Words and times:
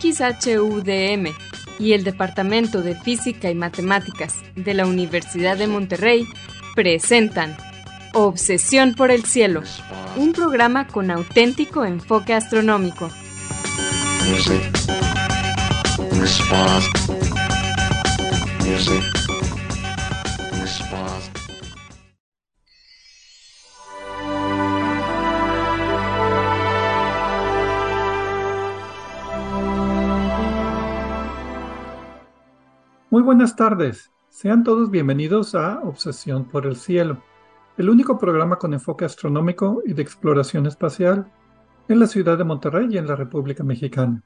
XHUDM 0.00 1.34
y 1.78 1.92
el 1.92 2.04
Departamento 2.04 2.82
de 2.82 2.94
Física 2.94 3.50
y 3.50 3.54
Matemáticas 3.54 4.36
de 4.56 4.74
la 4.74 4.86
Universidad 4.86 5.56
de 5.56 5.66
Monterrey 5.66 6.26
presentan 6.74 7.56
Obsesión 8.12 8.94
por 8.94 9.10
el 9.10 9.24
Cielo, 9.24 9.62
un 10.16 10.32
programa 10.32 10.86
con 10.86 11.10
auténtico 11.10 11.84
enfoque 11.84 12.34
astronómico. 12.34 13.08
Muy 33.20 33.26
buenas 33.26 33.54
tardes. 33.54 34.10
Sean 34.30 34.64
todos 34.64 34.90
bienvenidos 34.90 35.54
a 35.54 35.82
Obsesión 35.82 36.46
por 36.46 36.64
el 36.64 36.74
Cielo, 36.74 37.22
el 37.76 37.90
único 37.90 38.16
programa 38.16 38.56
con 38.56 38.72
enfoque 38.72 39.04
astronómico 39.04 39.82
y 39.84 39.92
de 39.92 40.00
exploración 40.00 40.64
espacial 40.64 41.30
en 41.88 42.00
la 42.00 42.06
ciudad 42.06 42.38
de 42.38 42.44
Monterrey 42.44 42.88
y 42.90 42.96
en 42.96 43.06
la 43.06 43.16
República 43.16 43.62
Mexicana. 43.62 44.22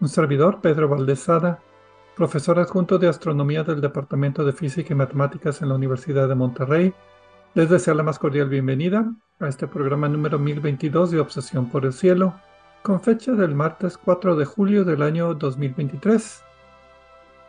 Un 0.00 0.08
servidor, 0.10 0.60
Pedro 0.60 0.90
Valdezada, 0.90 1.62
profesor 2.14 2.58
adjunto 2.58 2.98
de 2.98 3.08
Astronomía 3.08 3.64
del 3.64 3.80
Departamento 3.80 4.44
de 4.44 4.52
Física 4.52 4.92
y 4.92 4.96
Matemáticas 4.96 5.62
en 5.62 5.70
la 5.70 5.76
Universidad 5.76 6.28
de 6.28 6.34
Monterrey, 6.34 6.92
les 7.54 7.70
deseo 7.70 7.94
la 7.94 8.02
más 8.02 8.18
cordial 8.18 8.50
bienvenida 8.50 9.10
a 9.40 9.48
este 9.48 9.66
programa 9.66 10.10
número 10.10 10.38
1022 10.38 11.10
de 11.10 11.20
Obsesión 11.20 11.70
por 11.70 11.86
el 11.86 11.94
Cielo, 11.94 12.34
con 12.82 13.00
fecha 13.00 13.32
del 13.32 13.54
martes 13.54 13.96
4 13.96 14.36
de 14.36 14.44
julio 14.44 14.84
del 14.84 15.00
año 15.00 15.32
2023 15.32 16.44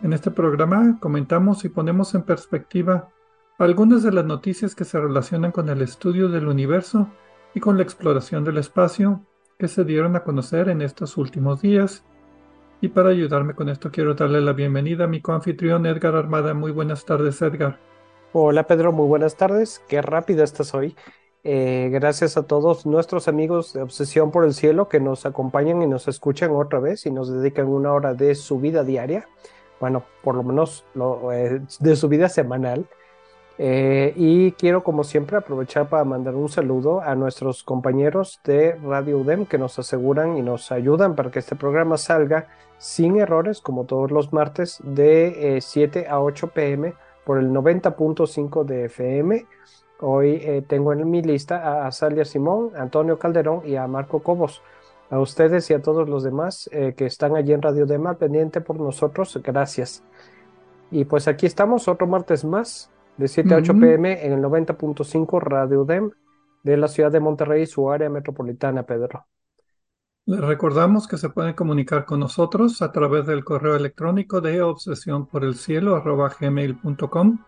en 0.01 0.13
este 0.13 0.31
programa 0.31 0.97
comentamos 0.99 1.65
y 1.65 1.69
ponemos 1.69 2.15
en 2.15 2.23
perspectiva 2.23 3.09
algunas 3.57 4.03
de 4.03 4.11
las 4.13 4.25
noticias 4.25 4.73
que 4.73 4.85
se 4.85 4.99
relacionan 4.99 5.51
con 5.51 5.67
el 5.69 5.81
estudio 5.81 6.29
del 6.29 6.47
universo 6.47 7.09
y 7.53 7.59
con 7.59 7.75
la 7.75 7.83
exploración 7.83 8.45
del 8.45 8.57
espacio 8.57 9.25
que 9.57 9.67
se 9.67 9.83
dieron 9.83 10.15
a 10.15 10.23
conocer 10.23 10.69
en 10.69 10.81
estos 10.81 11.17
últimos 11.17 11.61
días. 11.61 12.05
Y 12.79 12.87
para 12.87 13.09
ayudarme 13.09 13.55
con 13.55 13.67
esto 13.67 13.91
quiero 13.91 14.13
darle 14.13 14.39
la 14.39 14.53
bienvenida 14.53 15.03
a 15.03 15.07
mi 15.07 15.21
coanfitrión 15.21 15.85
Edgar 15.85 16.15
Armada. 16.15 16.53
Muy 16.53 16.71
buenas 16.71 17.03
tardes, 17.03 17.41
Edgar. 17.41 17.77
Hola 18.31 18.63
Pedro, 18.63 18.93
muy 18.93 19.07
buenas 19.07 19.35
tardes. 19.35 19.81
Qué 19.89 20.01
rápido 20.01 20.45
estás 20.45 20.73
hoy. 20.73 20.95
Eh, 21.43 21.89
gracias 21.91 22.37
a 22.37 22.43
todos 22.43 22.85
nuestros 22.85 23.27
amigos 23.27 23.73
de 23.73 23.81
Obsesión 23.81 24.31
por 24.31 24.45
el 24.45 24.53
Cielo 24.53 24.87
que 24.87 25.01
nos 25.01 25.25
acompañan 25.25 25.81
y 25.81 25.87
nos 25.87 26.07
escuchan 26.07 26.51
otra 26.51 26.79
vez 26.79 27.05
y 27.05 27.11
nos 27.11 27.29
dedican 27.29 27.67
una 27.67 27.91
hora 27.91 28.13
de 28.13 28.35
su 28.35 28.59
vida 28.59 28.83
diaria 28.85 29.27
bueno, 29.79 30.03
por 30.23 30.35
lo 30.35 30.43
menos 30.43 30.85
eh, 31.33 31.61
de 31.79 31.95
su 31.95 32.07
vida 32.07 32.29
semanal. 32.29 32.85
Eh, 33.61 34.13
y 34.15 34.53
quiero, 34.53 34.83
como 34.83 35.03
siempre, 35.03 35.35
aprovechar 35.35 35.89
para 35.89 36.05
mandar 36.05 36.35
un 36.35 36.47
saludo 36.47 37.01
a 37.01 37.15
nuestros 37.15 37.63
compañeros 37.63 38.39
de 38.45 38.75
Radio 38.75 39.17
UDEM 39.19 39.45
que 39.45 39.57
nos 39.57 39.77
aseguran 39.77 40.37
y 40.37 40.41
nos 40.41 40.71
ayudan 40.71 41.15
para 41.15 41.29
que 41.29 41.39
este 41.39 41.57
programa 41.57 41.97
salga 41.97 42.47
sin 42.77 43.17
errores, 43.19 43.59
como 43.59 43.83
todos 43.83 44.11
los 44.11 44.31
martes, 44.31 44.79
de 44.83 45.59
7 45.61 45.99
eh, 45.99 46.07
a 46.09 46.21
8 46.21 46.47
pm 46.47 46.93
por 47.25 47.37
el 47.37 47.49
90.5 47.49 48.63
de 48.63 48.85
FM. 48.85 49.45
Hoy 50.01 50.63
tengo 50.69 50.93
en 50.93 51.09
mi 51.11 51.21
lista 51.21 51.85
a 51.85 51.91
Salia 51.91 52.23
Simón, 52.23 52.71
Antonio 52.77 53.19
Calderón 53.19 53.63
y 53.65 53.75
a 53.75 53.85
Marco 53.85 54.23
Cobos 54.23 54.61
a 55.09 55.19
ustedes 55.19 55.69
y 55.69 55.73
a 55.73 55.81
todos 55.81 56.07
los 56.07 56.23
demás 56.23 56.69
eh, 56.71 56.93
que 56.95 57.05
están 57.05 57.35
allí 57.35 57.53
en 57.53 57.61
Radio 57.61 57.85
Dema 57.85 58.15
pendiente 58.15 58.61
por 58.61 58.79
nosotros, 58.79 59.39
gracias. 59.43 60.03
Y 60.91 61.05
pues 61.05 61.27
aquí 61.27 61.45
estamos 61.45 61.87
otro 61.87 62.07
martes 62.07 62.45
más, 62.45 62.91
de 63.17 63.27
7 63.27 63.53
a 63.53 63.57
8 63.57 63.73
pm 63.79 64.25
en 64.25 64.33
el 64.33 64.41
90.5 64.41 65.41
Radio 65.41 65.83
Dem 65.85 66.11
de 66.63 66.77
la 66.77 66.87
ciudad 66.87 67.11
de 67.11 67.19
Monterrey 67.19 67.63
y 67.63 67.67
su 67.67 67.89
área 67.89 68.09
metropolitana, 68.09 68.83
Pedro. 68.83 69.25
Les 70.25 70.39
recordamos 70.41 71.07
que 71.07 71.17
se 71.17 71.29
pueden 71.29 71.53
comunicar 71.53 72.05
con 72.05 72.19
nosotros 72.19 72.81
a 72.81 72.91
través 72.91 73.25
del 73.25 73.43
correo 73.43 73.75
electrónico 73.75 74.41
de 74.41 74.61
obsesión 74.61 75.25
por 75.25 75.43
el 75.43 75.55
cielo 75.55 76.01
gmail.com 76.39 77.39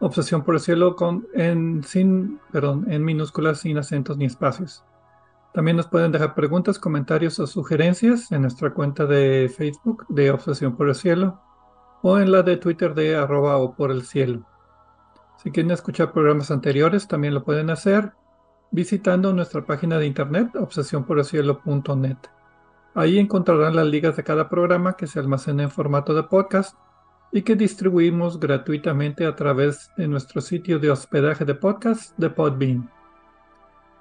obsesión 0.00 0.42
por 0.44 0.54
el 0.54 0.60
cielo 0.60 0.96
con 0.96 1.26
en 1.34 1.82
sin 1.84 2.40
perdón 2.52 2.90
en 2.90 3.04
minúsculas 3.04 3.60
sin 3.60 3.78
acentos 3.78 4.16
ni 4.16 4.26
espacios 4.26 4.84
también 5.52 5.76
nos 5.76 5.88
pueden 5.88 6.12
dejar 6.12 6.34
preguntas, 6.34 6.78
comentarios 6.78 7.40
o 7.40 7.46
sugerencias 7.46 8.30
en 8.30 8.42
nuestra 8.42 8.72
cuenta 8.72 9.06
de 9.06 9.52
Facebook 9.54 10.06
de 10.08 10.30
Obsesión 10.30 10.76
por 10.76 10.88
el 10.88 10.94
Cielo 10.94 11.40
o 12.02 12.18
en 12.18 12.30
la 12.30 12.42
de 12.42 12.56
Twitter 12.56 12.94
de 12.94 13.16
arroba 13.16 13.56
o 13.56 13.74
por 13.74 13.90
el 13.90 14.02
cielo. 14.02 14.46
Si 15.42 15.50
quieren 15.50 15.72
escuchar 15.72 16.12
programas 16.12 16.50
anteriores, 16.50 17.08
también 17.08 17.34
lo 17.34 17.44
pueden 17.44 17.70
hacer 17.70 18.12
visitando 18.70 19.32
nuestra 19.32 19.66
página 19.66 19.98
de 19.98 20.06
internet 20.06 20.54
obsesiónporelcielo.net. 20.54 22.18
Ahí 22.94 23.18
encontrarán 23.18 23.76
las 23.76 23.86
ligas 23.86 24.16
de 24.16 24.24
cada 24.24 24.48
programa 24.48 24.94
que 24.94 25.06
se 25.06 25.18
almacena 25.18 25.64
en 25.64 25.70
formato 25.70 26.14
de 26.14 26.22
podcast 26.24 26.76
y 27.32 27.42
que 27.42 27.56
distribuimos 27.56 28.38
gratuitamente 28.38 29.26
a 29.26 29.34
través 29.34 29.90
de 29.96 30.08
nuestro 30.08 30.40
sitio 30.40 30.78
de 30.78 30.90
hospedaje 30.90 31.44
de 31.44 31.54
podcast 31.54 32.16
de 32.18 32.30
Podbean. 32.30 32.90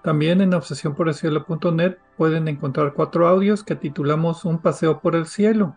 También 0.03 0.39
en 0.39 0.53
obsesiónporelcielo.net 0.53 1.97
pueden 2.15 2.47
encontrar 2.47 2.93
cuatro 2.93 3.27
audios 3.27 3.63
que 3.63 3.75
titulamos 3.75 4.45
Un 4.45 4.59
paseo 4.59 5.01
por 5.01 5.15
el 5.15 5.25
cielo. 5.25 5.75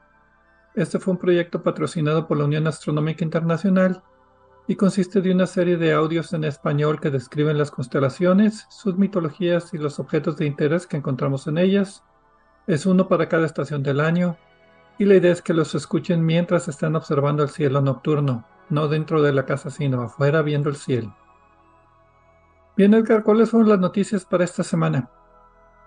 Este 0.75 0.99
fue 0.99 1.15
un 1.15 1.19
proyecto 1.19 1.62
patrocinado 1.62 2.28
por 2.28 2.38
la 2.38 2.44
Unión 2.44 2.66
Astronómica 2.66 3.25
Internacional 3.25 4.03
y 4.69 4.77
consiste 4.77 5.21
de 5.21 5.33
una 5.33 5.47
serie 5.47 5.77
de 5.77 5.93
audios 5.93 6.33
en 6.33 6.44
español 6.44 7.00
que 7.00 7.10
describen 7.10 7.59
las 7.59 7.72
constelaciones, 7.72 8.66
sus 8.71 8.97
mitologías 8.97 9.75
y 9.75 9.78
los 9.78 9.99
objetos 9.99 10.37
de 10.37 10.47
interés 10.47 10.87
que 10.87 10.97
encontramos 10.97 11.49
en 11.49 11.59
ellas. 11.59 12.04
Es 12.69 12.87
uno 12.87 13.09
para 13.09 13.28
cada 13.28 13.44
estación 13.44 13.83
del 13.83 13.99
año 13.99 14.37
y 14.99 15.04
la 15.04 15.16
idea 15.16 15.33
es 15.33 15.43
que 15.43 15.53
los 15.53 15.75
escuchen 15.75 16.25
mientras 16.25 16.69
están 16.69 16.94
observando 16.94 17.43
el 17.43 17.49
cielo 17.49 17.81
nocturno, 17.81 18.47
no 18.71 18.87
dentro 18.87 19.21
de 19.21 19.33
la 19.33 19.47
casa 19.47 19.71
sino 19.71 20.00
afuera 20.00 20.43
viendo 20.43 20.71
el 20.71 20.77
cielo. 20.77 21.16
Bien, 22.75 22.94
Edgar, 22.94 23.22
¿cuáles 23.22 23.50
son 23.50 23.69
las 23.69 23.78
noticias 23.78 24.25
para 24.25 24.44
esta 24.44 24.62
semana? 24.62 25.10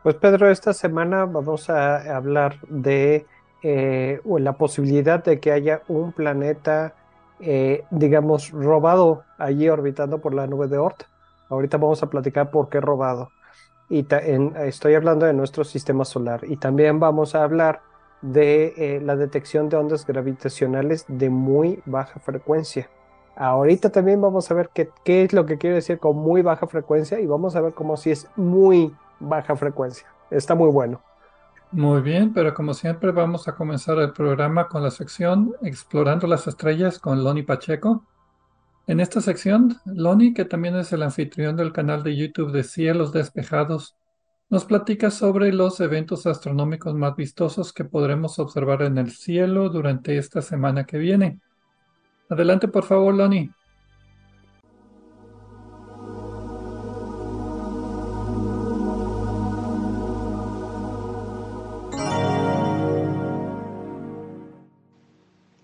Pues 0.04 0.16
Pedro, 0.18 0.52
esta 0.52 0.72
semana 0.72 1.26
vamos 1.26 1.68
a 1.72 2.16
hablar 2.16 2.60
de 2.70 3.26
eh, 3.64 4.22
la 4.24 4.54
posibilidad 4.54 5.24
de 5.24 5.40
que 5.40 5.52
haya 5.52 5.82
un 5.88 6.12
planeta, 6.12 6.94
eh, 7.40 7.84
digamos, 7.90 8.52
robado 8.52 9.24
allí 9.40 9.68
orbitando 9.68 10.20
por 10.20 10.36
la 10.36 10.46
nube 10.46 10.68
de 10.68 10.78
Oort. 10.78 11.06
Ahorita 11.50 11.78
vamos 11.78 12.04
a 12.04 12.10
platicar 12.12 12.52
por 12.52 12.70
qué 12.70 12.80
robado. 12.80 13.32
Y 13.90 14.06
estoy 14.66 14.94
hablando 14.94 15.26
de 15.26 15.34
nuestro 15.34 15.64
sistema 15.64 16.06
solar. 16.06 16.42
Y 16.44 16.58
también 16.58 17.00
vamos 17.00 17.34
a 17.34 17.44
hablar 17.44 17.82
de 18.22 18.74
eh, 18.78 19.02
la 19.02 19.16
detección 19.16 19.70
de 19.70 19.78
ondas 19.78 20.06
gravitacionales 20.06 21.06
de 21.08 21.32
muy 21.32 21.82
baja 21.88 22.20
frecuencia. 22.20 22.92
Ahorita 23.36 23.90
también 23.90 24.22
vamos 24.22 24.50
a 24.50 24.54
ver 24.54 24.70
qué, 24.74 24.90
es 25.24 25.34
lo 25.34 25.46
que 25.46 25.58
quiere 25.58 25.76
decir 25.76 26.00
con 26.00 26.16
muy 26.16 26.42
baja 26.42 26.68
frecuencia 26.68 27.20
y 27.20 27.26
vamos 27.26 27.56
a 27.56 27.62
ver 27.62 27.74
cómo 27.74 27.98
si 27.98 28.12
es 28.12 28.30
muy 28.36 28.94
baja 29.20 29.56
frecuencia. 29.56 30.08
Está 30.32 30.56
muy 30.56 30.70
bueno. 30.70 31.02
Muy 31.72 32.02
bien, 32.02 32.34
pero 32.34 32.54
como 32.54 32.74
siempre 32.74 33.12
vamos 33.12 33.48
a 33.48 33.56
comenzar 33.56 33.98
el 34.00 34.14
programa 34.14 34.70
con 34.70 34.82
la 34.84 34.92
sección 34.92 35.54
Explorando 35.62 36.28
las 36.28 36.48
Estrellas 36.48 37.00
con 37.00 37.24
Loni 37.24 37.44
Pacheco. 37.44 38.06
En 38.88 39.02
esta 39.02 39.20
sección, 39.20 39.78
Loni, 39.84 40.34
que 40.34 40.46
también 40.46 40.76
es 40.78 40.94
el 40.94 41.04
anfitrión 41.04 41.58
del 41.58 41.74
canal 41.74 42.04
de 42.04 42.16
YouTube 42.16 42.52
de 42.52 42.64
Cielos 42.64 43.12
Despejados, 43.12 43.98
nos 44.50 44.64
platica 44.64 45.10
sobre 45.10 45.52
los 45.52 45.80
eventos 45.82 46.26
astronómicos 46.28 46.94
más 46.94 47.16
vistosos 47.16 47.74
que 47.74 47.84
podremos 47.84 48.40
observar 48.40 48.84
en 48.84 48.98
el 48.98 49.12
cielo 49.12 49.70
durante 49.70 50.18
esta 50.18 50.42
semana 50.42 50.86
que 50.86 51.00
viene. 51.00 51.40
Adelante, 52.30 52.68
por 52.68 52.84
favor, 52.84 53.14
Loni. 53.14 53.52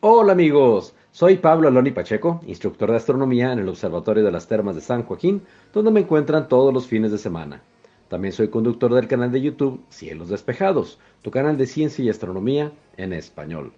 Hola 0.04 0.34
amigos, 0.34 0.94
soy 1.12 1.38
Pablo 1.38 1.70
Loni 1.72 1.92
Pacheco, 1.92 2.42
instructor 2.46 2.92
de 2.92 2.98
astronomía 2.98 3.52
en 3.52 3.60
el 3.60 3.70
Observatorio 3.70 4.24
de 4.24 4.32
las 4.32 4.48
Termas 4.48 4.76
de 4.76 4.82
San 4.82 5.04
Joaquín, 5.04 5.42
donde 5.74 5.92
me 5.92 6.02
encuentran 6.02 6.48
todos 6.48 6.74
los 6.74 6.88
fines 6.88 7.12
de 7.12 7.18
semana. 7.18 7.62
También 8.08 8.34
soy 8.34 8.50
conductor 8.50 8.94
del 8.94 9.08
canal 9.08 9.32
de 9.32 9.42
YouTube 9.42 9.82
Cielos 9.90 10.30
Despejados, 10.30 11.00
tu 11.22 11.32
canal 11.32 11.58
de 11.58 11.66
ciencia 11.66 12.04
y 12.06 12.10
astronomía 12.10 12.72
en 12.98 13.14
español. 13.14 13.74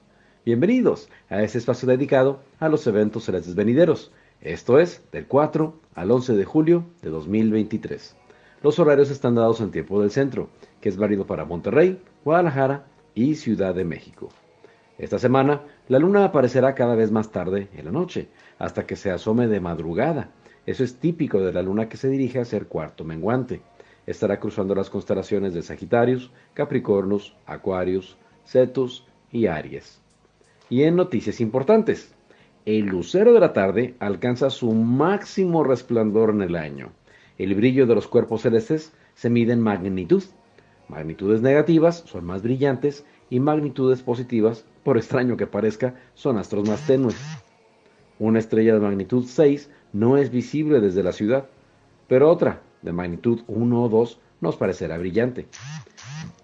Bienvenidos 0.46 1.08
a 1.30 1.42
este 1.42 1.58
espacio 1.58 1.88
dedicado 1.88 2.42
a 2.60 2.68
los 2.68 2.86
eventos 2.86 3.24
celestes 3.24 3.56
venideros, 3.56 4.12
esto 4.42 4.78
es 4.78 5.02
del 5.14 5.26
4 5.26 5.74
al 5.96 6.12
11 6.12 6.34
de 6.34 6.44
julio 6.44 6.84
de 7.02 7.12
2023. 7.12 8.18
Los 8.62 8.78
horarios 8.78 9.10
están 9.10 9.36
dados 9.36 9.62
en 9.62 9.72
tiempo 9.72 10.02
del 10.02 10.12
centro, 10.12 10.50
que 10.82 10.90
es 10.90 10.98
válido 10.98 11.26
para 11.26 11.46
Monterrey, 11.46 11.98
Guadalajara, 12.26 12.88
y 13.16 13.36
Ciudad 13.36 13.74
de 13.74 13.86
México. 13.86 14.28
Esta 14.98 15.18
semana, 15.18 15.62
la 15.88 16.00
luna 16.00 16.26
aparecerá 16.26 16.76
cada 16.76 16.96
vez 16.96 17.10
más 17.10 17.32
tarde 17.32 17.70
en 17.74 17.86
la 17.86 17.92
noche, 17.92 18.28
hasta 18.60 18.86
que 18.86 18.98
se 18.98 19.12
asome 19.12 19.48
de 19.48 19.62
madrugada. 19.62 20.32
Eso 20.66 20.84
es 20.84 20.96
típico 20.96 21.40
de 21.40 21.54
la 21.54 21.62
luna 21.62 21.88
que 21.88 21.96
se 21.96 22.10
dirige 22.10 22.42
hacia 22.42 22.60
el 22.60 22.68
cuarto 22.68 23.06
menguante. 23.06 23.62
Estará 24.06 24.42
cruzando 24.42 24.76
las 24.76 24.90
constelaciones 24.90 25.54
de 25.54 25.62
Sagitarios, 25.62 26.32
Capricornus, 26.54 27.34
Acuarios, 27.46 28.18
Cetus 28.44 29.08
y 29.32 29.48
Aries. 29.48 30.03
Y 30.74 30.86
en 30.86 30.96
noticias 30.96 31.40
importantes, 31.40 32.16
el 32.66 32.88
lucero 32.88 33.32
de 33.32 33.40
la 33.40 33.54
tarde 33.54 33.94
alcanza 34.00 34.50
su 34.50 34.72
máximo 34.72 35.64
resplandor 35.64 36.32
en 36.32 36.42
el 36.42 36.56
año. 36.56 36.90
El 37.38 37.54
brillo 37.54 37.86
de 37.86 37.94
los 37.94 38.08
cuerpos 38.08 38.42
celestes 38.42 38.92
se 39.14 39.30
mide 39.30 39.54
en 39.54 39.62
magnitud. 39.62 40.24
Magnitudes 40.88 41.44
negativas 41.44 42.04
son 42.08 42.26
más 42.26 42.42
brillantes 42.42 43.06
y 43.30 43.40
magnitudes 43.40 44.02
positivas, 44.02 44.66
por 44.84 44.98
extraño 44.98 45.38
que 45.38 45.46
parezca, 45.46 45.94
son 46.16 46.40
astros 46.40 46.68
más 46.68 46.88
tenues. 46.88 47.22
Una 48.18 48.40
estrella 48.40 48.74
de 48.74 48.80
magnitud 48.80 49.26
6 49.28 49.70
no 49.92 50.18
es 50.18 50.32
visible 50.32 50.82
desde 50.82 51.04
la 51.04 51.12
ciudad, 51.12 51.50
pero 52.08 52.32
otra, 52.32 52.64
de 52.82 52.94
magnitud 52.94 53.42
1 53.46 53.84
o 53.84 53.90
2, 53.90 54.20
nos 54.42 54.56
parecerá 54.56 54.98
brillante. 54.98 55.46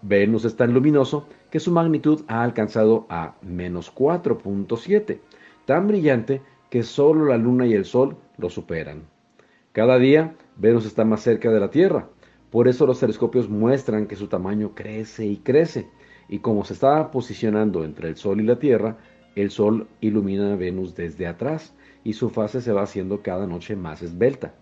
Venus 0.03 0.45
es 0.45 0.55
tan 0.55 0.71
luminoso 0.71 1.25
que 1.51 1.59
su 1.59 1.71
magnitud 1.71 2.23
ha 2.27 2.43
alcanzado 2.43 3.05
a 3.09 3.35
menos 3.41 3.93
4.7 3.93 5.19
tan 5.65 5.87
brillante 5.87 6.41
que 6.69 6.83
solo 6.83 7.25
la 7.25 7.37
luna 7.37 7.65
y 7.65 7.73
el 7.73 7.85
sol 7.85 8.17
lo 8.37 8.49
superan. 8.49 9.03
Cada 9.71 9.97
día 9.97 10.35
Venus 10.57 10.85
está 10.85 11.05
más 11.05 11.21
cerca 11.21 11.51
de 11.51 11.59
la 11.59 11.69
Tierra, 11.69 12.09
por 12.49 12.67
eso 12.67 12.87
los 12.87 12.99
telescopios 12.99 13.49
muestran 13.49 14.07
que 14.07 14.15
su 14.15 14.27
tamaño 14.27 14.73
crece 14.73 15.25
y 15.25 15.37
crece, 15.37 15.87
y 16.27 16.39
como 16.39 16.65
se 16.65 16.73
está 16.73 17.11
posicionando 17.11 17.83
entre 17.83 18.09
el 18.09 18.15
Sol 18.15 18.41
y 18.41 18.43
la 18.43 18.57
Tierra, 18.57 18.97
el 19.35 19.51
Sol 19.51 19.87
ilumina 20.01 20.53
a 20.53 20.55
Venus 20.55 20.95
desde 20.95 21.27
atrás 21.27 21.73
y 22.03 22.13
su 22.13 22.29
fase 22.29 22.61
se 22.61 22.71
va 22.71 22.83
haciendo 22.83 23.21
cada 23.21 23.47
noche 23.47 23.75
más 23.75 24.01
esbelta. 24.01 24.53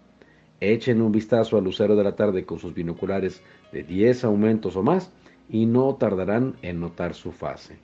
Echen 0.59 1.01
un 1.01 1.11
vistazo 1.11 1.57
al 1.57 1.63
lucero 1.63 1.95
de 1.95 2.03
la 2.03 2.15
tarde 2.15 2.45
con 2.45 2.59
sus 2.59 2.73
binoculares 2.73 3.41
de 3.71 3.83
10 3.83 4.23
aumentos 4.23 4.75
o 4.75 4.83
más 4.83 5.11
y 5.49 5.65
no 5.65 5.95
tardarán 5.95 6.55
en 6.61 6.79
notar 6.79 7.13
su 7.13 7.31
fase. 7.31 7.77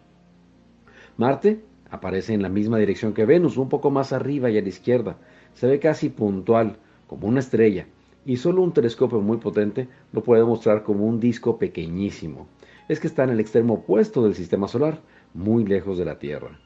Marte 1.18 1.62
Aparece 1.94 2.34
en 2.34 2.42
la 2.42 2.50
misma 2.50 2.80
dirección 2.80 3.14
que 3.14 3.24
Venus, 3.24 3.56
un 3.56 3.70
poco 3.70 3.92
más 3.92 4.14
arriba 4.14 4.50
y 4.50 4.58
a 4.58 4.64
la 4.64 4.68
izquierda. 4.68 5.16
Se 5.54 5.68
ve 5.68 5.78
casi 5.78 6.10
puntual, 6.10 6.78
como 7.06 7.28
una 7.28 7.40
estrella, 7.40 7.86
y 8.26 8.38
solo 8.38 8.64
un 8.64 8.74
telescopio 8.74 9.22
muy 9.22 9.38
potente 9.38 9.88
lo 10.12 10.24
puede 10.24 10.44
mostrar 10.44 10.82
como 10.82 11.06
un 11.06 11.20
disco 11.20 11.60
pequeñísimo. 11.60 12.48
Es 12.90 13.00
que 13.00 13.06
está 13.06 13.26
en 13.26 13.30
el 13.30 13.40
extremo 13.40 13.76
opuesto 13.76 14.24
del 14.24 14.34
sistema 14.34 14.68
solar, 14.68 15.02
muy 15.36 15.66
lejos 15.66 16.00
de 16.00 16.06
la 16.06 16.18
Tierra. 16.18 16.58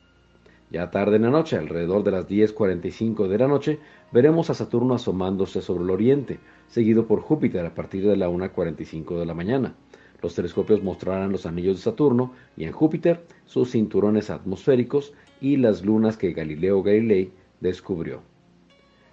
Ya 0.72 0.92
tarde 0.92 1.18
en 1.18 1.24
la 1.24 1.30
noche, 1.30 1.58
alrededor 1.58 2.06
de 2.06 2.12
las 2.12 2.30
10.45 2.30 3.28
de 3.28 3.38
la 3.38 3.50
noche, 3.50 3.80
veremos 4.14 4.50
a 4.50 4.54
Saturno 4.54 4.94
asomándose 4.94 5.62
sobre 5.62 5.84
el 5.84 5.90
oriente, 5.90 6.40
seguido 6.70 7.06
por 7.06 7.20
Júpiter 7.20 7.66
a 7.66 7.76
partir 7.76 8.08
de 8.08 8.16
la 8.16 8.30
1.45 8.30 9.20
de 9.20 9.26
la 9.26 9.34
mañana. 9.34 9.76
Los 10.22 10.36
telescopios 10.36 10.84
mostrarán 10.84 11.32
los 11.32 11.46
anillos 11.46 11.78
de 11.78 11.84
Saturno 11.84 12.34
y 12.56 12.64
en 12.64 12.72
Júpiter 12.72 13.24
sus 13.46 13.72
cinturones 13.72 14.30
atmosféricos 14.30 15.14
y 15.40 15.58
las 15.58 15.86
lunas 15.86 16.18
que 16.18 16.34
Galileo 16.34 16.82
Galilei 16.82 17.32
descubrió. 17.60 18.22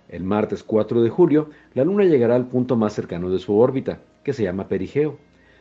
El 0.08 0.24
martes 0.24 0.62
4 0.62 1.02
de 1.02 1.10
julio, 1.10 1.50
la 1.74 1.84
Luna 1.84 2.04
llegará 2.04 2.36
al 2.36 2.46
punto 2.46 2.76
más 2.76 2.92
cercano 2.92 3.30
de 3.30 3.38
su 3.38 3.58
órbita, 3.58 4.00
que 4.22 4.32
se 4.32 4.44
llama 4.44 4.68
perigeo. 4.68 5.18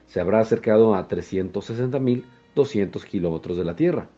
Se 0.07 0.19
habrá 0.19 0.39
acercado 0.39 0.95
a 0.95 1.07
360.200 1.07 3.03
kilómetros 3.05 3.57
de 3.57 3.63
la 3.63 3.75
Tierra. 3.75 4.09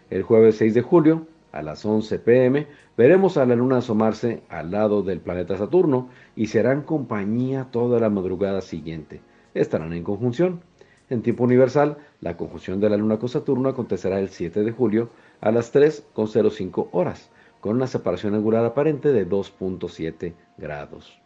El 0.08 0.22
jueves 0.22 0.56
6 0.56 0.72
de 0.72 0.80
julio, 0.80 1.26
a 1.56 1.62
las 1.62 1.84
11 1.84 2.18
pm, 2.18 2.66
veremos 2.96 3.38
a 3.38 3.46
la 3.46 3.56
Luna 3.56 3.78
asomarse 3.78 4.42
al 4.48 4.70
lado 4.70 5.02
del 5.02 5.20
planeta 5.20 5.56
Saturno 5.56 6.10
y 6.36 6.48
serán 6.48 6.82
compañía 6.82 7.68
toda 7.70 7.98
la 7.98 8.10
madrugada 8.10 8.60
siguiente. 8.60 9.22
Estarán 9.54 9.94
en 9.94 10.04
conjunción. 10.04 10.60
En 11.08 11.22
tiempo 11.22 11.44
universal, 11.44 11.96
la 12.20 12.36
conjunción 12.36 12.80
de 12.80 12.90
la 12.90 12.96
Luna 12.98 13.18
con 13.18 13.30
Saturno 13.30 13.70
acontecerá 13.70 14.20
el 14.20 14.28
7 14.28 14.64
de 14.64 14.72
julio 14.72 15.08
a 15.40 15.50
las 15.50 15.74
3.05 15.74 16.88
horas, 16.92 17.30
con 17.60 17.76
una 17.76 17.86
separación 17.86 18.34
angular 18.34 18.64
aparente 18.64 19.12
de 19.12 19.26
2.7 19.26 20.34
grados. 20.58 21.18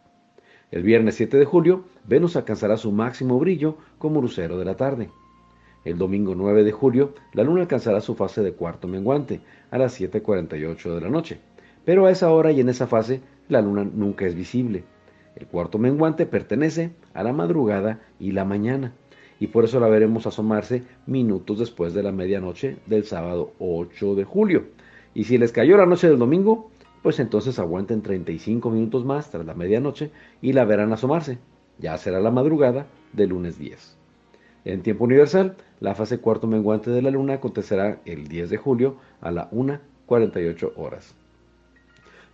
El 0.71 0.83
viernes 0.83 1.15
7 1.15 1.37
de 1.37 1.45
julio, 1.45 1.83
Venus 2.05 2.37
alcanzará 2.37 2.77
su 2.77 2.93
máximo 2.93 3.37
brillo 3.37 3.75
como 3.97 4.21
lucero 4.21 4.57
de 4.57 4.65
la 4.65 4.77
tarde. 4.77 5.09
El 5.83 5.97
domingo 5.97 6.35
9 6.35 6.63
de 6.63 6.71
julio, 6.71 7.15
la 7.33 7.43
luna 7.43 7.61
alcanzará 7.61 8.01
su 8.01 8.13
fase 8.13 8.43
de 8.43 8.53
cuarto 8.53 8.87
menguante 8.87 9.41
a 9.71 9.79
las 9.79 9.99
7.48 9.99 10.93
de 10.93 11.01
la 11.01 11.09
noche, 11.09 11.39
pero 11.85 12.05
a 12.05 12.11
esa 12.11 12.31
hora 12.31 12.51
y 12.51 12.59
en 12.59 12.69
esa 12.69 12.85
fase 12.85 13.21
la 13.49 13.61
luna 13.61 13.83
nunca 13.83 14.25
es 14.25 14.35
visible. 14.35 14.83
El 15.35 15.47
cuarto 15.47 15.79
menguante 15.79 16.27
pertenece 16.27 16.91
a 17.13 17.23
la 17.23 17.33
madrugada 17.33 17.99
y 18.19 18.31
la 18.31 18.45
mañana, 18.45 18.93
y 19.39 19.47
por 19.47 19.63
eso 19.63 19.79
la 19.79 19.87
veremos 19.87 20.27
asomarse 20.27 20.83
minutos 21.07 21.57
después 21.57 21.95
de 21.95 22.03
la 22.03 22.11
medianoche 22.11 22.77
del 22.85 23.05
sábado 23.05 23.53
8 23.57 24.13
de 24.13 24.23
julio. 24.23 24.65
Y 25.15 25.23
si 25.23 25.39
les 25.39 25.51
cayó 25.51 25.77
la 25.77 25.87
noche 25.87 26.07
del 26.07 26.19
domingo, 26.19 26.69
pues 27.01 27.19
entonces 27.19 27.57
aguanten 27.57 28.03
35 28.03 28.69
minutos 28.69 29.03
más 29.03 29.31
tras 29.31 29.47
la 29.47 29.55
medianoche 29.55 30.11
y 30.43 30.53
la 30.53 30.65
verán 30.65 30.93
asomarse. 30.93 31.39
Ya 31.79 31.97
será 31.97 32.19
la 32.19 32.29
madrugada 32.29 32.85
del 33.13 33.29
lunes 33.29 33.57
10. 33.57 33.97
En 34.63 34.83
tiempo 34.83 35.05
universal, 35.05 35.55
la 35.81 35.95
fase 35.95 36.19
cuarto 36.19 36.47
menguante 36.47 36.91
de 36.91 37.01
la 37.01 37.09
Luna 37.09 37.33
acontecerá 37.33 37.99
el 38.05 38.27
10 38.27 38.51
de 38.51 38.57
julio 38.57 38.97
a 39.19 39.31
la 39.31 39.49
1.48 39.49 40.73
horas. 40.75 41.15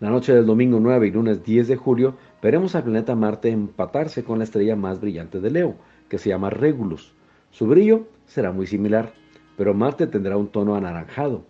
La 0.02 0.10
noche 0.10 0.34
del 0.36 0.46
domingo 0.46 0.80
9 0.82 1.08
y 1.08 1.12
lunes 1.12 1.44
10 1.44 1.70
de 1.70 1.76
julio 1.78 2.18
veremos 2.44 2.76
al 2.76 2.84
planeta 2.84 3.16
Marte 3.16 3.50
empatarse 3.50 4.26
con 4.26 4.38
la 4.38 4.44
estrella 4.44 4.76
más 4.76 5.00
brillante 5.00 5.40
de 5.40 5.50
Leo, 5.50 5.76
que 6.10 6.18
se 6.18 6.30
llama 6.30 6.50
Regulus. 6.50 7.14
Su 7.50 7.68
brillo 7.68 8.06
será 8.26 8.52
muy 8.52 8.68
similar, 8.68 9.14
pero 9.56 9.74
Marte 9.74 10.08
tendrá 10.08 10.36
un 10.36 10.50
tono 10.50 10.76
anaranjado. 10.76 11.46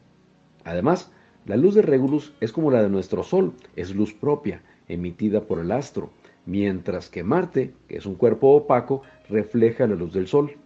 Además, 0.66 1.12
la 1.48 1.58
luz 1.58 1.74
de 1.74 1.82
Regulus 1.82 2.34
es 2.42 2.52
como 2.52 2.70
la 2.70 2.84
de 2.84 2.90
nuestro 2.90 3.24
Sol, 3.24 3.54
es 3.76 3.96
luz 3.96 4.14
propia, 4.14 4.62
emitida 4.88 5.42
por 5.42 5.60
el 5.60 5.72
astro, 5.72 6.12
mientras 6.46 7.10
que 7.10 7.24
Marte, 7.24 7.74
que 7.88 7.98
es 7.98 8.06
un 8.06 8.16
cuerpo 8.16 8.56
opaco, 8.56 9.02
refleja 9.30 9.88
la 9.88 9.96
luz 9.96 10.14
del 10.14 10.28
Sol. 10.28 10.58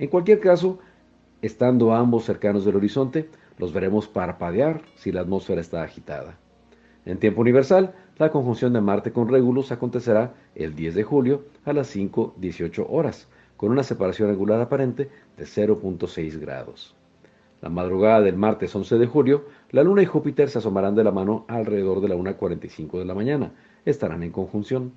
En 0.00 0.08
cualquier 0.08 0.40
caso, 0.40 0.78
estando 1.42 1.92
ambos 1.92 2.24
cercanos 2.24 2.64
del 2.64 2.76
horizonte, 2.76 3.28
los 3.58 3.74
veremos 3.74 4.08
parpadear 4.08 4.80
si 4.96 5.12
la 5.12 5.20
atmósfera 5.20 5.60
está 5.60 5.82
agitada. 5.82 6.38
En 7.04 7.18
tiempo 7.18 7.42
universal, 7.42 7.94
la 8.16 8.30
conjunción 8.30 8.72
de 8.72 8.80
Marte 8.80 9.12
con 9.12 9.28
Regulus 9.28 9.72
acontecerá 9.72 10.32
el 10.54 10.74
10 10.74 10.94
de 10.94 11.02
julio 11.02 11.44
a 11.66 11.74
las 11.74 11.94
5.18 11.94 12.86
horas, 12.88 13.28
con 13.58 13.72
una 13.72 13.82
separación 13.82 14.30
angular 14.30 14.58
aparente 14.62 15.10
de 15.36 15.44
0.6 15.44 16.40
grados. 16.40 16.96
La 17.60 17.68
madrugada 17.68 18.22
del 18.22 18.38
martes 18.38 18.74
11 18.74 18.96
de 18.96 19.06
julio, 19.06 19.44
la 19.70 19.82
Luna 19.82 20.00
y 20.00 20.06
Júpiter 20.06 20.48
se 20.48 20.60
asomarán 20.60 20.94
de 20.94 21.04
la 21.04 21.12
mano 21.12 21.44
alrededor 21.46 22.00
de 22.00 22.08
la 22.08 22.16
1.45 22.16 22.98
de 22.98 23.04
la 23.04 23.14
mañana. 23.14 23.52
Estarán 23.84 24.22
en 24.22 24.32
conjunción. 24.32 24.94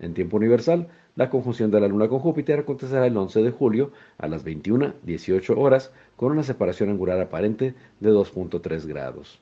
En 0.00 0.14
tiempo 0.14 0.36
universal, 0.36 0.88
la 1.16 1.30
conjunción 1.30 1.70
de 1.70 1.80
la 1.80 1.88
Luna 1.88 2.08
con 2.08 2.20
Júpiter 2.20 2.60
acontecerá 2.60 3.06
el 3.06 3.16
11 3.16 3.42
de 3.42 3.50
julio 3.50 3.92
a 4.18 4.28
las 4.28 4.44
21.18 4.44 5.56
horas 5.56 5.92
con 6.14 6.30
una 6.30 6.44
separación 6.44 6.90
angular 6.90 7.20
aparente 7.20 7.74
de 7.98 8.10
2.3 8.10 8.86
grados. 8.86 9.40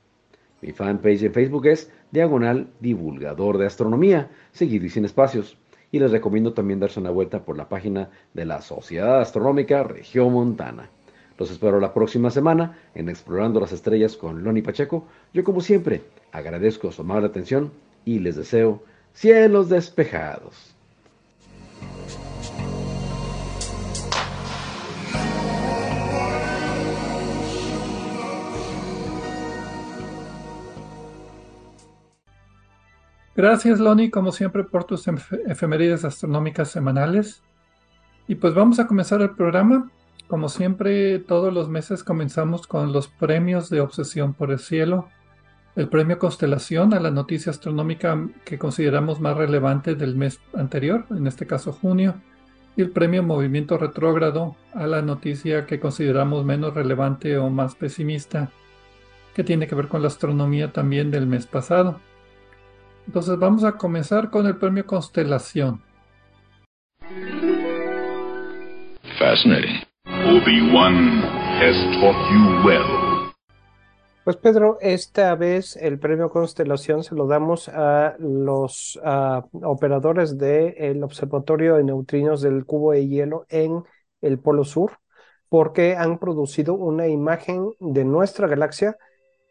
Mi 0.63 0.73
fanpage 0.73 1.25
en 1.25 1.35
Facebook 1.35 1.67
es 1.67 1.93
Diagonal 2.11 2.69
Divulgador 2.81 3.59
de 3.59 3.67
Astronomía, 3.67 4.31
seguido 4.53 4.87
y 4.87 4.89
sin 4.89 5.05
espacios. 5.05 5.59
Y 5.93 5.99
les 5.99 6.11
recomiendo 6.11 6.55
también 6.55 6.81
darse 6.81 6.99
una 6.99 7.11
vuelta 7.11 7.45
por 7.45 7.59
la 7.59 7.69
página 7.69 8.09
de 8.33 8.47
la 8.47 8.63
Sociedad 8.63 9.21
Astronómica 9.21 9.83
Región 9.83 10.33
Montana. 10.33 10.89
Los 11.39 11.51
espero 11.51 11.79
la 11.79 11.93
próxima 11.93 12.31
semana 12.31 12.79
en 12.95 13.11
Explorando 13.11 13.61
las 13.61 13.73
Estrellas 13.73 14.17
con 14.17 14.43
Loni 14.43 14.63
Pacheco. 14.63 15.07
Yo 15.35 15.45
como 15.45 15.61
siempre 15.61 16.03
agradezco 16.33 16.91
su 16.91 17.03
amable 17.03 17.27
atención 17.27 17.71
y 18.07 18.21
les 18.21 18.37
deseo 18.37 18.83
cielos 19.17 19.71
despejados. 19.71 20.75
Gracias, 33.35 33.81
Loni, 33.81 34.11
como 34.11 34.33
siempre, 34.33 34.65
por 34.65 34.85
tus 34.85 35.07
efemérides 35.47 36.05
astronómicas 36.05 36.71
semanales. 36.71 37.43
Y 38.29 38.37
pues 38.37 38.55
vamos 38.55 38.79
a 38.79 38.87
comenzar 38.87 39.21
el 39.21 39.31
programa. 39.31 39.91
Como 40.27 40.49
siempre, 40.49 41.19
todos 41.19 41.53
los 41.53 41.69
meses 41.69 42.03
comenzamos 42.03 42.67
con 42.67 42.93
los 42.93 43.09
premios 43.09 43.69
de 43.69 43.81
Obsesión 43.81 44.33
por 44.33 44.51
el 44.51 44.59
Cielo, 44.59 45.09
el 45.77 45.89
premio 45.89 46.19
Constelación 46.19 46.95
a 46.95 47.01
la 47.01 47.11
noticia 47.11 47.51
astronómica 47.51 48.19
que 48.45 48.59
consideramos 48.59 49.21
más 49.21 49.37
relevante 49.37 49.95
del 49.95 50.17
mes 50.17 50.41
anterior, 50.55 51.05
en 51.11 51.27
este 51.27 51.47
caso 51.47 51.73
junio, 51.73 52.15
y 52.77 52.83
el 52.83 52.91
premio 52.91 53.23
Movimiento 53.23 53.77
Retrógrado 53.77 54.57
a 54.75 54.87
la 54.87 55.03
noticia 55.03 55.67
que 55.67 55.79
consideramos 55.79 56.45
menos 56.45 56.75
relevante 56.75 57.37
o 57.37 57.51
más 57.51 57.75
pesimista, 57.75 58.51
que 59.35 59.45
tiene 59.45 59.67
que 59.67 59.75
ver 59.75 59.89
con 59.89 60.01
la 60.01 60.09
astronomía 60.09 60.73
también 60.73 61.11
del 61.11 61.27
mes 61.27 61.47
pasado. 61.47 62.01
Entonces 63.07 63.39
vamos 63.39 63.63
a 63.63 63.73
comenzar 63.73 64.31
con 64.31 64.47
el 64.47 64.57
premio 64.57 64.87
Constelación. 64.87 65.83
Fascinating. 69.19 69.83
Obi-Wan 70.07 71.23
has 71.61 71.77
taught 72.01 72.17
you 72.33 72.67
well. 72.67 73.06
Pues 74.27 74.39
Pedro, 74.39 74.79
esta 74.81 75.37
vez 75.37 75.77
el 75.77 76.01
premio 76.01 76.31
Constelación 76.31 77.05
se 77.05 77.15
lo 77.15 77.29
damos 77.29 77.69
a 77.69 78.17
los 78.19 78.99
operadores 79.53 80.37
del 80.37 81.05
Observatorio 81.05 81.77
de 81.77 81.85
Neutrinos 81.85 82.41
del 82.41 82.67
Cubo 82.67 82.91
de 82.91 83.07
Hielo 83.07 83.47
en 83.49 83.85
el 84.23 84.41
Polo 84.41 84.65
Sur, 84.65 84.99
porque 85.49 85.95
han 85.95 86.19
producido 86.19 86.75
una 86.75 87.07
imagen 87.07 87.71
de 87.79 88.05
nuestra 88.05 88.49
galaxia, 88.49 88.97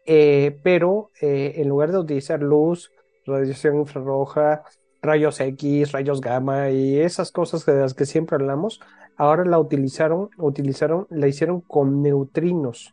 eh, 0.04 0.60
pero 0.62 1.10
eh, 1.22 1.54
en 1.56 1.70
lugar 1.70 1.90
de 1.90 1.96
utilizar 1.96 2.42
luz, 2.42 2.92
radiación 3.24 3.76
infrarroja, 3.76 4.62
rayos 5.00 5.40
X, 5.40 5.92
rayos 5.92 6.20
gamma 6.20 6.68
y 6.68 6.98
esas 7.00 7.32
cosas 7.32 7.64
de 7.64 7.76
las 7.76 7.94
que 7.94 8.04
siempre 8.04 8.36
hablamos, 8.36 8.82
ahora 9.16 9.46
la 9.46 9.58
utilizaron, 9.58 10.28
utilizaron, 10.36 11.06
la 11.08 11.28
hicieron 11.28 11.62
con 11.62 12.02
neutrinos. 12.02 12.92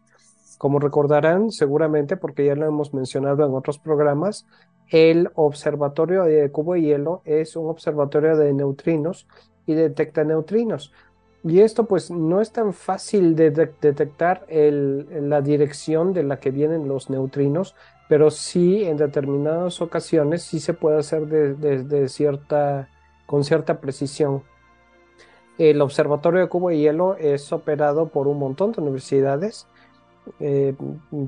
Como 0.64 0.80
recordarán 0.80 1.52
seguramente, 1.52 2.16
porque 2.16 2.46
ya 2.46 2.56
lo 2.56 2.66
hemos 2.66 2.94
mencionado 2.94 3.46
en 3.46 3.54
otros 3.54 3.80
programas, 3.80 4.48
el 4.88 5.30
observatorio 5.36 6.24
de 6.24 6.50
cubo 6.52 6.76
de 6.76 6.84
hielo 6.84 7.22
es 7.26 7.58
un 7.58 7.68
observatorio 7.70 8.38
de 8.38 8.54
neutrinos 8.54 9.28
y 9.66 9.74
detecta 9.74 10.24
neutrinos. 10.24 10.94
Y 11.44 11.60
esto 11.60 11.84
pues 11.84 12.10
no 12.12 12.40
es 12.40 12.54
tan 12.54 12.72
fácil 12.72 13.36
de, 13.36 13.52
detectar 13.52 14.46
la 14.50 15.42
dirección 15.42 16.14
de 16.14 16.24
la 16.24 16.40
que 16.40 16.52
vienen 16.52 16.88
los 16.88 17.10
neutrinos, 17.10 17.76
pero 18.08 18.32
sí 18.32 18.86
en 18.86 18.96
determinadas 18.96 19.82
ocasiones 19.82 20.44
sí 20.44 20.62
se 20.62 20.74
puede 20.74 20.98
hacer 20.98 21.28
de, 21.28 22.08
cierta, 22.08 22.88
con 23.26 23.44
cierta 23.44 23.82
precisión. 23.82 24.44
El 25.58 25.82
Observatorio 25.82 26.40
de 26.40 26.48
Cubo 26.48 26.72
y 26.72 26.80
Hielo 26.80 27.18
es 27.18 27.52
operado 27.52 28.08
por 28.08 28.30
un 28.30 28.40
montón 28.40 28.72
de 28.72 28.82
universidades, 28.82 29.68
eh, 30.40 30.76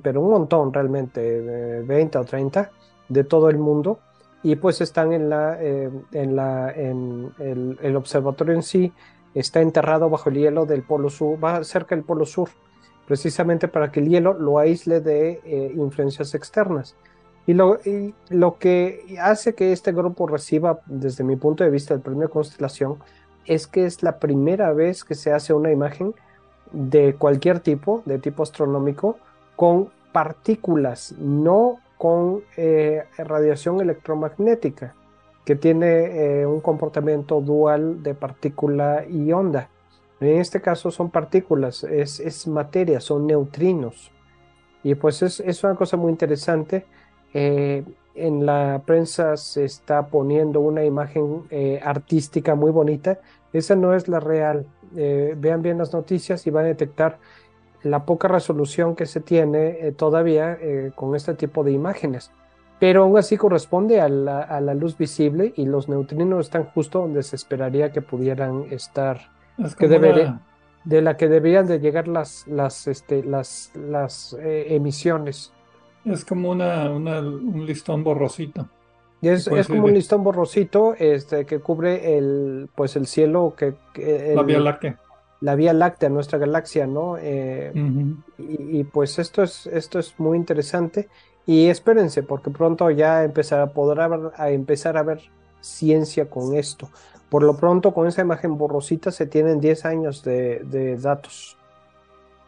pero 0.02 0.22
un 0.22 0.32
montón 0.32 0.74
realmente, 0.74 1.82
20 1.82 2.18
o 2.18 2.24
30 2.24 2.72
de 3.10 3.24
todo 3.24 3.50
el 3.50 3.58
mundo, 3.58 4.00
y 4.44 4.56
pues 4.58 4.80
están 4.82 5.12
en 5.12 5.30
la, 5.30 5.58
eh, 5.60 5.90
en 6.12 6.36
la, 6.36 6.72
en 6.72 7.32
el, 7.40 7.96
observatorio 7.96 8.54
en 8.54 8.62
sí 8.62 8.94
está 9.34 9.60
enterrado 9.62 10.10
bajo 10.10 10.30
el 10.30 10.36
hielo 10.36 10.68
del 10.68 10.84
polo 10.84 11.10
sur, 11.10 11.44
va 11.44 11.64
cerca 11.64 11.96
del 11.96 12.06
polo 12.06 12.26
sur 12.26 12.50
precisamente 13.08 13.68
para 13.68 13.92
que 13.92 14.00
el 14.00 14.08
hielo 14.10 14.34
lo 14.34 14.60
aísle 14.60 15.02
de 15.02 15.42
eh, 15.44 15.74
influencias 15.76 16.36
externas. 16.36 16.96
Y 17.48 17.54
lo, 17.54 17.80
lo, 18.30 18.58
que 18.60 19.18
hace 19.20 19.56
que 19.56 19.72
este 19.72 19.92
grupo 19.92 20.28
reciba, 20.28 20.80
desde 20.86 21.24
mi 21.24 21.36
punto 21.36 21.64
de 21.64 21.72
vista, 21.72 21.94
el 21.94 22.02
premio 22.02 22.30
Constelación, 22.30 22.98
es 23.46 23.66
que 23.66 23.86
es 23.86 24.04
la 24.04 24.20
primera 24.20 24.74
vez 24.74 25.04
que 25.04 25.16
se 25.16 25.32
hace 25.32 25.54
una 25.54 25.72
imagen 25.72 26.14
de 26.76 27.16
cualquier 27.16 27.62
tipo, 27.62 28.04
de 28.06 28.20
tipo 28.20 28.44
astronómico, 28.44 29.18
con 29.56 29.90
partículas, 30.12 31.14
no 31.18 31.80
con 31.98 32.44
eh, 32.58 33.04
radiación 33.18 33.82
electromagnética, 33.82 34.94
que 35.46 35.56
tiene 35.56 36.42
eh, 36.42 36.46
un 36.46 36.60
comportamiento 36.60 37.40
dual 37.42 38.04
de 38.04 38.14
partícula 38.14 39.06
y 39.10 39.32
onda. 39.32 39.70
En 40.20 40.40
este 40.40 40.62
caso 40.62 40.92
son 40.92 41.10
partículas, 41.10 41.84
es, 41.84 42.48
materia, 42.48 43.00
son 43.00 43.28
neutrinos. 43.28 44.12
Y 44.84 44.96
pues 44.96 45.22
es, 45.22 45.64
una 45.64 45.76
cosa 45.76 45.98
muy 45.98 46.12
interesante. 46.12 46.86
Eh, 47.34 47.84
en 48.16 48.46
la 48.46 48.82
prensa 48.86 49.36
se 49.36 49.66
está 49.66 50.08
poniendo 50.08 50.62
una 50.62 50.86
imagen 50.86 51.44
artística 51.84 52.56
muy 52.56 52.72
bonita. 52.72 53.20
Esa 53.52 53.76
no 53.76 53.94
es 53.94 54.08
la 54.08 54.20
real. 54.20 54.66
Eh, 54.96 55.36
vean 55.38 55.62
bien 55.62 55.78
las 55.78 55.94
noticias 55.94 56.46
y 56.48 56.52
van 56.52 56.66
a 56.66 56.70
detectar 56.70 57.20
la 57.84 58.06
poca 58.06 58.28
resolución 58.28 58.96
que 58.96 59.06
se 59.06 59.20
tiene 59.20 59.92
todavía 59.92 60.58
con 60.96 61.16
este 61.16 61.36
tipo 61.36 61.64
de 61.64 61.72
imágenes. 61.72 62.32
Pero 62.80 63.04
aún 63.04 63.16
así 63.16 63.38
corresponde 63.38 64.02
a 64.02 64.10
la, 64.10 64.42
a 64.42 64.60
la 64.60 64.74
luz 64.74 64.98
visible 64.98 65.54
y 65.56 65.66
los 65.66 65.88
neutrinos 65.88 66.48
están 66.48 66.64
justo 66.64 67.00
donde 67.02 67.22
se 67.22 67.36
esperaría 67.36 67.92
que 67.92 68.02
pudieran 68.02 68.66
estar 68.72 69.30
que 69.78 69.88
de 70.86 71.02
la 71.02 71.18
que 71.18 71.28
deberían 71.28 71.66
de 71.66 71.80
llegar 71.80 72.08
las, 72.08 72.48
las, 72.48 72.88
este, 72.88 73.24
las, 73.24 73.72
las 73.76 74.38
eh, 74.40 74.76
emisiones. 74.76 75.52
Es 76.06 76.24
como 76.24 76.52
una, 76.52 76.90
un 76.92 77.66
listón 77.66 78.04
borrosito. 78.04 78.70
Es, 79.22 79.48
es 79.48 79.68
como 79.68 79.86
un 79.86 79.94
listón 79.94 80.24
borrosito 80.24 80.94
este, 80.94 81.46
que 81.46 81.60
cubre 81.60 82.18
el, 82.18 82.70
pues 82.76 82.96
el 82.96 83.08
cielo, 83.08 83.56
que, 83.58 83.74
la 84.36 84.44
Vía 84.44 84.60
Láctea. 84.60 85.00
La 85.42 85.56
Vía 85.56 85.74
Láctea, 85.74 86.10
nuestra 86.10 86.38
galaxia, 86.38 86.86
¿no? 86.88 87.18
Eh, 87.20 87.72
y, 88.38 88.84
pues 88.84 89.20
esto 89.20 89.44
es, 89.44 89.68
esto 89.68 90.00
es 90.00 90.20
muy 90.20 90.38
interesante. 90.38 91.10
Y 91.46 91.68
espérense, 91.68 92.24
porque 92.24 92.50
pronto 92.50 92.90
ya 92.90 93.24
empezará, 93.24 93.68
podrá 93.68 94.32
a 94.36 94.50
empezar 94.50 94.98
a 94.98 95.04
ver 95.04 95.22
ciencia 95.62 96.30
con 96.30 96.56
esto. 96.56 96.90
Por 97.30 97.44
lo 97.44 97.58
pronto, 97.58 97.94
con 97.94 98.08
esa 98.08 98.22
imagen 98.22 98.58
borrosita 98.58 99.12
se 99.12 99.26
tienen 99.26 99.60
10 99.60 99.86
años 99.86 100.24
de, 100.24 100.98
datos. 101.02 101.58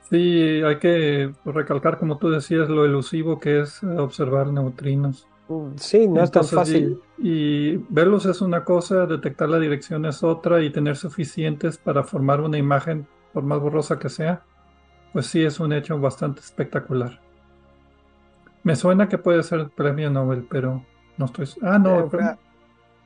Sí, 0.10 0.62
hay 0.64 0.78
que 0.78 1.32
recalcar, 1.44 1.98
como 1.98 2.18
tú 2.18 2.30
decías, 2.30 2.70
lo 2.70 2.86
elusivo 2.86 3.40
que 3.40 3.62
es 3.62 3.84
observar 3.84 4.48
neutrinos. 4.48 5.28
Sí, 5.78 6.08
no 6.08 6.24
es 6.24 6.32
tan 6.32 6.44
fácil. 6.44 7.00
Y, 7.18 7.78
verlos 7.90 8.26
es 8.26 8.42
una 8.42 8.64
cosa, 8.64 9.06
detectar 9.06 9.48
la 9.48 9.60
dirección 9.60 10.06
es 10.06 10.24
otra 10.24 10.62
y 10.62 10.72
tener 10.72 10.98
suficientes 10.98 11.78
para 11.78 12.04
formar 12.04 12.42
una 12.42 12.58
imagen, 12.58 13.08
por 13.34 13.44
más 13.44 13.60
borrosa 13.60 13.98
que 13.98 14.10
sea, 14.10 14.44
pues 15.14 15.28
sí 15.28 15.44
es 15.44 15.60
un 15.60 15.72
hecho 15.72 15.98
bastante 16.00 16.42
espectacular. 16.42 17.22
Me 18.64 18.76
suena 18.76 19.08
que 19.08 19.18
puede 19.18 19.42
ser 19.44 19.70
premio 19.70 20.10
Nobel, 20.10 20.46
pero 20.50 20.84
no 21.18 21.26
estoy... 21.26 21.48
Ah, 21.62 21.80
no, 21.80 22.00
eh, 22.00 22.36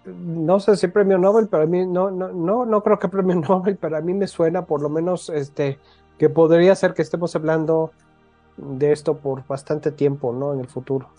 no 0.05 0.59
sé 0.59 0.75
si 0.77 0.87
premio 0.87 1.19
Nobel, 1.19 1.47
pero 1.47 1.63
a 1.63 1.67
mí 1.67 1.85
no, 1.85 2.09
no, 2.09 2.29
no, 2.29 2.65
no 2.65 2.81
creo 2.81 2.97
que 2.97 3.07
premio 3.07 3.35
Nobel, 3.47 3.77
pero 3.79 3.97
a 3.97 4.01
mí 4.01 4.13
me 4.15 4.27
suena 4.27 4.65
por 4.65 4.81
lo 4.81 4.89
menos 4.89 5.29
este 5.29 5.77
que 6.17 6.29
podría 6.29 6.75
ser 6.75 6.93
que 6.93 7.01
estemos 7.01 7.35
hablando 7.35 7.91
de 8.57 8.91
esto 8.91 9.17
por 9.17 9.45
bastante 9.47 9.91
tiempo, 9.91 10.33
¿no? 10.33 10.53
En 10.53 10.59
el 10.59 10.67
futuro. 10.67 11.09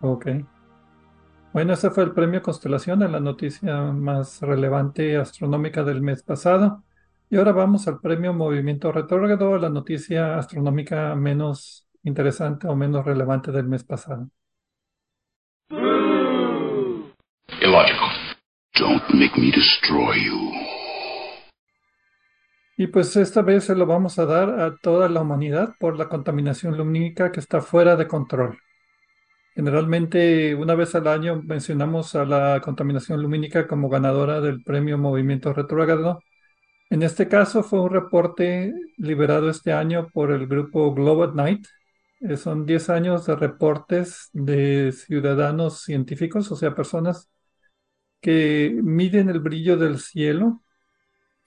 Ok. 0.00 0.26
Bueno, 1.56 1.72
ese 1.72 1.88
fue 1.88 2.04
el 2.04 2.12
premio 2.12 2.42
Constelación, 2.42 2.98
la 3.10 3.18
noticia 3.18 3.80
más 3.80 4.42
relevante 4.42 5.16
astronómica 5.16 5.82
del 5.84 6.02
mes 6.02 6.22
pasado. 6.22 6.84
Y 7.30 7.38
ahora 7.38 7.52
vamos 7.52 7.88
al 7.88 7.98
premio 7.98 8.34
Movimiento 8.34 8.92
Retrógrado, 8.92 9.56
la 9.56 9.70
noticia 9.70 10.36
astronómica 10.36 11.14
menos 11.14 11.88
interesante 12.02 12.68
o 12.68 12.76
menos 12.76 13.06
relevante 13.06 13.52
del 13.52 13.64
mes 13.64 13.84
pasado. 13.84 14.28
Illogical. 17.62 18.10
Don't 18.78 19.08
make 19.14 19.40
me 19.40 19.50
destroy 19.50 20.26
you. 20.26 20.52
Y 22.76 22.88
pues 22.88 23.16
esta 23.16 23.40
vez 23.40 23.64
se 23.64 23.74
lo 23.74 23.86
vamos 23.86 24.18
a 24.18 24.26
dar 24.26 24.60
a 24.60 24.76
toda 24.76 25.08
la 25.08 25.22
humanidad 25.22 25.72
por 25.80 25.96
la 25.96 26.10
contaminación 26.10 26.76
lumínica 26.76 27.32
que 27.32 27.40
está 27.40 27.62
fuera 27.62 27.96
de 27.96 28.06
control. 28.06 28.58
Generalmente, 29.56 30.54
una 30.54 30.74
vez 30.74 30.94
al 30.94 31.06
año 31.08 31.42
mencionamos 31.42 32.14
a 32.14 32.26
la 32.26 32.60
contaminación 32.60 33.22
lumínica 33.22 33.66
como 33.66 33.88
ganadora 33.88 34.42
del 34.42 34.62
premio 34.62 34.98
Movimiento 34.98 35.54
Retrógrado. 35.54 36.20
En 36.90 37.02
este 37.02 37.28
caso 37.28 37.62
fue 37.62 37.80
un 37.80 37.90
reporte 37.90 38.74
liberado 38.98 39.50
este 39.50 39.72
año 39.72 40.08
por 40.12 40.30
el 40.32 40.46
grupo 40.46 40.94
Globe 40.94 41.26
at 41.26 41.34
Night. 41.34 41.66
Eh, 42.20 42.36
son 42.36 42.66
10 42.66 42.90
años 42.90 43.26
de 43.26 43.36
reportes 43.36 44.28
de 44.34 44.92
ciudadanos 44.92 45.82
científicos, 45.82 46.52
o 46.52 46.56
sea, 46.56 46.74
personas 46.74 47.30
que 48.20 48.78
miden 48.82 49.30
el 49.30 49.40
brillo 49.40 49.76
del 49.78 50.00
cielo. 50.00 50.62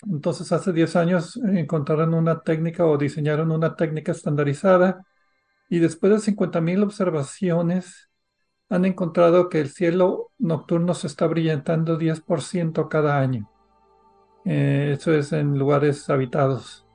Entonces, 0.10 0.52
hace 0.52 0.74
10 0.74 0.96
años 0.96 1.38
encontraron 1.38 2.14
una 2.16 2.42
técnica 2.42 2.86
o 2.86 2.98
diseñaron 2.98 3.52
una 3.52 3.76
técnica 3.76 4.14
estandarizada 4.14 5.06
y 5.70 5.80
después 5.80 6.12
de 6.12 6.34
50.000 6.34 6.84
observaciones 6.84 8.10
han 8.70 8.86
encontrado 8.86 9.50
que 9.50 9.62
el 9.62 9.70
cielo 9.70 10.32
nocturno 10.38 10.94
se 10.94 11.08
está 11.08 11.28
brillantando 11.28 11.98
10% 11.98 12.88
cada 12.90 13.20
año. 13.20 13.50
Eh, 14.46 14.94
eso 14.98 15.14
es 15.14 15.32
en 15.32 15.58
lugares 15.58 16.10
habitados. 16.10 16.86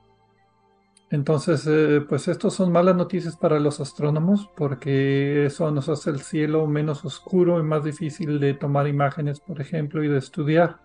Entonces, 1.11 1.65
eh, 1.67 2.01
pues 2.07 2.27
estos 2.27 2.55
son 2.55 2.71
malas 2.71 2.95
noticias 2.95 3.37
para 3.37 3.59
los 3.59 3.79
astrónomos 3.79 4.49
porque 4.55 5.45
eso 5.45 5.69
nos 5.71 5.87
hace 5.87 6.09
el 6.09 6.19
cielo 6.19 6.65
menos 6.67 7.05
oscuro 7.05 7.59
y 7.59 7.63
más 7.63 7.83
difícil 7.83 8.39
de 8.39 8.53
tomar 8.55 8.87
imágenes, 8.87 9.39
por 9.39 9.61
ejemplo, 9.61 10.03
y 10.03 10.07
de 10.07 10.17
estudiar. 10.17 10.79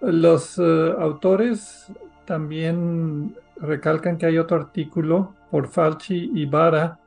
Los 0.00 0.58
eh, 0.58 0.94
autores 0.98 1.92
también 2.24 3.36
recalcan 3.56 4.16
que 4.16 4.26
hay 4.26 4.38
otro 4.38 4.56
artículo 4.56 5.34
por 5.50 5.68
Falchi 5.68 6.30
y 6.34 6.46
Vara 6.46 7.00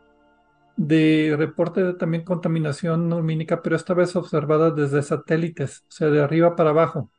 de 0.75 1.35
reporte 1.37 1.83
de 1.83 1.93
también 1.93 2.23
contaminación 2.23 3.09
lumínica, 3.09 3.61
pero 3.61 3.75
esta 3.75 3.93
vez 3.93 4.15
observada 4.15 4.71
desde 4.71 5.03
satélites, 5.03 5.85
o 5.87 5.91
sea, 5.91 6.09
de 6.09 6.21
arriba 6.21 6.55
para 6.55 6.71
abajo. 6.71 7.09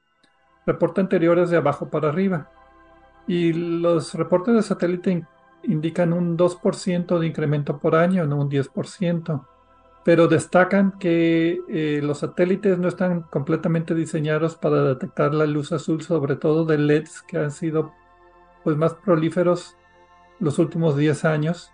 Reporte 0.66 1.00
anteriores 1.00 1.50
de 1.50 1.56
abajo 1.58 1.88
para 1.90 2.08
arriba. 2.08 2.50
Y 3.26 3.52
los 3.52 4.14
reportes 4.14 4.54
de 4.54 4.62
satélite 4.62 5.26
indican 5.62 6.12
un 6.12 6.36
2% 6.36 7.18
de 7.18 7.26
incremento 7.26 7.78
por 7.78 7.94
año, 7.94 8.26
no 8.26 8.36
un 8.36 8.50
10%. 8.50 9.46
Pero 10.04 10.28
destacan 10.28 10.98
que 10.98 11.60
eh, 11.68 12.00
los 12.02 12.18
satélites 12.18 12.78
no 12.78 12.88
están 12.88 13.22
completamente 13.22 13.94
diseñados 13.94 14.56
para 14.56 14.82
detectar 14.82 15.32
la 15.32 15.46
luz 15.46 15.72
azul, 15.72 16.02
sobre 16.02 16.36
todo 16.36 16.64
de 16.66 16.76
LEDs 16.76 17.22
que 17.22 17.38
han 17.38 17.50
sido 17.50 17.92
pues, 18.64 18.76
más 18.76 18.94
prolíferos 18.94 19.76
los 20.40 20.58
últimos 20.58 20.96
10 20.96 21.24
años. 21.24 21.72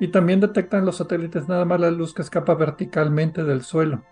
Y 0.00 0.08
también 0.08 0.40
detectan 0.40 0.84
los 0.84 0.96
satélites 0.96 1.48
nada 1.48 1.64
más 1.64 1.80
la 1.80 1.90
luz 1.90 2.14
que 2.14 2.22
escapa 2.22 2.54
verticalmente 2.54 3.42
del 3.42 3.62
suelo, 3.62 4.04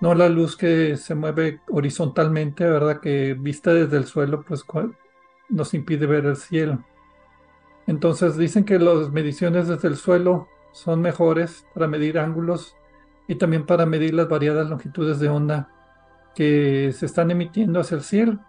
no 0.00 0.14
la 0.14 0.28
luz 0.28 0.56
que 0.56 0.96
se 0.96 1.14
mueve 1.14 1.60
horizontalmente, 1.68 2.64
¿verdad? 2.64 3.00
Que 3.00 3.34
vista 3.34 3.72
desde 3.72 3.96
el 3.96 4.06
suelo, 4.06 4.42
pues 4.42 4.64
nos 5.48 5.74
impide 5.74 6.06
ver 6.06 6.26
el 6.26 6.36
cielo. 6.36 6.84
Entonces 7.86 8.36
dicen 8.36 8.64
que 8.64 8.78
las 8.78 9.10
mediciones 9.10 9.68
desde 9.68 9.88
el 9.88 9.96
suelo 9.96 10.48
son 10.72 11.00
mejores 11.00 11.66
para 11.74 11.88
medir 11.88 12.18
ángulos 12.18 12.76
y 13.26 13.36
también 13.36 13.64
para 13.64 13.86
medir 13.86 14.14
las 14.14 14.28
variadas 14.28 14.68
longitudes 14.68 15.20
de 15.20 15.28
onda 15.28 15.70
que 16.34 16.92
se 16.92 17.06
están 17.06 17.30
emitiendo 17.30 17.80
hacia 17.80 17.96
el 17.96 18.02
cielo. 18.02 18.40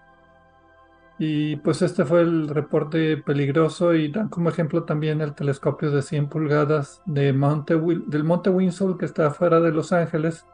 Y 1.22 1.58
pues 1.58 1.82
este 1.82 2.06
fue 2.06 2.22
el 2.22 2.48
reporte 2.48 3.18
peligroso 3.18 3.94
y 3.94 4.10
dan 4.10 4.30
como 4.30 4.50
ejemplo 4.50 4.86
también 4.86 5.20
el 5.20 5.36
telescopio 5.36 5.92
de 5.92 6.02
100 6.02 6.30
pulgadas 6.30 7.02
de 7.06 7.34
Monte, 7.34 7.78
del 8.08 8.24
Monte 8.24 8.50
Winslow 8.50 8.98
que 8.98 9.06
está 9.06 9.30
fuera 9.32 9.60
de 9.60 9.74
Los 9.74 9.92
Ángeles, 9.92 10.46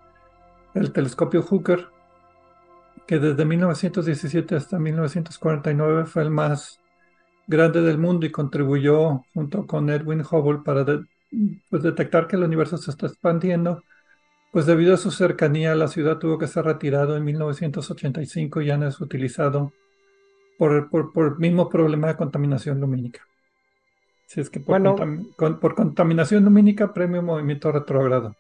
el 0.74 0.92
telescopio 0.92 1.44
Hooker, 1.44 1.88
que 3.06 3.20
desde 3.20 3.46
1917 3.46 4.56
hasta 4.56 4.80
1949 4.80 6.08
fue 6.08 6.24
el 6.24 6.32
más 6.32 6.80
grande 7.46 7.82
del 7.82 8.00
mundo 8.00 8.26
y 8.26 8.32
contribuyó 8.32 9.24
junto 9.36 9.68
con 9.68 9.92
Edwin 9.92 10.22
Hubble 10.22 10.62
para 10.66 10.84
pues, 11.70 11.84
detectar 11.84 12.26
que 12.26 12.38
el 12.38 12.44
universo 12.44 12.78
se 12.78 12.90
está 12.90 13.06
expandiendo, 13.06 13.84
pues 14.52 14.66
debido 14.66 14.96
a 14.96 14.98
su 14.98 15.12
cercanía 15.12 15.76
la 15.76 15.88
ciudad 15.90 16.18
tuvo 16.18 16.40
que 16.40 16.48
ser 16.48 16.66
retirado 16.66 17.16
en 17.16 17.24
1985 17.24 18.62
y 18.62 18.66
ya 18.66 18.78
no 18.78 18.88
es 18.88 19.00
utilizado 19.00 19.72
por, 20.58 20.90
por, 20.90 21.28
el 21.28 21.38
mismo 21.38 21.70
problema 21.70 22.08
de 22.08 22.16
contaminación 22.16 22.80
lumínica. 22.80 23.22
Si 24.28 24.42
es 24.42 24.50
que 24.50 24.60
por, 24.60 25.60
por 25.60 25.76
contaminación 25.76 26.44
lumínica 26.44 26.94
premio 26.94 27.22
movimiento 27.22 27.72
retrógrado. 27.72 28.36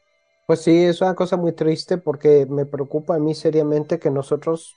Pues 0.47 0.61
sí, 0.61 0.83
es 0.85 1.01
una 1.01 1.15
cosa 1.15 1.37
muy 1.37 1.53
triste 1.53 1.97
porque 1.97 2.45
me 2.47 2.65
preocupa 2.65 3.15
a 3.15 3.19
mí 3.19 3.33
seriamente 3.33 3.97
que 3.97 4.11
nosotros, 4.11 4.75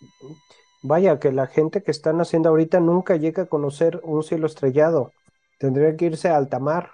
vaya, 0.82 1.18
que 1.18 1.30
la 1.30 1.46
gente 1.46 1.82
que 1.82 1.90
están 1.90 2.20
haciendo 2.20 2.48
ahorita 2.48 2.80
nunca 2.80 3.16
llega 3.16 3.42
a 3.42 3.46
conocer 3.46 4.00
un 4.02 4.22
cielo 4.22 4.46
estrellado. 4.46 5.12
Tendría 5.58 5.94
que 5.96 6.06
irse 6.06 6.28
a 6.28 6.36
alta 6.36 6.58
mar 6.58 6.92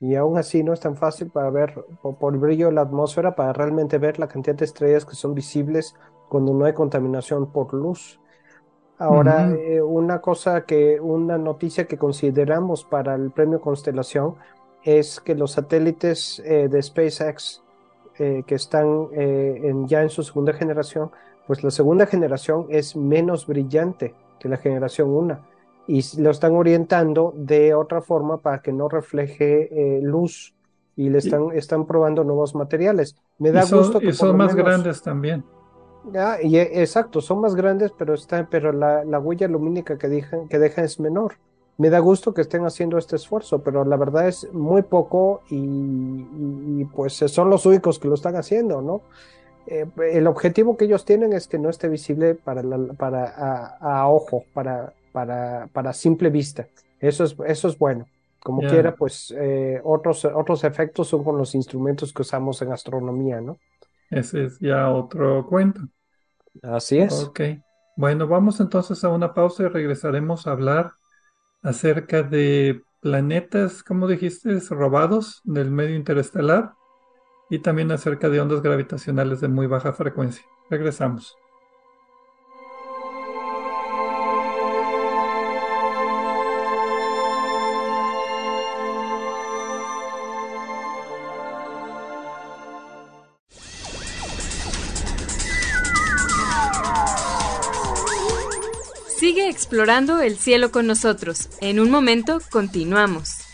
y 0.00 0.14
aún 0.14 0.38
así 0.38 0.62
no 0.62 0.72
es 0.72 0.80
tan 0.80 0.96
fácil 0.96 1.30
para 1.30 1.50
ver 1.50 1.74
por, 2.02 2.34
el 2.34 2.40
brillo 2.40 2.66
de 2.66 2.72
la 2.72 2.82
atmósfera 2.82 3.34
para 3.34 3.52
realmente 3.52 3.98
ver 3.98 4.18
la 4.18 4.28
cantidad 4.28 4.56
de 4.56 4.64
estrellas 4.64 5.04
que 5.04 5.14
son 5.14 5.34
visibles 5.34 5.94
cuando 6.28 6.54
no 6.54 6.64
hay 6.64 6.72
contaminación 6.72 7.52
por 7.52 7.74
luz. 7.74 8.18
Ahora, 8.98 9.52
eh, 9.52 9.82
una 9.82 10.20
cosa 10.20 10.64
que, 10.64 10.98
una 11.00 11.36
noticia 11.36 11.86
que 11.86 11.98
consideramos 11.98 12.84
para 12.84 13.14
el 13.14 13.30
premio 13.30 13.60
Constelación 13.60 14.36
es 14.82 15.20
que 15.20 15.34
los 15.34 15.52
satélites 15.52 16.40
eh, 16.44 16.68
de 16.68 16.82
SpaceX 16.82 17.62
eh, 18.18 18.44
que 18.46 18.54
están 18.54 19.08
eh, 19.12 19.74
ya 19.84 20.00
en 20.00 20.08
su 20.08 20.22
segunda 20.22 20.54
generación, 20.54 21.10
pues 21.46 21.62
la 21.62 21.70
segunda 21.70 22.06
generación 22.06 22.64
es 22.70 22.96
menos 22.96 23.46
brillante 23.46 24.14
que 24.40 24.48
la 24.48 24.56
generación 24.56 25.10
1 25.10 25.38
y 25.86 26.02
lo 26.18 26.30
están 26.30 26.54
orientando 26.54 27.34
de 27.36 27.74
otra 27.74 28.00
forma 28.00 28.38
para 28.38 28.62
que 28.62 28.72
no 28.72 28.88
refleje 28.88 29.68
eh, 29.70 30.00
luz 30.02 30.54
y 30.96 31.10
le 31.10 31.18
están, 31.18 31.48
están 31.52 31.84
probando 31.86 32.24
nuevos 32.24 32.54
materiales. 32.54 33.16
Me 33.38 33.52
da 33.52 33.66
gusto 33.66 34.00
que 34.00 34.06
y 34.06 34.12
son 34.14 34.34
más 34.38 34.54
grandes 34.54 35.02
también. 35.02 35.44
Ah, 36.14 36.38
y, 36.42 36.56
exacto, 36.56 37.20
son 37.20 37.40
más 37.40 37.54
grandes, 37.54 37.92
pero, 37.96 38.14
está, 38.14 38.46
pero 38.48 38.72
la, 38.72 39.04
la 39.04 39.18
huella 39.18 39.48
lumínica 39.48 39.98
que 39.98 40.08
dejan, 40.08 40.48
que 40.48 40.58
dejan 40.58 40.84
es 40.84 41.00
menor 41.00 41.34
me 41.78 41.90
da 41.90 41.98
gusto 41.98 42.32
que 42.32 42.40
estén 42.40 42.64
haciendo 42.64 42.96
este 42.98 43.16
esfuerzo, 43.16 43.62
pero 43.62 43.84
la 43.84 43.96
verdad 43.96 44.28
es 44.28 44.52
muy 44.52 44.82
poco 44.82 45.42
y, 45.50 46.84
pues 46.86 47.14
son 47.14 47.50
los 47.50 47.66
únicos 47.66 47.98
que 47.98 48.08
lo 48.08 48.14
están 48.14 48.36
haciendo, 48.36 48.80
¿no? 48.80 49.02
Eh, 49.66 49.86
el 50.12 50.26
objetivo 50.26 50.76
que 50.76 50.84
ellos 50.84 51.04
tienen 51.04 51.32
es 51.32 51.48
que 51.48 51.58
no 51.58 51.68
esté 51.68 51.88
visible 51.88 52.34
para, 52.34 52.62
para 52.96 53.76
a, 53.80 54.08
ojo, 54.08 54.44
para, 54.54 54.92
para, 55.12 55.68
para 55.72 55.92
simple 55.92 56.30
vista. 56.30 56.68
Eso 57.00 57.24
es, 57.24 57.36
eso 57.46 57.68
es 57.68 57.78
bueno. 57.78 58.06
Como 58.42 58.62
quiera, 58.62 58.94
pues 58.94 59.34
eh, 59.36 59.80
otros, 59.82 60.24
otros 60.24 60.62
efectos 60.62 61.08
son 61.08 61.24
con 61.24 61.36
los 61.36 61.56
instrumentos 61.56 62.12
que 62.12 62.22
usamos 62.22 62.62
en 62.62 62.70
astronomía, 62.70 63.40
¿no? 63.40 63.58
Ese 64.08 64.44
es 64.44 64.60
ya 64.60 64.88
otro 64.88 65.44
cuento. 65.46 65.80
Así 66.62 66.98
es. 66.98 67.12
Ok. 67.24 67.40
Bueno, 67.96 68.26
vamos 68.26 68.60
entonces 68.60 69.02
a 69.04 69.08
una 69.08 69.34
pausa 69.34 69.64
y 69.64 69.68
regresaremos 69.68 70.46
a 70.46 70.52
hablar 70.52 70.92
acerca 71.62 72.22
de 72.22 72.82
planetas, 73.00 73.82
como 73.82 74.06
dijiste, 74.06 74.58
robados 74.70 75.40
del 75.44 75.70
medio 75.70 75.96
interestelar 75.96 76.74
y 77.50 77.60
también 77.60 77.92
acerca 77.92 78.28
de 78.28 78.40
ondas 78.40 78.62
gravitacionales 78.62 79.40
de 79.40 79.48
muy 79.48 79.66
baja 79.66 79.92
frecuencia. 79.92 80.44
Regresamos. 80.70 81.36
Explorando 99.56 100.20
el 100.20 100.36
cielo 100.36 100.70
con 100.70 100.86
nosotros. 100.86 101.48
En 101.62 101.80
un 101.80 101.90
momento, 101.90 102.42
continuamos. 102.50 103.45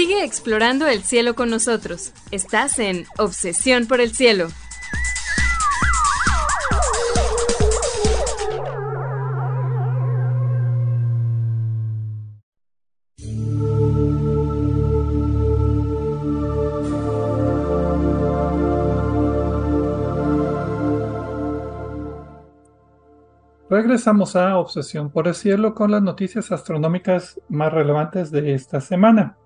Explorando 0.00 0.86
el 0.88 1.02
cielo 1.02 1.34
con 1.34 1.50
nosotros. 1.50 2.12
Estás 2.30 2.78
en 2.78 3.06
Obsesión 3.18 3.86
por 3.86 4.00
el 4.00 4.12
Cielo. 4.14 4.48
Regresamos 23.68 24.36
a 24.36 24.58
Obsesión 24.58 25.10
por 25.10 25.28
el 25.28 25.34
Cielo 25.34 25.74
con 25.74 25.90
las 25.90 26.02
noticias 26.02 26.52
astronómicas 26.52 27.40
más 27.48 27.72
relevantes 27.72 28.30
de 28.30 28.54
esta 28.54 28.80
semana 28.80 29.38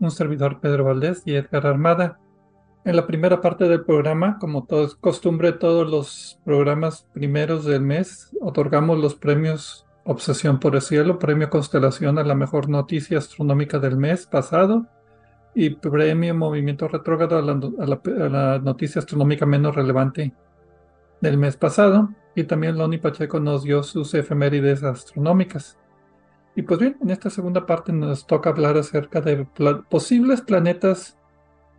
un 0.00 0.10
servidor 0.10 0.60
Pedro 0.60 0.84
Valdés 0.84 1.22
y 1.24 1.34
Edgar 1.34 1.66
Armada. 1.66 2.18
En 2.84 2.96
la 2.96 3.06
primera 3.06 3.40
parte 3.40 3.68
del 3.68 3.84
programa, 3.84 4.38
como 4.38 4.66
es 4.68 4.94
costumbre, 4.94 5.52
todos 5.52 5.90
los 5.90 6.38
programas 6.44 7.08
primeros 7.14 7.64
del 7.64 7.80
mes, 7.80 8.36
otorgamos 8.40 8.98
los 8.98 9.14
premios 9.14 9.84
Obsesión 10.06 10.60
por 10.60 10.74
el 10.74 10.82
Cielo, 10.82 11.18
Premio 11.18 11.48
Constelación 11.48 12.18
a 12.18 12.24
la 12.24 12.34
mejor 12.34 12.68
noticia 12.68 13.16
astronómica 13.16 13.78
del 13.78 13.96
mes 13.96 14.26
pasado 14.26 14.86
y 15.54 15.70
Premio 15.70 16.34
Movimiento 16.34 16.88
Retrógrado 16.88 17.38
a 17.38 17.86
la, 17.86 18.58
noticia 18.58 18.98
astronómica 18.98 19.46
menos 19.46 19.74
relevante 19.74 20.34
del 21.22 21.38
mes 21.38 21.56
pasado. 21.56 22.10
Y 22.34 22.44
también 22.44 22.76
Loni 22.76 22.98
Pacheco 22.98 23.40
nos 23.40 23.62
dio 23.62 23.82
sus 23.82 24.12
efemérides 24.12 24.82
astronómicas. 24.82 25.78
Y 26.56 26.62
pues 26.62 26.78
bien, 26.78 26.96
en 27.02 27.10
esta 27.10 27.30
segunda 27.30 27.66
parte 27.66 27.92
nos 27.92 28.26
toca 28.26 28.50
hablar 28.50 28.76
acerca 28.76 29.20
de 29.20 29.46
posibles 29.88 30.40
planetas 30.40 31.16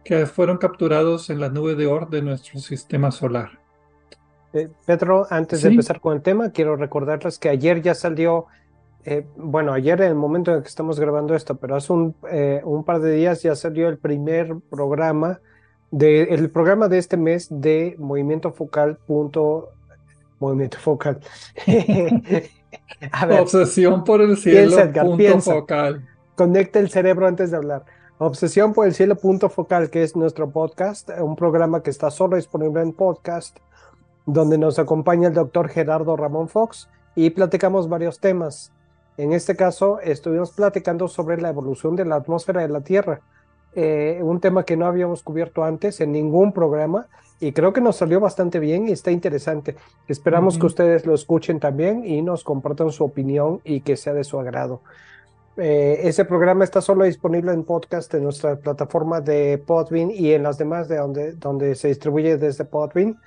que 0.04 0.26
fueron 0.26 0.58
capturados 0.58 1.30
en 1.30 1.40
la 1.40 1.50
nube 1.50 1.76
de 1.76 1.88
Oort 1.88 2.10
de 2.12 2.22
nuestro 2.22 2.60
sistema 2.60 3.12
solar. 3.12 3.60
Eh, 4.54 4.70
Pedro, 4.86 5.28
antes 5.30 5.62
de 5.62 5.70
empezar 5.70 6.00
con 6.00 6.16
el 6.16 6.22
tema, 6.22 6.52
quiero 6.52 6.76
recordarles 6.76 7.40
que 7.40 7.50
ayer 7.50 7.82
ya 7.82 7.94
salió, 7.94 8.46
eh, 9.04 9.26
bueno, 9.36 9.74
ayer 9.74 10.00
en 10.02 10.10
el 10.10 10.16
momento 10.16 10.54
en 10.54 10.62
que 10.62 10.68
estamos 10.68 11.00
grabando 11.00 11.36
esto, 11.36 11.56
pero 11.56 11.76
hace 11.76 11.92
un, 11.92 12.16
eh, 12.32 12.62
un 12.64 12.84
par 12.84 13.02
de 13.02 13.14
días 13.14 13.44
ya 13.44 13.56
salió 13.56 13.90
el 13.90 13.98
primer 13.98 14.56
programa, 14.70 15.42
de, 15.92 16.24
el 16.24 16.50
programa 16.50 16.88
de 16.88 16.98
este 17.00 17.18
mes 17.18 17.48
de 17.50 17.96
Movimiento 17.98 18.52
Focal. 18.52 18.98
Punto, 19.08 19.72
movimiento 20.40 20.78
Focal. 20.78 21.20
Obsesión 23.40 24.04
por 24.04 24.22
el 24.22 24.38
cielo, 24.38 24.78
punto 24.94 25.40
focal. 25.42 26.08
Conecta 26.36 26.80
el 26.80 26.90
cerebro 26.90 27.28
antes 27.28 27.52
de 27.52 27.58
hablar. 27.58 27.86
Obsesión 28.18 28.74
por 28.74 28.88
el 28.88 28.94
cielo, 28.94 29.16
punto 29.16 29.50
focal, 29.50 29.90
que 29.90 30.04
es 30.04 30.16
nuestro 30.16 30.50
podcast, 30.50 31.10
un 31.20 31.36
programa 31.36 31.84
que 31.84 31.90
está 31.90 32.10
solo 32.12 32.38
disponible 32.38 32.82
en 32.82 32.94
podcast, 32.94 33.58
donde 34.26 34.58
nos 34.58 34.80
acompaña 34.80 35.28
el 35.28 35.34
doctor 35.34 35.68
Gerardo 35.70 36.16
Ramón 36.16 36.48
Fox 36.48 36.90
y 37.16 37.30
platicamos 37.32 37.90
varios 37.90 38.20
temas. 38.20 38.72
En 39.18 39.34
este 39.34 39.56
caso, 39.56 40.00
estuvimos 40.00 40.52
platicando 40.52 41.08
sobre 41.08 41.42
la 41.42 41.50
evolución 41.50 41.96
de 41.96 42.06
la 42.06 42.16
atmósfera 42.16 42.62
de 42.62 42.70
la 42.70 42.82
Tierra, 42.82 43.22
eh, 43.74 44.20
un 44.22 44.40
tema 44.40 44.64
que 44.64 44.78
no 44.78 44.86
habíamos 44.86 45.22
cubierto 45.22 45.64
antes 45.64 46.00
en 46.00 46.12
ningún 46.14 46.54
programa 46.54 47.08
y 47.40 47.52
creo 47.52 47.74
que 47.74 47.82
nos 47.82 47.98
salió 47.98 48.20
bastante 48.20 48.60
bien 48.60 48.88
y 48.88 48.92
está 48.92 49.12
interesante. 49.12 49.76
Esperamos 50.08 50.58
que 50.58 50.66
ustedes 50.66 51.06
lo 51.06 51.14
escuchen 51.14 51.60
también 51.60 52.06
y 52.06 52.22
nos 52.22 52.44
compartan 52.44 52.92
su 52.92 53.04
opinión 53.04 53.60
y 53.64 53.82
que 53.82 53.98
sea 53.98 54.14
de 54.14 54.24
su 54.24 54.40
agrado. 54.40 54.82
Eh, 55.58 56.02
ese 56.04 56.26
programa 56.26 56.64
está 56.64 56.82
solo 56.82 57.06
disponible 57.06 57.52
en 57.54 57.64
podcast 57.64 58.14
en 58.14 58.24
nuestra 58.24 58.58
plataforma 58.58 59.22
de 59.22 59.58
Podbean 59.58 60.12
y 60.12 60.32
en 60.32 60.44
las 60.44 60.58
demás 60.58 60.88
de 60.88 60.98
donde, 60.98 61.34
donde 61.34 61.76
se 61.76 61.90
distribuye 61.90 62.38
desde 62.38 62.66
Podbean, 62.66 63.20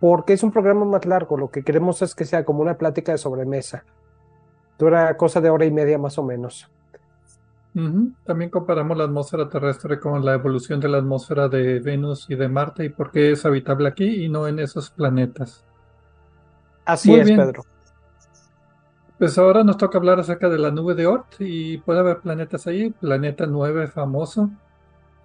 porque 0.00 0.32
es 0.32 0.42
un 0.42 0.52
programa 0.52 0.84
más 0.84 1.04
largo. 1.04 1.36
Lo 1.36 1.50
que 1.50 1.62
queremos 1.62 2.02
es 2.02 2.14
que 2.14 2.24
sea 2.24 2.44
como 2.44 2.62
una 2.62 2.78
plática 2.78 3.12
de 3.12 3.18
sobremesa. 3.18 3.84
Dura 4.78 5.16
cosa 5.16 5.40
de 5.40 5.50
hora 5.50 5.64
y 5.64 5.72
media 5.72 5.98
más 5.98 6.18
o 6.18 6.22
menos. 6.22 6.70
También 8.24 8.50
comparamos 8.50 8.96
la 8.96 9.04
atmósfera 9.04 9.48
terrestre 9.48 10.00
con 10.00 10.24
la 10.24 10.34
evolución 10.34 10.80
de 10.80 10.88
la 10.88 10.98
atmósfera 10.98 11.48
de 11.48 11.78
Venus 11.78 12.26
y 12.28 12.34
de 12.34 12.48
Marte 12.48 12.84
y 12.84 12.88
por 12.88 13.12
qué 13.12 13.30
es 13.30 13.44
habitable 13.46 13.88
aquí 13.88 14.24
y 14.24 14.28
no 14.28 14.48
en 14.48 14.58
esos 14.58 14.90
planetas. 14.90 15.64
Así 16.84 17.14
es, 17.14 17.30
Pedro. 17.30 17.62
Pues 19.18 19.36
ahora 19.38 19.62
nos 19.62 19.76
toca 19.76 19.98
hablar 19.98 20.18
acerca 20.18 20.48
de 20.48 20.58
la 20.58 20.70
nube 20.70 20.94
de 20.94 21.06
Oort 21.06 21.40
y 21.40 21.78
puede 21.78 22.00
haber 22.00 22.18
planetas 22.18 22.66
ahí, 22.66 22.90
planeta 22.90 23.46
9 23.46 23.88
famoso. 23.88 24.50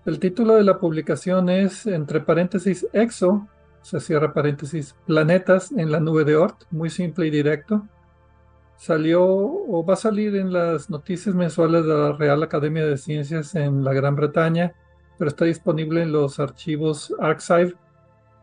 El 0.06 0.20
título 0.20 0.56
de 0.56 0.64
la 0.64 0.80
publicación 0.80 1.50
es, 1.50 1.86
entre 1.88 2.20
paréntesis, 2.20 2.88
EXO, 2.92 3.48
se 3.82 4.00
cierra 4.00 4.34
paréntesis, 4.34 4.96
planetas 5.06 5.72
en 5.72 5.92
la 5.92 6.00
nube 6.00 6.24
de 6.24 6.36
Oort, 6.36 6.64
muy 6.72 6.90
simple 6.90 7.28
y 7.28 7.30
directo 7.30 7.84
salió 8.78 9.24
o 9.24 9.86
va 9.86 9.94
a 9.94 9.98
salir 9.98 10.36
en 10.36 10.52
las 10.52 10.90
noticias 10.90 11.34
mensuales 11.36 11.86
de 11.86 11.94
la 11.94 12.12
Real 12.14 12.44
Academia 12.44 12.86
de 12.86 12.98
Ciencias 12.98 13.56
en 13.56 13.84
la 13.84 13.94
Gran 13.94 14.16
Bretaña, 14.16 14.74
pero 15.18 15.30
está 15.30 15.46
disponible 15.46 16.02
en 16.02 16.12
los 16.12 16.40
archivos 16.40 17.14
Archive 17.20 17.76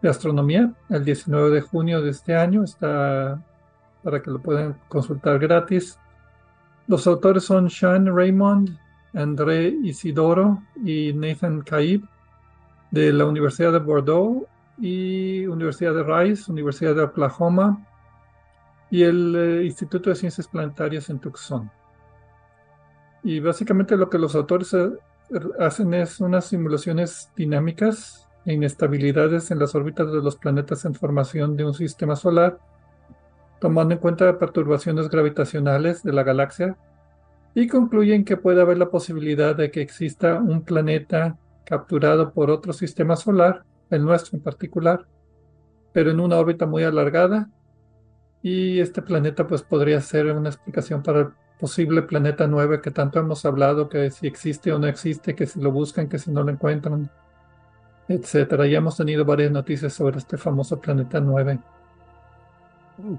de 0.02 0.08
Astronomía 0.08 0.72
el 0.88 1.04
19 1.04 1.50
de 1.50 1.60
junio 1.60 2.00
de 2.00 2.10
este 2.10 2.34
año. 2.34 2.64
Está 2.64 3.42
para 4.02 4.22
que 4.22 4.30
lo 4.30 4.40
puedan 4.40 4.78
consultar 4.88 5.38
gratis. 5.38 5.98
Los 6.86 7.06
autores 7.06 7.44
son 7.44 7.68
Sean 7.68 8.06
Raymond, 8.06 8.76
André 9.14 9.68
Isidoro 9.82 10.62
y 10.84 11.12
Nathan 11.12 11.62
Caib 11.62 12.02
de 12.90 13.12
la 13.12 13.26
Universidad 13.26 13.72
de 13.72 13.78
Bordeaux 13.78 14.46
y 14.78 15.46
Universidad 15.46 15.94
de 15.94 16.02
Rice, 16.02 16.50
Universidad 16.50 16.94
de 16.94 17.02
Oklahoma, 17.02 17.86
y 18.90 19.04
el 19.04 19.36
eh, 19.36 19.64
Instituto 19.64 20.10
de 20.10 20.16
Ciencias 20.16 20.48
Planetarias 20.48 21.08
en 21.10 21.20
Tucson. 21.20 21.70
Y 23.22 23.40
básicamente 23.40 23.96
lo 23.96 24.10
que 24.10 24.18
los 24.18 24.34
autores 24.34 24.74
eh, 24.74 24.90
hacen 25.58 25.94
es 25.94 26.20
unas 26.20 26.46
simulaciones 26.46 27.30
dinámicas 27.36 28.28
e 28.46 28.54
inestabilidades 28.54 29.50
en 29.50 29.58
las 29.58 29.74
órbitas 29.74 30.10
de 30.12 30.22
los 30.22 30.36
planetas 30.36 30.84
en 30.84 30.94
formación 30.94 31.56
de 31.56 31.64
un 31.64 31.74
sistema 31.74 32.16
solar, 32.16 32.58
tomando 33.60 33.94
en 33.94 34.00
cuenta 34.00 34.38
perturbaciones 34.38 35.08
gravitacionales 35.08 36.02
de 36.02 36.12
la 36.12 36.22
galaxia, 36.22 36.76
y 37.54 37.68
concluyen 37.68 38.24
que 38.24 38.36
puede 38.36 38.62
haber 38.62 38.78
la 38.78 38.90
posibilidad 38.90 39.54
de 39.54 39.70
que 39.70 39.82
exista 39.82 40.38
un 40.38 40.62
planeta 40.62 41.36
capturado 41.64 42.32
por 42.32 42.50
otro 42.50 42.72
sistema 42.72 43.16
solar, 43.16 43.64
el 43.90 44.04
nuestro 44.04 44.36
en 44.36 44.42
particular, 44.42 45.06
pero 45.92 46.10
en 46.10 46.20
una 46.20 46.36
órbita 46.36 46.66
muy 46.66 46.84
alargada 46.84 47.50
y 48.42 48.80
este 48.80 49.02
planeta 49.02 49.46
pues 49.46 49.62
podría 49.62 50.00
ser 50.00 50.26
una 50.26 50.48
explicación 50.48 51.02
para 51.02 51.20
el 51.20 51.28
posible 51.58 52.02
planeta 52.02 52.46
9 52.46 52.80
que 52.80 52.90
tanto 52.90 53.18
hemos 53.18 53.44
hablado, 53.44 53.88
que 53.88 54.10
si 54.10 54.26
existe 54.26 54.72
o 54.72 54.78
no 54.78 54.86
existe, 54.86 55.34
que 55.34 55.46
si 55.46 55.60
lo 55.60 55.70
buscan, 55.70 56.08
que 56.08 56.18
si 56.18 56.30
no 56.30 56.42
lo 56.42 56.50
encuentran, 56.50 57.10
etcétera. 58.08 58.66
Ya 58.66 58.78
hemos 58.78 58.96
tenido 58.96 59.24
varias 59.24 59.52
noticias 59.52 59.92
sobre 59.92 60.18
este 60.18 60.38
famoso 60.38 60.80
planeta 60.80 61.20
9. 61.20 61.58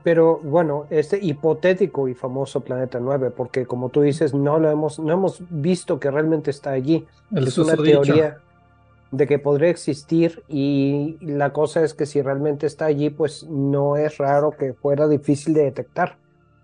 pero 0.04 0.40
bueno, 0.44 0.86
este 0.90 1.20
hipotético 1.24 2.08
y 2.08 2.16
famoso 2.16 2.62
planeta 2.62 3.00
9, 3.00 3.32
porque 3.32 3.66
como 3.66 3.90
tú 3.90 4.02
dices, 4.02 4.34
no 4.34 4.58
lo 4.60 4.72
hemos, 4.72 4.98
no 4.98 5.14
hemos 5.14 5.44
visto 5.50 6.00
que 6.00 6.10
realmente 6.10 6.50
está 6.50 6.72
allí. 6.72 7.06
es 7.36 7.58
una 7.60 7.76
teoría 7.76 8.40
de 9.12 9.28
que 9.28 9.40
podría 9.40 9.70
existir 9.70 10.44
y 10.48 11.18
la 11.22 11.52
cosa 11.52 11.84
es 11.84 11.94
que 11.94 12.06
si 12.06 12.22
realmente 12.22 12.66
está 12.66 12.86
allí, 12.86 13.10
pues 13.10 13.44
no 13.44 13.98
es 13.98 14.18
raro 14.18 14.52
que 14.52 14.74
fuera 14.74 15.08
difícil 15.08 15.54
de 15.54 15.64
detectar. 15.64 16.18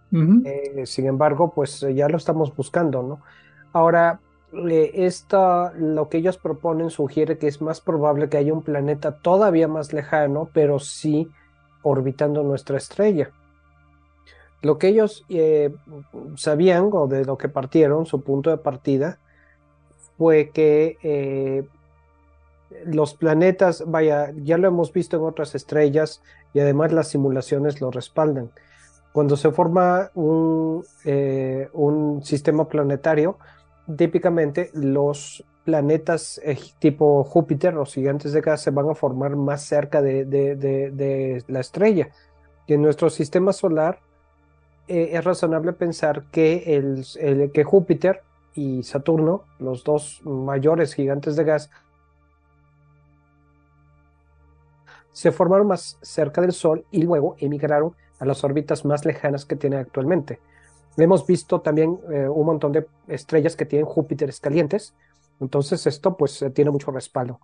Eh, 0.10 0.86
sin 0.86 1.06
embargo, 1.08 1.52
pues 1.54 1.86
ya 1.94 2.08
lo 2.08 2.16
estamos 2.16 2.56
buscando, 2.56 3.04
¿no? 3.04 3.22
Ahora, 3.74 4.22
esta, 4.54 5.74
lo 5.74 6.08
que 6.08 6.20
ellos 6.20 6.38
proponen 6.38 6.90
sugiere 6.90 7.38
que 7.38 7.48
es 7.48 7.62
más 7.62 7.82
probable 7.82 8.30
que 8.30 8.38
haya 8.38 8.54
un 8.54 8.64
planeta 8.64 9.18
todavía 9.18 9.68
más 9.68 9.92
lejano, 9.92 10.50
pero 10.54 10.80
sí 10.80 11.28
orbitando 11.82 12.44
nuestra 12.44 12.78
estrella. 12.78 13.32
Lo 14.62 14.78
que 14.78 14.88
ellos 14.88 15.26
eh, 15.30 15.76
sabían 16.36 16.90
o 16.94 17.08
de 17.08 17.26
lo 17.26 17.38
que 17.38 17.50
partieron, 17.50 18.06
su 18.06 18.22
punto 18.22 18.50
de 18.50 18.58
partida, 18.58 19.20
fue 20.18 20.50
que 20.50 20.98
eh, 21.04 21.68
los 22.86 23.14
planetas, 23.14 23.84
vaya, 23.88 24.32
ya 24.36 24.58
lo 24.58 24.68
hemos 24.68 24.92
visto 24.92 25.18
en 25.18 25.24
otras 25.24 25.56
estrellas 25.56 26.22
y 26.54 26.60
además 26.60 26.92
las 26.92 27.08
simulaciones 27.10 27.82
lo 27.82 27.92
respaldan. 27.92 28.52
Cuando 29.12 29.38
se 29.38 29.52
forma 29.52 30.12
un, 30.16 30.84
eh, 31.06 31.70
un 31.74 32.24
sistema 32.24 32.68
planetario, 32.68 33.38
típicamente 33.96 34.70
los 34.74 35.44
planetas 35.68 36.40
eh, 36.46 36.58
tipo 36.80 37.26
Júpiter, 37.26 37.74
los 37.74 37.94
gigantes 37.94 38.32
de 38.32 38.40
gas, 38.40 38.62
se 38.62 38.72
van 38.72 38.90
a 38.90 38.96
formar 38.96 39.36
más 39.36 39.64
cerca 39.64 40.02
de, 40.02 41.44
la 41.48 41.60
estrella. 41.60 42.10
Y 42.68 42.74
en 42.74 42.82
nuestro 42.82 43.10
sistema 43.10 43.52
solar 43.52 44.00
eh, 44.88 45.10
es 45.12 45.24
razonable 45.26 45.74
pensar 45.74 46.24
que, 46.32 46.78
el, 46.78 47.52
que 47.52 47.64
Júpiter 47.66 48.22
y 48.54 48.84
Saturno, 48.84 49.44
los 49.60 49.84
dos 49.84 50.22
mayores 50.24 50.94
gigantes 50.94 51.36
de 51.36 51.44
gas, 51.44 51.70
se 55.18 55.32
formaron 55.32 55.66
más 55.66 55.98
cerca 56.04 56.42
del 56.42 56.52
Sol 56.52 56.86
y 56.92 57.02
luego 57.02 57.38
emigraron 57.40 57.96
a 58.20 58.26
las 58.26 58.44
órbitas 58.44 58.86
más 58.86 59.04
lejanas 59.04 59.46
que 59.46 59.56
tiene 59.56 59.78
actualmente. 59.78 60.40
Hemos 60.96 61.26
visto 61.26 61.60
también 61.60 62.00
eh, 62.12 62.28
un 62.30 62.46
montón 62.46 62.72
de 62.72 62.86
estrellas 63.08 63.56
que 63.56 63.66
tienen 63.66 63.88
Júpiteres 63.88 64.40
calientes, 64.40 64.94
entonces 65.40 65.88
esto 65.88 66.16
pues 66.16 66.40
eh, 66.44 66.52
tiene 66.52 66.70
mucho 66.70 66.92
respaldo. 66.92 67.40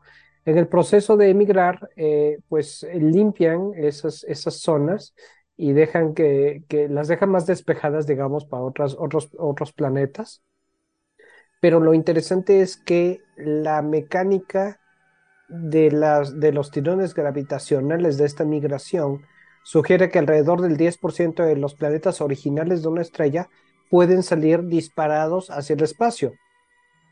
En 0.46 0.60
el 0.60 0.68
proceso 0.68 1.18
de 1.18 1.32
emigrar, 1.32 1.90
eh, 1.96 2.38
pues 2.48 2.86
limpian 2.94 3.72
esas, 3.76 4.24
esas 4.26 4.54
zonas 4.58 5.16
y 5.58 5.74
dejan 5.74 6.14
que, 6.14 6.62
que, 6.68 6.88
las 6.88 7.08
dejan 7.08 7.32
más 7.32 7.48
despejadas, 7.48 8.06
digamos, 8.06 8.46
para 8.46 8.62
otras, 8.62 8.96
otros, 9.00 9.32
otros 9.36 9.74
planetas. 9.74 10.44
Pero 11.60 11.80
lo 11.80 11.96
interesante 11.96 12.62
es 12.62 12.78
que 12.78 13.24
la 13.36 13.82
mecánica 13.82 14.80
de, 15.54 15.92
las, 15.92 16.40
de 16.40 16.52
los 16.52 16.72
tirones 16.72 17.14
gravitacionales 17.14 18.18
de 18.18 18.26
esta 18.26 18.44
migración 18.44 19.26
sugiere 19.64 20.10
que 20.10 20.20
alrededor 20.20 20.62
del 20.62 20.78
10% 20.78 21.46
de 21.46 21.56
los 21.56 21.76
planetas 21.76 22.20
originales 22.22 22.82
de 22.82 22.90
una 22.90 23.02
estrella 23.02 23.50
pueden 23.90 24.24
salir 24.24 24.64
disparados 24.66 25.50
hacia 25.50 25.76
el 25.76 25.84
espacio 25.84 26.34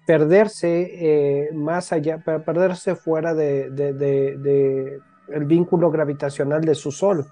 perderse 0.06 0.90
eh, 0.92 1.54
más 1.54 1.92
allá, 1.92 2.18
perderse 2.20 2.96
fuera 2.96 3.34
de, 3.34 5.00
el 5.30 5.46
vínculo 5.46 5.92
gravitacional 5.92 6.62
de 6.62 6.76
su 6.76 6.92
Sol. 6.92 7.26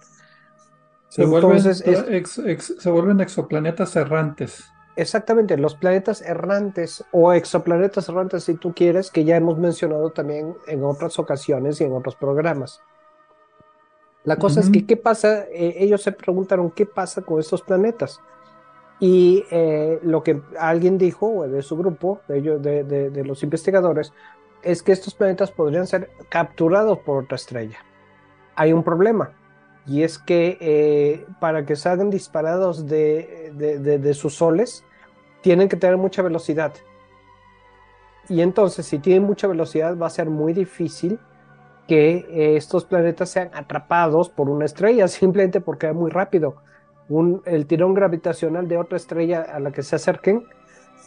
Se, 1.10 1.24
Entonces, 1.24 1.84
vuelven, 1.84 2.60
se 2.60 2.89
vuelven 2.91 3.19
exoplanetas 3.22 3.95
errantes. 3.95 4.63
Exactamente, 5.00 5.56
los 5.56 5.76
planetas 5.76 6.22
errantes 6.22 7.06
o 7.14 7.32
exoplanetas 7.32 8.10
errantes, 8.10 8.44
si 8.44 8.56
tú 8.56 8.74
quieres, 8.74 9.10
que 9.10 9.24
ya 9.24 9.38
hemos 9.38 9.58
mencionado 9.58 10.10
también 10.10 10.58
en 10.68 10.84
otras 10.84 11.18
ocasiones 11.20 11.80
y 11.80 11.86
en 11.86 11.94
otros 11.94 12.18
programas. 12.18 12.82
La 14.26 14.36
cosa 14.36 14.60
es 14.60 14.70
que, 14.70 14.86
¿qué 14.86 14.98
pasa? 14.98 15.46
Eh, 15.54 15.76
ellos 15.78 16.02
se 16.02 16.12
preguntaron, 16.12 16.70
¿qué 16.72 16.86
pasa 16.86 17.22
con 17.22 17.40
estos 17.40 17.62
planetas? 17.62 18.20
Y 19.00 19.46
eh, 19.52 20.02
lo 20.04 20.22
que 20.22 20.42
alguien 20.60 20.98
dijo, 20.98 21.48
de 21.48 21.62
su 21.62 21.78
grupo, 21.78 22.20
de, 22.28 22.38
ellos, 22.40 22.62
de, 22.62 23.24
los 23.26 23.42
investigadores, 23.42 24.12
es 24.64 24.84
que 24.84 24.92
estos 24.92 25.16
planetas 25.16 25.50
podrían 25.50 25.88
ser 25.88 26.10
capturados 26.28 27.00
por 27.00 27.24
otra 27.24 27.38
estrella. 27.38 27.78
Hay 28.58 28.74
un 28.74 28.84
problema, 28.84 29.32
y 29.88 30.04
es 30.04 30.20
que 30.20 30.58
eh, 30.60 31.26
para 31.40 31.66
que 31.66 31.78
salgan 31.78 32.10
disparados 32.10 32.86
de, 32.86 34.12
sus 34.14 34.36
soles, 34.36 34.84
tienen 35.41 35.69
que 35.69 35.78
tener 35.78 35.97
mucha 35.97 36.21
velocidad. 36.21 36.73
Y 38.28 38.41
entonces, 38.41 38.86
si 38.86 38.99
tienen 38.99 39.23
mucha 39.23 39.47
velocidad, 39.47 39.97
va 39.97 40.08
a 40.08 40.12
ser 40.12 40.30
muy 40.30 40.54
difícil 40.54 41.19
que 41.88 42.17
eh, 42.30 42.56
estos 42.56 42.86
planetas 42.86 43.30
sean 43.30 43.49
atrapados 43.54 44.30
por 44.30 44.49
una 44.49 44.65
estrella, 44.65 45.08
simplemente 45.10 45.62
porque 45.62 45.88
es 45.88 45.95
muy 45.95 46.12
rápido 46.12 46.56
el 47.45 47.65
tirón 47.65 47.93
gravitacional 47.93 48.67
de 48.67 48.78
otra 48.78 48.97
estrella 48.97 49.41
a 49.41 49.60
la 49.60 49.71
que 49.71 49.82
se 49.82 49.95
acerquen, 49.95 50.45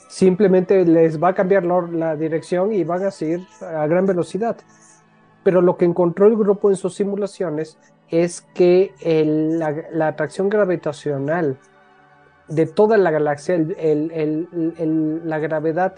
simplemente 0.08 0.84
les 0.84 1.22
va 1.22 1.28
a 1.28 1.34
cambiar 1.34 1.64
la, 1.64 2.16
dirección 2.16 2.72
y 2.72 2.82
van 2.84 3.04
a 3.04 3.10
seguir 3.10 3.46
a 3.60 3.86
gran 3.86 4.04
velocidad. 4.06 4.56
Pero 5.44 5.60
lo 5.62 5.76
que 5.76 5.84
encontró 5.84 6.26
el 6.26 6.36
grupo 6.36 6.70
en 6.70 6.76
sus 6.76 6.94
simulaciones 6.94 7.78
es 8.08 8.42
que 8.54 8.92
la, 9.92 10.08
atracción 10.08 10.48
gravitacional 10.48 11.58
de 12.52 12.66
toda 12.66 12.98
la 12.98 13.10
galaxia, 13.10 13.56
la 13.58 15.38
gravedad, 15.38 15.94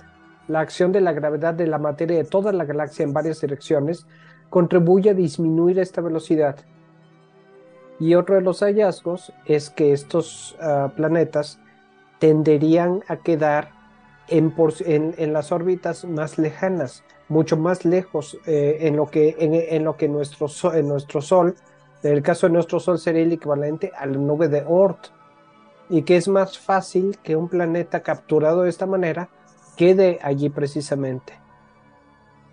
la 0.46 0.60
acción 0.60 0.92
de 0.92 1.00
la 1.00 1.12
gravedad 1.12 1.52
de 1.54 1.66
la 1.66 1.78
materia 1.78 2.16
de 2.16 2.24
toda 2.24 2.52
la 2.52 2.64
galaxia 2.64 3.02
en 3.02 3.12
varias 3.12 3.40
direcciones, 3.40 4.06
contribuye 4.50 5.10
a 5.10 5.14
disminuir 5.14 5.80
esta 5.80 6.00
velocidad. 6.00 6.56
Y 7.98 8.14
otro 8.14 8.36
de 8.36 8.42
los 8.42 8.60
hallazgos 8.60 9.32
es 9.46 9.68
que 9.70 9.92
estos 9.92 10.56
ah, 10.60 10.92
planetas 10.94 11.58
tenderían 12.20 13.02
a 13.08 13.16
quedar 13.16 13.72
en, 14.28 14.54
en, 15.18 15.32
las 15.32 15.50
órbitas 15.50 16.04
más 16.04 16.38
lejanas, 16.38 17.02
mucho 17.28 17.56
más 17.56 17.84
lejos 17.84 18.38
eh, 18.46 18.78
en, 18.82 18.96
lo 18.96 19.06
que, 19.06 19.36
en, 19.38 19.84
lo 19.84 19.96
que 19.96 20.08
nuestro, 20.08 20.48
en 20.72 20.86
nuestro 20.86 21.20
Sol, 21.20 21.56
en 22.04 22.12
el 22.12 22.22
caso 22.22 22.46
de 22.46 22.52
nuestro 22.52 22.78
Sol 22.78 22.98
sería 22.98 23.22
el 23.22 23.32
equivalente 23.32 23.90
a 23.96 24.06
la 24.06 24.16
nube 24.16 24.48
de 24.48 24.62
Oort, 24.62 25.08
y 25.88 26.02
que 26.02 26.16
es 26.16 26.28
más 26.28 26.58
fácil 26.58 27.18
que 27.22 27.36
un 27.36 27.48
planeta 27.48 28.00
capturado 28.00 28.62
de 28.62 28.70
esta 28.70 28.86
manera 28.86 29.28
quede 29.76 30.18
allí 30.22 30.48
precisamente. 30.48 31.34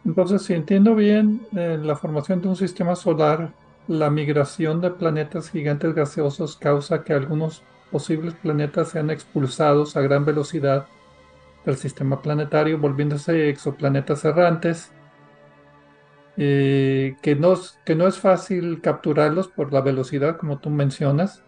Entonces, 0.06 0.42
si 0.42 0.54
entiendo 0.54 0.96
bien, 0.96 1.46
eh, 1.56 1.78
la 1.82 1.96
formación 1.96 2.42
de 2.42 2.48
un 2.48 2.56
sistema 2.56 2.96
solar 2.96 3.54
la 3.88 4.10
migración 4.10 4.80
de 4.82 4.92
planetas 4.92 5.50
gigantes 5.50 5.94
gaseosos 5.94 6.56
causa 6.56 7.04
que 7.04 7.14
algunos 7.14 7.64
posibles 7.92 8.36
planetas 8.36 8.90
sean 8.90 9.10
expulsados 9.10 9.98
a 9.98 10.02
gran 10.02 10.24
velocidad 10.24 10.88
del 11.66 11.76
sistema 11.76 12.22
planetario, 12.22 12.80
volviéndose 12.80 13.50
exoplanetas 13.50 14.24
errantes, 14.24 14.92
eh, 16.38 17.18
que, 17.22 17.36
no, 17.36 17.56
que 17.86 17.96
no 17.96 18.08
es 18.08 18.18
fácil 18.18 18.82
capturarlos 18.82 19.48
por 19.50 19.74
la 19.74 19.82
velocidad, 19.82 20.38
como 20.38 20.60
tú 20.60 20.70
mencionas. 20.70 21.44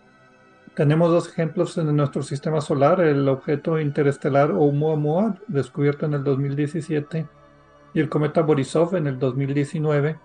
Tenemos 0.76 1.12
dos 1.12 1.30
ejemplos 1.30 1.78
en 1.78 1.96
nuestro 1.96 2.24
sistema 2.24 2.60
solar, 2.62 3.00
el 3.02 3.28
objeto 3.30 3.80
interestelar 3.80 4.52
Oumuamua, 4.52 5.36
descubierto 5.48 6.06
en 6.06 6.14
el 6.16 6.24
2017, 6.24 7.28
y 7.94 8.00
el 8.00 8.10
cometa 8.10 8.42
Borisov 8.42 8.96
en 8.96 9.08
el 9.08 9.20
2019 9.20 10.18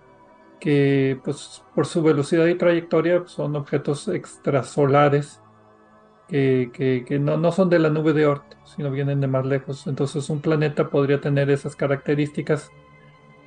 que 0.59 1.19
pues, 1.23 1.63
por 1.73 1.85
su 1.85 2.03
velocidad 2.03 2.45
y 2.47 2.55
trayectoria 2.55 3.19
pues, 3.19 3.31
son 3.31 3.55
objetos 3.55 4.07
extrasolares 4.07 5.41
que, 6.27 6.69
que, 7.07 7.17
no, 7.17 7.37
no, 7.37 7.51
son 7.51 7.71
de 7.71 7.79
la 7.79 7.89
nube 7.89 8.13
de 8.13 8.27
Oort, 8.27 8.43
sino 8.63 8.91
vienen 8.91 9.19
de 9.19 9.27
más 9.27 9.47
lejos. 9.47 9.87
Entonces 9.87 10.29
un 10.29 10.41
planeta 10.41 10.89
podría 10.89 11.19
tener 11.19 11.49
esas 11.49 11.75
características, 11.75 12.71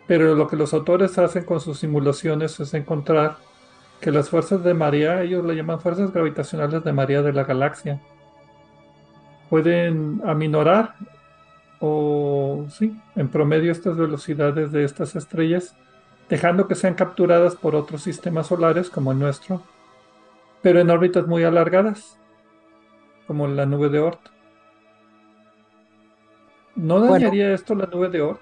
pero 0.08 0.34
lo 0.34 0.48
que 0.48 0.56
los 0.56 0.74
autores 0.74 1.16
hacen 1.18 1.44
con 1.44 1.60
sus 1.60 1.78
simulaciones 1.78 2.58
es 2.58 2.74
encontrar 2.74 3.36
que 4.02 4.10
las 4.10 4.28
fuerzas 4.28 4.64
de 4.64 4.74
María, 4.74 5.22
ellos 5.22 5.44
le 5.44 5.54
llaman 5.54 5.80
fuerzas 5.80 6.12
gravitacionales 6.12 6.82
de 6.82 6.92
María 6.92 7.22
de 7.22 7.32
la 7.32 7.44
galaxia, 7.44 8.00
pueden 9.48 10.20
aminorar 10.26 10.96
o 11.80 12.66
sí, 12.68 13.00
en 13.14 13.28
promedio 13.28 13.70
estas 13.70 13.96
velocidades 13.96 14.72
de 14.72 14.84
estas 14.84 15.14
estrellas 15.14 15.76
dejando 16.28 16.66
que 16.66 16.74
sean 16.74 16.94
capturadas 16.94 17.54
por 17.54 17.76
otros 17.76 18.02
sistemas 18.02 18.48
solares 18.48 18.90
como 18.90 19.12
el 19.12 19.18
nuestro, 19.20 19.62
pero 20.62 20.80
en 20.80 20.90
órbitas 20.90 21.26
muy 21.26 21.44
alargadas, 21.44 22.18
como 23.26 23.46
la 23.46 23.66
nube 23.66 23.88
de 23.88 24.00
Oort. 24.00 24.20
¿No 26.74 27.00
dañaría 27.00 27.54
esto 27.54 27.74
la 27.74 27.86
nube 27.86 28.08
de 28.08 28.22
Oort? 28.22 28.40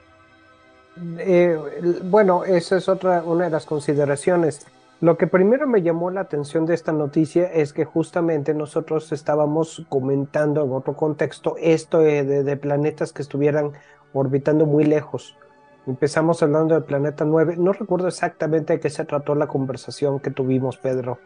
Eh, 1.18 1.58
bueno, 2.04 2.44
esa 2.44 2.76
es 2.78 2.88
otra 2.88 3.22
una 3.24 3.44
de 3.46 3.50
las 3.50 3.66
consideraciones. 3.66 4.66
Lo 5.00 5.16
que 5.16 5.26
primero 5.26 5.66
me 5.66 5.80
llamó 5.80 6.10
la 6.10 6.20
atención 6.20 6.66
de 6.66 6.74
esta 6.74 6.92
noticia 6.92 7.50
es 7.50 7.72
que 7.72 7.86
justamente 7.86 8.52
nosotros 8.52 9.12
estábamos 9.12 9.86
comentando 9.88 10.62
en 10.62 10.72
otro 10.72 10.94
contexto 10.94 11.56
esto 11.58 12.00
de, 12.00 12.56
planetas 12.58 13.14
que 13.14 13.22
estuvieran 13.22 13.72
orbitando 14.12 14.66
muy 14.66 14.84
lejos. 14.84 15.38
Empezamos 15.86 16.42
hablando 16.42 16.74
del 16.74 16.84
planeta 16.84 17.24
9. 17.24 17.56
No 17.56 17.72
recuerdo 17.72 18.08
exactamente 18.08 18.74
de 18.74 18.80
qué 18.80 18.90
se 18.90 19.06
trató 19.06 19.34
la 19.34 19.46
conversación 19.46 20.20
que 20.20 20.30
tuvimos, 20.30 20.76
Pedro, 20.76 21.18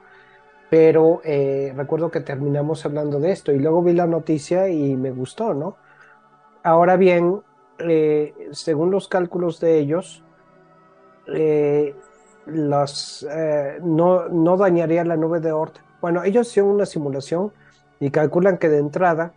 pero 0.71 1.21
eh, 1.25 1.73
recuerdo 1.75 2.13
que 2.13 2.21
terminamos 2.21 2.87
hablando 2.87 3.19
de 3.19 3.33
esto 3.33 3.51
y 3.51 3.59
luego 3.59 3.83
vi 3.83 3.93
la 3.93 4.07
noticia 4.07 4.69
y 4.69 4.95
me 4.95 5.11
gustó, 5.11 5.53
¿no? 5.53 5.77
Ahora 6.63 6.97
bien, 6.97 7.43
eh, 7.81 8.35
según 8.53 8.93
los 8.93 9.09
cálculos 9.09 9.59
de 9.59 9.79
ellos, 9.81 10.23
eh, 11.27 11.97
las, 12.47 13.27
eh, 13.31 13.79
no, 13.83 14.29
no, 14.29 14.57
dañaría 14.57 15.05
la 15.05 15.17
nube 15.17 15.41
de 15.41 15.53
Oort. 15.53 15.77
Bueno, 16.01 16.23
ellos 16.25 16.49
hicieron 16.49 16.73
una 16.73 16.87
simulación 16.87 17.53
y 18.01 18.11
calculan 18.11 18.59
que 18.59 18.69
de 18.69 18.79
entrada. 18.79 19.33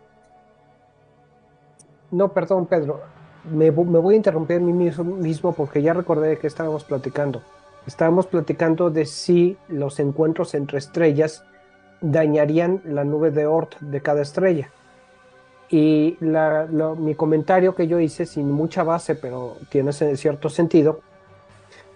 No, 2.11 2.33
perdón, 2.33 2.65
Pedro. 2.65 3.01
Me, 3.49 3.69
voy 3.69 4.13
a 4.13 4.17
interrumpir 4.17 4.57
a 4.57 4.59
mí 4.59 4.73
mismo, 4.73 5.53
porque 5.53 5.81
ya 5.81 5.93
recordé 5.93 6.37
qué 6.37 6.47
estábamos 6.47 6.83
platicando. 6.83 7.41
Estábamos 7.85 8.27
platicando 8.27 8.89
de 8.89 9.05
si 9.05 9.57
los 9.69 9.99
encuentros 9.99 10.53
entre 10.53 10.79
estrellas 10.79 11.45
dañarían 12.01 12.81
la 12.83 13.05
nube 13.05 13.31
de 13.31 13.45
Oort 13.45 13.79
de 13.79 14.01
cada 14.01 14.21
estrella. 14.21 14.69
Y 15.69 16.17
mi 16.19 17.15
comentario 17.15 17.75
que 17.75 17.87
yo 17.87 17.99
hice, 17.99 18.25
sin 18.25 18.51
mucha 18.51 18.83
base, 18.83 19.15
pero 19.15 19.55
tiene 19.69 19.93
cierto 19.93 20.49
sentido, 20.49 21.01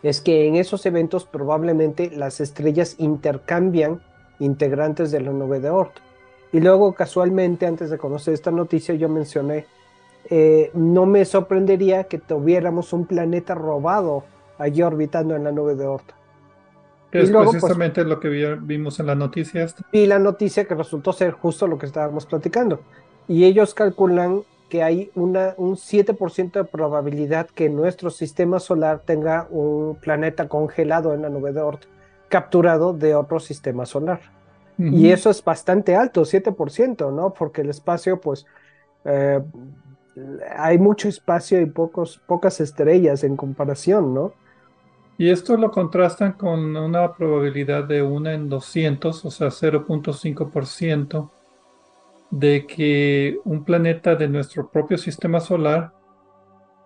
es 0.04 0.22
que 0.22 0.48
en 0.48 0.56
esos 0.56 0.86
eventos 0.86 1.26
probablemente 1.26 2.12
las 2.12 2.42
estrellas 2.42 2.96
intercambian 2.98 4.02
integrantes 4.40 5.12
de 5.12 5.22
la 5.22 5.32
nube 5.32 5.60
de 5.60 5.70
Oort. 5.70 6.00
Y 6.52 6.60
luego 6.60 6.94
casualmente, 6.94 7.66
antes 7.66 7.90
de 7.90 7.98
conocer 7.98 8.34
esta 8.34 8.52
noticia, 8.52 8.96
yo 8.96 9.08
mencioné, 9.08 9.68
eh, 10.30 10.72
no 10.74 11.06
me 11.06 11.24
sorprendería 11.26 12.06
que 12.06 12.18
tuviéramos 12.18 12.94
un 12.94 13.06
planeta 13.06 13.56
robado 13.56 14.24
allí 14.58 14.82
orbitando 14.82 15.36
en 15.36 15.44
la 15.44 15.52
nube 15.52 15.76
de 15.76 15.86
Oort. 15.86 16.12
es 17.12 17.32
pues, 17.32 17.50
precisamente 17.50 18.04
lo 18.04 18.20
que 18.20 18.30
vimos 18.62 19.00
en 19.00 19.08
la 19.08 19.16
noticia. 19.16 19.68
Y 19.92 20.08
la 20.08 20.20
noticia 20.20 20.66
que 20.66 20.76
resultó 20.76 21.14
ser 21.14 21.32
justo 21.32 21.68
lo 21.68 21.78
que 21.78 21.86
estábamos 21.86 22.26
platicando. 22.26 22.82
Y 23.28 23.46
ellos 23.46 23.74
calculan 23.74 24.42
que 24.72 24.84
hay 24.84 25.12
una, 25.16 25.54
un 25.58 25.76
7% 25.76 26.54
de 26.54 26.64
probabilidad 26.64 27.50
que 27.50 27.68
nuestro 27.68 28.10
sistema 28.10 28.58
solar 28.58 29.02
tenga 29.06 29.46
un 29.50 29.98
planeta 30.00 30.48
congelado 30.48 31.14
en 31.14 31.24
la 31.24 31.30
nube 31.30 31.52
de 31.52 31.60
Oort, 31.60 31.84
capturado 32.30 32.94
de 32.94 33.14
otro 33.14 33.42
sistema 33.42 33.86
solar. 33.86 34.22
Y 34.78 35.12
eso 35.12 35.30
es 35.30 35.44
bastante 35.44 35.96
alto, 35.96 36.22
7%, 36.24 37.14
¿no? 37.14 37.34
Porque 37.34 37.62
el 37.62 37.70
espacio, 37.70 38.20
pues, 38.20 38.48
eh, 39.04 39.42
hay 40.58 40.78
mucho 40.80 41.10
espacio 41.10 41.62
y 41.62 41.66
pocos, 41.66 42.20
pocas 42.26 42.62
estrellas 42.62 43.26
en 43.26 43.36
comparación, 43.36 44.14
¿no? 44.14 44.32
Y 45.18 45.30
esto 45.30 45.58
lo 45.58 45.70
contrastan 45.70 46.32
con 46.32 46.76
una 46.78 47.14
probabilidad 47.14 47.84
de 47.84 48.02
1 48.02 48.32
en 48.32 48.50
200, 48.50 49.26
o 49.26 49.30
sea, 49.30 49.50
0.5% 49.50 51.30
de 52.32 52.66
que 52.66 53.40
un 53.44 53.66
planeta 53.66 54.16
de 54.16 54.30
nuestro 54.30 54.70
propio 54.72 54.98
sistema 54.98 55.42
solar 55.42 55.94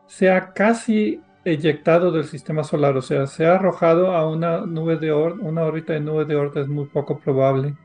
sea 0.08 0.54
casi 0.54 1.22
eyectado 1.46 2.12
del 2.12 2.26
sistema 2.26 2.64
solar, 2.64 2.98
o 2.98 3.02
sea, 3.02 3.28
sea 3.28 3.56
arrojado 3.56 4.12
a 4.12 4.28
una 4.28 4.66
nube 4.66 4.98
de 4.98 5.12
Oort, 5.12 5.38
una 5.40 5.64
órbita 5.64 5.94
de 5.94 6.00
nube 6.00 6.26
de 6.26 6.36
Oort 6.36 6.58
es 6.58 6.68
muy 6.68 6.86
poco 6.86 7.20
probable. 7.20 7.76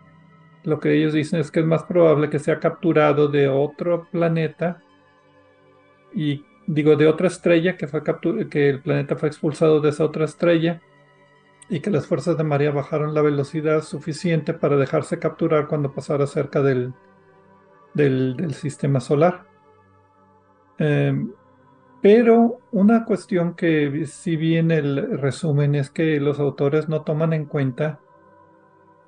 Lo 0.65 0.81
que 0.81 0.95
ellos 0.95 1.13
dicen 1.13 1.41
es 1.41 1.51
que 1.51 1.61
es 1.61 1.67
más 1.67 1.83
probable 1.85 2.31
que 2.31 2.39
sea 2.39 2.59
capturado 2.59 3.29
de 3.29 3.49
otro 3.49 4.07
planeta 4.11 4.83
y 6.15 6.45
digo 6.67 6.97
de 6.97 7.07
otra 7.07 7.29
estrella 7.29 7.77
que 7.77 7.87
fue 7.87 8.03
que 8.49 8.69
el 8.71 8.81
planeta 8.81 9.17
fue 9.17 9.29
expulsado 9.29 9.81
de 9.81 9.91
esa 9.91 10.05
otra 10.05 10.25
estrella 10.25 10.81
y 11.69 11.81
que 11.81 11.91
las 11.91 12.07
fuerzas 12.07 12.37
de 12.37 12.45
María 12.45 12.71
bajaron 12.73 13.15
la 13.15 13.23
velocidad 13.23 13.83
suficiente 13.83 14.55
para 14.55 14.77
dejarse 14.77 15.19
capturar 15.19 15.69
cuando 15.69 15.93
pasara 15.93 16.27
cerca 16.27 16.63
del, 16.63 16.95
del, 17.95 18.55
sistema 18.55 19.01
solar. 19.01 19.47
Em, 20.79 21.33
pero 22.01 22.61
una 22.73 23.05
cuestión 23.05 23.55
que 23.55 24.07
si 24.07 24.37
bien 24.37 24.71
el 24.71 25.19
resumen 25.19 25.75
es 25.75 25.91
que 25.91 26.19
los 26.21 26.41
autores 26.41 26.89
no 26.89 27.03
toman 27.03 27.33
en 27.33 27.45
cuenta 27.45 28.01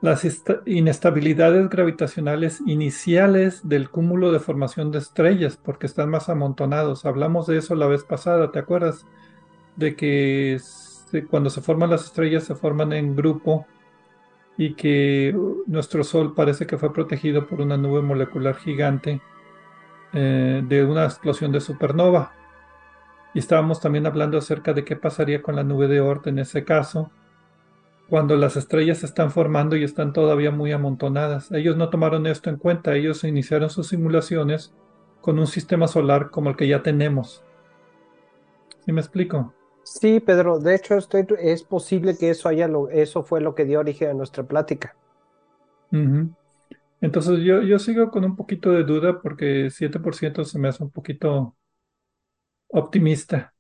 las 0.03 0.27
inestabilidades 0.67 1.71
gravitacionales 1.71 2.61
iniciales 2.67 3.67
del 3.67 3.89
cúmulo 3.89 4.33
de 4.33 4.41
formación 4.41 4.91
de 4.91 4.99
estrellas, 4.99 5.57
porque 5.57 5.87
están 5.87 6.11
más 6.11 6.29
amontonados. 6.29 7.07
Hablamos 7.07 7.47
de 7.47 7.59
eso 7.59 7.77
la 7.77 7.87
vez 7.87 8.03
pasada, 8.03 8.51
¿te 8.51 8.59
acuerdas? 8.59 9.07
De 9.77 9.95
que 9.95 10.59
cuando 11.31 11.51
se 11.51 11.61
forman 11.61 11.91
las 11.91 12.05
estrellas 12.05 12.43
se 12.43 12.57
forman 12.57 12.93
en 12.93 13.15
grupo 13.15 13.67
y 14.57 14.75
que 14.75 15.35
nuestro 15.67 16.05
Sol 16.05 16.35
parece 16.35 16.67
que 16.67 16.79
fue 16.79 16.93
protegido 16.93 17.47
por 17.47 17.61
una 17.61 17.77
nube 17.77 18.03
molecular 18.03 18.57
gigante 18.57 19.21
eh, 20.13 20.63
de 20.67 20.85
una 20.85 21.05
explosión 21.05 21.53
de 21.53 21.61
supernova. 21.61 22.33
Y 23.35 23.39
estábamos 23.39 23.81
también 23.81 24.07
hablando 24.07 24.37
acerca 24.37 24.75
de 24.75 24.85
qué 24.85 24.95
pasaría 24.95 25.43
con 25.43 25.57
la 25.57 25.65
nube 25.65 25.89
de 25.89 26.01
Oort 26.01 26.27
en 26.27 26.39
ese 26.39 26.65
caso, 26.65 27.11
cuando 28.09 28.37
las 28.37 28.57
estrellas 28.57 28.99
se 28.99 29.07
están 29.07 29.31
formando 29.31 29.75
y 29.75 29.85
están 29.85 30.13
todavía 30.13 30.51
muy 30.51 30.71
amontonadas. 30.71 31.51
Ellos 31.51 31.77
no 31.79 31.89
tomaron 31.89 32.27
esto 32.27 32.51
en 32.51 32.59
cuenta, 32.59 32.95
ellos 32.95 33.25
iniciaron 33.25 33.71
sus 33.71 33.89
simulaciones 33.89 34.75
con 35.23 35.39
un 35.39 35.47
sistema 35.47 35.89
solar 35.89 36.29
como 36.29 36.51
el 36.51 36.57
que 36.57 36.69
ya 36.69 36.83
tenemos. 36.83 37.43
¿Sí 38.85 38.93
me 38.93 39.01
explico? 39.01 39.55
Sí, 39.85 40.21
Pedro, 40.21 40.59
de 40.59 40.75
hecho 40.75 40.97
es 40.97 41.63
posible 41.65 42.17
que 42.17 42.31
eso 42.31 42.49
haya 42.49 42.69
lo, 42.69 42.89
eso 42.89 43.23
fue 43.23 43.41
lo 43.41 43.55
que 43.55 43.65
dio 43.65 43.81
origen 43.81 44.11
a 44.11 44.15
nuestra 44.15 44.45
plática. 44.45 44.95
Entonces 47.01 47.41
yo, 47.41 47.63
yo 47.63 47.79
sigo 47.79 48.11
con 48.11 48.25
un 48.25 48.37
poquito 48.37 48.71
de 48.71 48.85
duda 48.85 49.21
porque 49.21 49.71
7% 49.71 50.45
se 50.45 50.59
me 50.59 50.69
hace 50.69 50.83
un 50.83 50.91
poquito 50.91 51.57
optimista. 52.69 53.53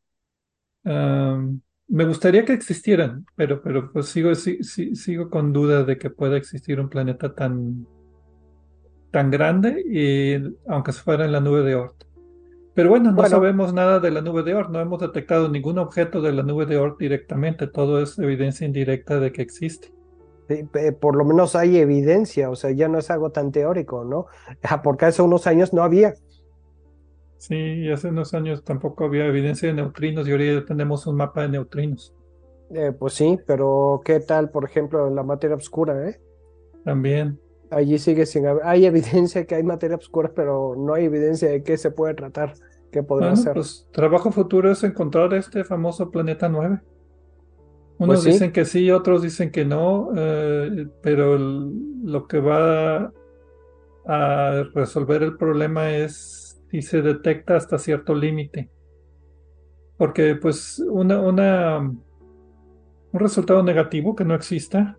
me 0.84 2.04
gustaría 2.06 2.44
que 2.44 2.52
existieran, 2.52 3.26
pero, 3.36 3.62
pero 3.62 3.92
pues 3.92 4.06
sigo, 4.06 4.34
sigo 4.34 5.28
con 5.28 5.52
duda 5.52 5.84
de 5.84 5.98
que 5.98 6.08
pueda 6.08 6.36
existir 6.36 6.80
un 6.80 6.88
planeta 6.88 7.34
tan, 7.34 7.86
tan 9.10 9.30
grande, 9.30 9.84
y, 9.86 10.54
aunque 10.68 10.92
fuera 10.92 11.24
en 11.24 11.32
la 11.32 11.40
nube 11.40 11.62
de 11.62 11.74
Oort. 11.74 12.11
Pero 12.74 12.88
bueno, 12.88 13.12
no 13.12 13.24
sabemos 13.26 13.74
nada 13.74 14.00
de 14.00 14.10
la 14.10 14.22
nube 14.22 14.42
de 14.42 14.54
Oort, 14.54 14.70
no 14.70 14.80
hemos 14.80 15.00
detectado 15.00 15.48
ningún 15.48 15.78
objeto 15.78 16.22
de 16.22 16.32
la 16.32 16.42
nube 16.42 16.64
de 16.64 16.78
Oort 16.78 16.98
directamente, 16.98 17.66
todo 17.66 18.00
es 18.00 18.18
evidencia 18.18 18.66
indirecta 18.66 19.20
de 19.20 19.30
que 19.30 19.42
existe. 19.42 19.92
por 21.00 21.16
lo 21.16 21.24
menos 21.24 21.54
hay 21.54 21.76
evidencia, 21.76 22.48
o 22.48 22.56
sea, 22.56 22.70
ya 22.70 22.88
no 22.88 22.98
es 22.98 23.10
algo 23.10 23.30
tan 23.30 23.52
teórico, 23.52 24.04
¿no? 24.04 24.26
Porque 24.82 25.04
hace 25.04 25.20
unos 25.20 25.46
años 25.46 25.74
no 25.74 25.82
había. 25.82 26.14
Sí, 27.36 27.90
hace 27.90 28.08
unos 28.08 28.32
años 28.34 28.64
tampoco 28.64 29.04
había 29.04 29.26
evidencia 29.26 29.68
de 29.68 29.74
neutrinos 29.74 30.26
y 30.26 30.30
ahora 30.30 30.44
ya 30.44 30.64
tenemos 30.64 31.06
un 31.06 31.16
mapa 31.16 31.42
de 31.42 31.48
neutrinos. 31.48 32.14
Eh, 32.70 32.92
pues 32.98 33.12
sí, 33.12 33.38
pero 33.46 34.00
¿qué 34.02 34.20
tal, 34.20 34.48
por 34.50 34.64
ejemplo, 34.64 35.10
la 35.10 35.22
materia 35.22 35.56
oscura, 35.56 36.08
eh? 36.08 36.18
También 36.84 37.38
allí 37.72 37.98
sigue 37.98 38.26
sin 38.26 38.46
haber, 38.46 38.64
hay 38.64 38.86
evidencia 38.86 39.46
que 39.46 39.54
hay 39.54 39.62
materia 39.62 39.96
oscura, 39.96 40.32
pero 40.34 40.74
no 40.76 40.94
hay 40.94 41.06
evidencia 41.06 41.48
de 41.48 41.62
qué 41.62 41.76
se 41.76 41.90
puede 41.90 42.14
tratar, 42.14 42.54
qué 42.90 43.02
podría 43.02 43.30
bueno, 43.30 43.42
ser. 43.42 43.54
Pues 43.54 43.88
trabajo 43.92 44.30
futuro 44.30 44.70
es 44.70 44.84
encontrar 44.84 45.32
este 45.34 45.64
famoso 45.64 46.10
planeta 46.10 46.48
9. 46.48 46.80
Unos 47.98 48.22
pues 48.22 48.24
dicen 48.24 48.52
que 48.52 48.64
sí, 48.64 48.90
otros 48.90 49.22
dicen 49.22 49.50
que 49.50 49.64
no, 49.64 50.10
eh, 50.16 50.88
pero 51.02 51.38
lo 51.38 52.26
que 52.26 52.40
va 52.40 53.12
a 54.06 54.62
resolver 54.74 55.22
el 55.22 55.36
problema 55.36 55.90
es 55.90 56.60
si 56.70 56.82
se 56.82 57.02
detecta 57.02 57.56
hasta 57.56 57.78
cierto 57.78 58.14
límite. 58.14 58.70
Porque 59.96 60.34
pues 60.34 60.82
una, 60.90 61.20
una, 61.20 61.78
un 61.78 63.20
resultado 63.20 63.62
negativo 63.62 64.16
que 64.16 64.24
no 64.24 64.34
exista 64.34 64.98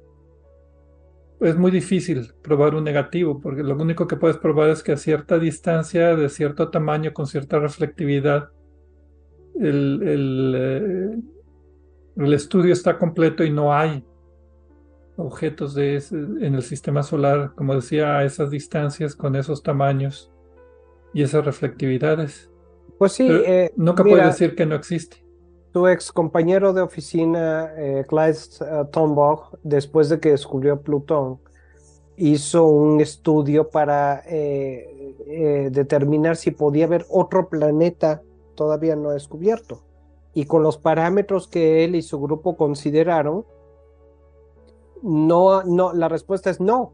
es 1.43 1.57
muy 1.57 1.71
difícil 1.71 2.33
probar 2.41 2.75
un 2.75 2.83
negativo, 2.83 3.39
porque 3.39 3.63
lo 3.63 3.75
único 3.75 4.07
que 4.07 4.15
puedes 4.15 4.37
probar 4.37 4.69
es 4.69 4.83
que 4.83 4.93
a 4.93 4.97
cierta 4.97 5.39
distancia, 5.39 6.15
de 6.15 6.29
cierto 6.29 6.69
tamaño, 6.69 7.13
con 7.13 7.27
cierta 7.27 7.59
reflectividad, 7.59 8.49
el, 9.59 10.01
el, 10.03 10.53
eh, 10.55 11.21
el 12.17 12.33
estudio 12.33 12.73
está 12.73 12.97
completo 12.97 13.43
y 13.43 13.51
no 13.51 13.73
hay 13.73 14.03
objetos 15.15 15.75
de 15.75 16.01
en 16.11 16.55
el 16.55 16.63
sistema 16.63 17.03
solar, 17.03 17.53
como 17.55 17.75
decía, 17.75 18.17
a 18.17 18.23
esas 18.23 18.49
distancias, 18.49 19.15
con 19.15 19.35
esos 19.35 19.61
tamaños 19.61 20.31
y 21.13 21.21
esas 21.21 21.45
reflectividades. 21.45 22.49
Pues 22.97 23.11
sí, 23.11 23.27
eh, 23.29 23.71
nunca 23.75 24.03
puede 24.03 24.25
decir 24.25 24.55
que 24.55 24.65
no 24.65 24.75
existe. 24.75 25.22
Tu 25.73 25.87
ex 25.87 26.11
compañero 26.11 26.71
de 26.71 26.83
oficina, 26.83 27.73
eh, 27.75 28.05
Tombaugh, 28.91 29.57
después 29.63 30.07
de 30.07 30.19
que 30.19 30.29
descubrió 30.29 30.79
Plutón, 30.79 31.39
hizo 32.15 32.67
un 32.67 33.01
estudio 33.01 33.69
para 33.71 34.21
eh, 34.27 35.15
eh, 35.25 35.69
determinar 35.71 36.35
si 36.35 36.51
podía 36.51 36.85
haber 36.85 37.07
otro 37.09 37.49
planeta 37.49 38.21
todavía 38.53 38.95
no 38.95 39.09
descubierto. 39.09 39.81
Y 40.35 40.45
con 40.45 40.61
los 40.61 40.77
parámetros 40.77 41.47
que 41.47 41.83
él 41.83 41.95
y 41.95 42.03
su 42.03 42.21
grupo 42.21 42.55
consideraron, 42.55 43.43
no, 45.01 45.63
no, 45.63 45.91
la 45.91 46.07
respuesta 46.07 46.51
es 46.51 46.59
no, 46.59 46.93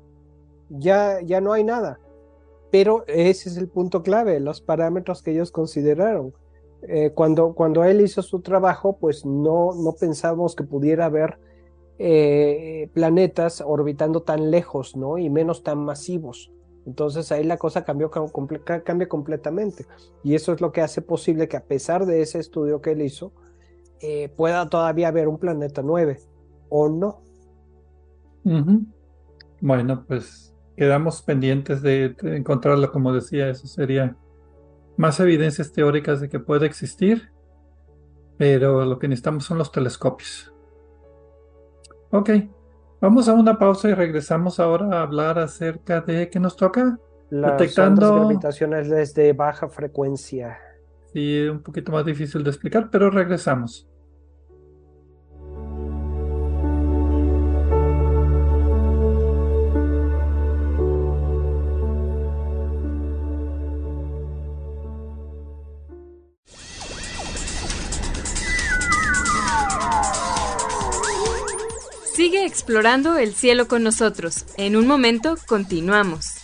ya, 0.70 1.20
ya 1.20 1.42
no 1.42 1.52
hay 1.52 1.66
nada. 1.66 2.00
Pero 2.72 3.04
ese 3.08 3.50
es 3.50 3.58
el 3.58 3.68
punto 3.68 4.04
clave, 4.04 4.40
los 4.40 4.62
parámetros 4.62 5.22
que 5.22 5.32
ellos 5.32 5.52
consideraron. 5.52 6.34
Eh, 6.84 7.12
cuando, 7.14 7.54
cuando 7.54 7.84
él 7.84 8.02
hizo 8.02 8.22
su 8.22 8.40
trabajo, 8.40 8.98
pues 8.98 9.26
no, 9.26 9.72
no 9.76 9.94
pensamos 10.00 10.56
que 10.56 10.64
pudiera 10.64 11.06
haber 11.06 11.38
eh, 11.98 12.90
planetas 12.94 13.62
orbitando 13.66 14.22
tan 14.22 14.52
lejos, 14.52 14.96
¿no? 14.96 15.18
Y 15.18 15.30
menos 15.30 15.64
tan 15.64 15.80
masivos. 15.80 16.52
Entonces 16.86 17.32
ahí 17.32 17.44
la 17.44 17.58
cosa 17.58 17.84
cambió, 17.84 18.10
cambia 18.10 19.08
completamente. 19.08 19.86
Y 20.24 20.36
eso 20.36 20.54
es 20.54 20.62
lo 20.62 20.72
que 20.72 20.82
hace 20.82 21.02
posible 21.02 21.48
que 21.48 21.58
a 21.58 21.64
pesar 21.64 22.06
de 22.06 22.22
ese 22.22 22.40
estudio 22.40 22.82
que 22.82 22.92
él 22.92 23.02
hizo, 23.02 23.34
eh, 24.02 24.30
pueda 24.36 24.70
todavía 24.70 25.10
haber 25.10 25.28
un 25.28 25.38
planeta 25.38 25.82
9 25.84 26.20
o 26.70 26.90
no. 26.90 27.22
Bueno, 29.62 30.06
pues 30.08 30.56
quedamos 30.78 31.22
pendientes 31.22 31.82
de, 31.82 32.16
encontrarlo, 32.24 32.92
como 32.92 33.14
decía, 33.14 33.50
eso 33.50 33.68
sería 33.68 34.16
más 35.00 35.18
evidencias 35.22 35.72
teóricas 35.72 36.20
de 36.20 36.28
que 36.28 36.42
puede 36.42 36.66
existir, 36.66 37.32
pero 38.38 38.84
lo 38.84 39.00
que 39.00 39.08
necesitamos 39.08 39.46
son 39.46 39.58
los 39.58 39.72
telescopios. 39.72 40.54
Ok, 42.12 42.32
vamos 43.00 43.30
a 43.30 43.34
una 43.34 43.58
pausa 43.58 43.88
y 43.88 43.94
regresamos 43.94 44.60
ahora 44.60 44.98
a 44.98 45.04
hablar 45.04 45.40
acerca 45.40 46.02
de 46.02 46.30
qué 46.30 46.42
nos 46.42 46.58
toca. 46.58 47.00
Las 47.30 47.58
Detectando... 47.58 48.14
gravitacionales 48.14 48.90
desde 48.90 49.32
baja 49.32 49.70
frecuencia. 49.70 50.60
Sí, 51.14 51.44
un 51.48 51.64
poquito 51.64 51.94
más 51.94 52.04
difícil 52.04 52.44
de 52.44 52.50
explicar, 52.50 52.90
pero 52.92 53.10
regresamos. 53.10 53.88
Sigue 72.20 72.46
explorando 72.46 73.18
el 73.18 73.34
cielo 73.34 73.70
con 73.70 73.82
nosotros. 73.82 74.44
En 74.58 74.76
un 74.76 74.86
momento 74.86 75.38
continuamos. 75.48 76.39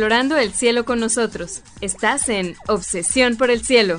Explorando 0.00 0.38
el 0.38 0.52
cielo 0.52 0.86
con 0.86 0.98
nosotros. 0.98 1.62
Estás 1.82 2.30
en 2.30 2.54
Obsesión 2.68 3.36
por 3.36 3.50
el 3.50 3.60
Cielo. 3.60 3.98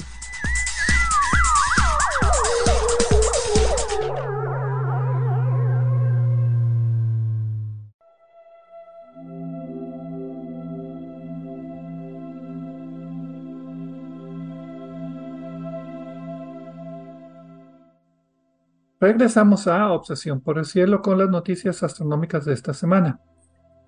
Regresamos 18.99 19.67
a 19.67 19.91
Obsesión 19.91 20.41
por 20.41 20.57
el 20.57 20.65
Cielo 20.65 21.03
con 21.03 21.19
las 21.19 21.29
noticias 21.29 21.83
astronómicas 21.83 22.45
de 22.45 22.53
esta 22.53 22.73
semana. 22.73 23.19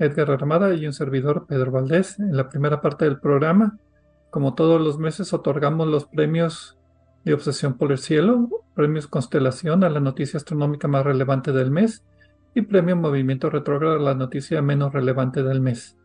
Edgar 0.04 0.32
Armada 0.32 0.74
y 0.74 0.86
un 0.86 0.94
servidor, 0.94 1.46
Pedro 1.48 1.72
Valdés. 1.72 2.20
En 2.20 2.36
la 2.36 2.50
primera 2.50 2.82
parte 2.82 3.06
del 3.06 3.20
programa, 3.20 3.78
como 4.30 4.56
todos 4.56 4.82
los 4.82 4.98
meses, 5.00 5.34
otorgamos 5.34 5.88
los 5.88 6.06
premios 6.06 6.78
de 7.24 7.34
Obsesión 7.34 7.78
por 7.78 7.92
el 7.92 7.98
Cielo, 7.98 8.50
premios 8.74 9.08
Constelación 9.08 9.84
a 9.84 9.90
la 9.90 10.00
noticia 10.00 10.38
astronómica 10.38 10.88
más 10.88 11.06
relevante 11.06 11.52
del 11.52 11.72
mes 11.72 12.04
y 12.56 12.62
premio 12.62 12.96
Movimiento 12.96 13.50
Retrógrado 13.50 13.96
a 13.96 14.00
la 14.00 14.14
noticia 14.14 14.62
menos 14.62 14.94
relevante 14.94 15.44
del 15.44 15.62
mes. 15.62 15.98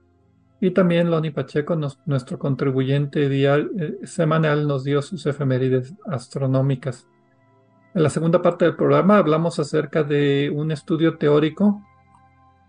Y 0.61 0.73
también 0.73 1.11
Loni 1.11 1.31
Pacheco, 1.31 1.79
nuestro 2.07 2.39
contribuyente 2.39 3.29
dial, 3.29 3.71
eh, 3.79 3.99
semanal, 4.05 4.67
nos 4.67 4.83
dio 4.83 5.03
sus 5.03 5.25
efemérides 5.27 5.95
astronómicas. 6.07 7.09
En 7.95 8.03
la 8.03 8.11
segunda 8.11 8.43
parte 8.43 8.65
del 8.65 8.77
programa 8.77 9.19
hablamos 9.19 9.59
acerca 9.59 10.03
de 10.03 10.51
un 10.55 10.73
estudio 10.73 11.17
teórico 11.17 11.83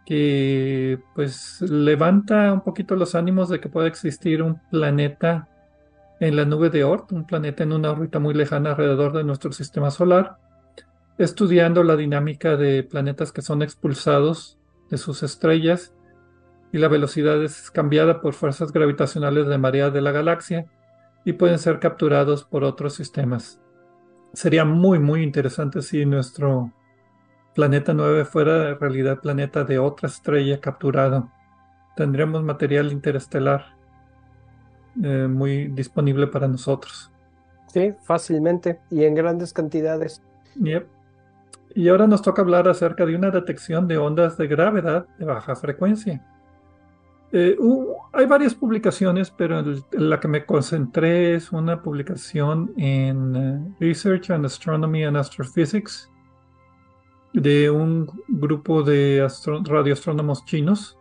que 0.09 0.99
pues 1.13 1.61
levanta 1.61 2.51
un 2.51 2.61
poquito 2.61 2.95
los 2.95 3.13
ánimos 3.13 3.47
de 3.47 3.59
que 3.59 3.69
pueda 3.69 3.87
existir 3.87 4.41
un 4.41 4.59
planeta 4.71 5.47
en 6.19 6.35
la 6.35 6.45
nube 6.45 6.71
de 6.71 6.83
Oort, 6.83 7.11
un 7.11 7.27
planeta 7.27 7.61
en 7.61 7.73
una 7.73 7.91
órbita 7.91 8.17
muy 8.17 8.33
lejana 8.33 8.71
alrededor 8.71 9.13
de 9.13 9.23
nuestro 9.23 9.51
sistema 9.51 9.91
solar, 9.91 10.37
estudiando 11.19 11.83
la 11.83 11.95
dinámica 11.95 12.57
de 12.57 12.81
planetas 12.81 13.31
que 13.31 13.43
son 13.43 13.61
expulsados 13.61 14.57
de 14.89 14.97
sus 14.97 15.21
estrellas 15.21 15.93
y 16.71 16.79
la 16.79 16.87
velocidad 16.87 17.43
es 17.43 17.69
cambiada 17.69 18.19
por 18.19 18.33
fuerzas 18.33 18.73
gravitacionales 18.73 19.45
de 19.45 19.59
marea 19.59 19.91
de 19.91 20.01
la 20.01 20.11
galaxia 20.11 20.65
y 21.23 21.33
pueden 21.33 21.59
ser 21.59 21.79
capturados 21.79 22.45
por 22.45 22.63
otros 22.63 22.95
sistemas. 22.95 23.61
Sería 24.33 24.65
muy 24.65 24.97
muy 24.97 25.21
interesante 25.21 25.83
si 25.83 26.03
nuestro 26.03 26.73
Planeta 27.55 27.93
9 27.93 28.25
fuera 28.25 28.69
en 28.69 28.79
realidad 28.79 29.19
planeta 29.19 29.63
de 29.63 29.79
otra 29.79 30.07
estrella 30.07 30.59
capturado. 30.59 31.29
Tendríamos 31.95 32.43
material 32.43 32.91
interestelar 32.91 33.75
eh, 35.03 35.27
muy 35.27 35.67
disponible 35.67 36.27
para 36.27 36.47
nosotros. 36.47 37.11
Sí, 37.67 37.93
fácilmente 38.03 38.79
y 38.89 39.03
en 39.03 39.15
grandes 39.15 39.53
cantidades. 39.53 40.21
Y 41.75 41.87
ahora 41.87 42.07
nos 42.07 42.21
toca 42.21 42.41
hablar 42.41 42.67
acerca 42.67 43.05
de 43.05 43.15
una 43.15 43.29
detección 43.29 43.87
de 43.87 43.97
ondas 43.97 44.37
de 44.37 44.47
gravedad 44.47 45.07
de 45.17 45.25
baja 45.25 45.55
frecuencia. 45.55 46.25
Eh, 47.31 47.55
hay 48.13 48.25
varias 48.25 48.55
publicaciones, 48.55 49.29
pero 49.29 49.63
la 49.91 50.19
que 50.19 50.27
me 50.27 50.45
concentré 50.45 51.35
es 51.35 51.51
una 51.51 51.83
publicación 51.83 52.73
en 52.77 53.35
eh, 53.35 53.75
Research 53.79 54.31
on 54.31 54.45
Astronomy 54.45 55.03
and 55.03 55.15
Astrophysics 55.15 56.09
de 57.33 57.69
un 57.69 58.07
grupo 58.27 58.83
de 58.83 59.27
radioastrónomos 59.65 60.45
chinos. 60.45 60.97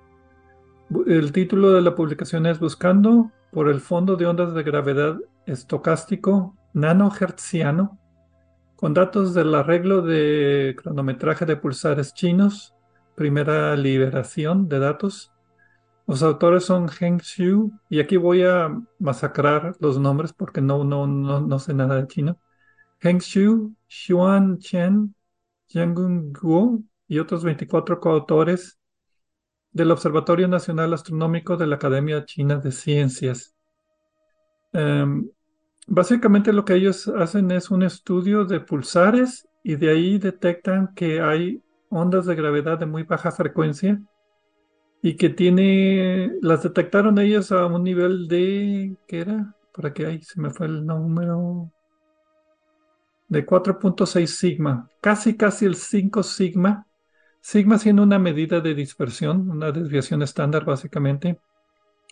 El 1.06 1.32
título 1.32 1.72
de 1.72 1.82
la 1.82 1.94
publicación 1.94 2.46
es 2.46 2.58
Buscando 2.58 3.30
por 3.52 3.68
el 3.68 3.80
fondo 3.80 4.16
de 4.16 4.26
ondas 4.26 4.54
de 4.54 4.62
gravedad 4.62 5.18
estocástico 5.46 6.56
nanohertziano 6.74 7.98
con 8.78 8.94
datos 8.94 9.34
del 9.34 9.54
arreglo 9.56 10.02
de 10.02 10.76
cronometraje 10.80 11.44
de 11.44 11.56
pulsares 11.56 12.14
chinos, 12.14 12.76
primera 13.16 13.74
liberación 13.74 14.68
de 14.68 14.78
datos. 14.78 15.32
Los 16.06 16.22
autores 16.22 16.64
son 16.64 16.88
Heng 16.88 17.18
Xiu, 17.18 17.72
y 17.90 17.98
aquí 17.98 18.16
voy 18.16 18.44
a 18.44 18.70
masacrar 19.00 19.74
los 19.80 19.98
nombres 19.98 20.32
porque 20.32 20.60
no, 20.60 20.84
no, 20.84 21.08
no, 21.08 21.40
no 21.40 21.58
sé 21.58 21.74
nada 21.74 21.96
de 21.96 22.06
chino. 22.06 22.38
Hengxiu, 23.00 23.74
Xuan 23.88 24.58
Chen, 24.58 25.12
Yangun 25.68 26.32
Guo 26.32 26.80
y 27.06 27.18
otros 27.18 27.44
24 27.44 28.00
coautores 28.00 28.78
del 29.72 29.90
Observatorio 29.90 30.48
Nacional 30.48 30.92
Astronómico 30.94 31.56
de 31.56 31.66
la 31.66 31.76
Academia 31.76 32.24
China 32.24 32.56
de 32.56 32.72
Ciencias. 32.72 33.54
Em, 34.72 35.28
básicamente 35.86 36.52
lo 36.52 36.64
que 36.64 36.74
ellos 36.74 37.08
hacen 37.08 37.50
es 37.50 37.70
un 37.70 37.82
estudio 37.82 38.44
de 38.44 38.60
pulsares 38.60 39.48
y 39.62 39.76
de 39.76 39.90
ahí 39.90 40.18
detectan 40.18 40.94
que 40.94 41.20
hay 41.20 41.62
ondas 41.90 42.26
de 42.26 42.34
gravedad 42.34 42.78
de 42.78 42.86
muy 42.86 43.02
baja 43.04 43.30
frecuencia 43.30 44.00
y 45.02 45.16
que 45.16 45.28
tiene, 45.28 46.32
las 46.42 46.62
detectaron 46.62 47.18
ellos 47.18 47.52
a 47.52 47.66
un 47.66 47.84
nivel 47.84 48.28
de, 48.28 48.96
¿qué 49.06 49.20
era? 49.20 49.54
Por 49.72 49.86
aquí, 49.86 50.04
ahí 50.04 50.22
se 50.22 50.40
me 50.40 50.50
fue 50.50 50.66
el 50.66 50.84
número, 50.84 51.70
de 53.28 53.44
4.6 53.46 54.26
sigma, 54.26 54.90
casi 55.00 55.36
casi 55.36 55.66
el 55.66 55.74
5 55.74 56.22
sigma, 56.22 56.86
sigma 57.40 57.78
siendo 57.78 58.02
una 58.02 58.18
medida 58.18 58.60
de 58.60 58.74
dispersión, 58.74 59.50
una 59.50 59.70
desviación 59.72 60.22
estándar 60.22 60.64
básicamente, 60.64 61.38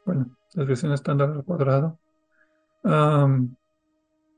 bueno, 0.05 0.37
desviación 0.55 0.93
estándar 0.93 1.31
al 1.31 1.45
cuadrado, 1.45 1.99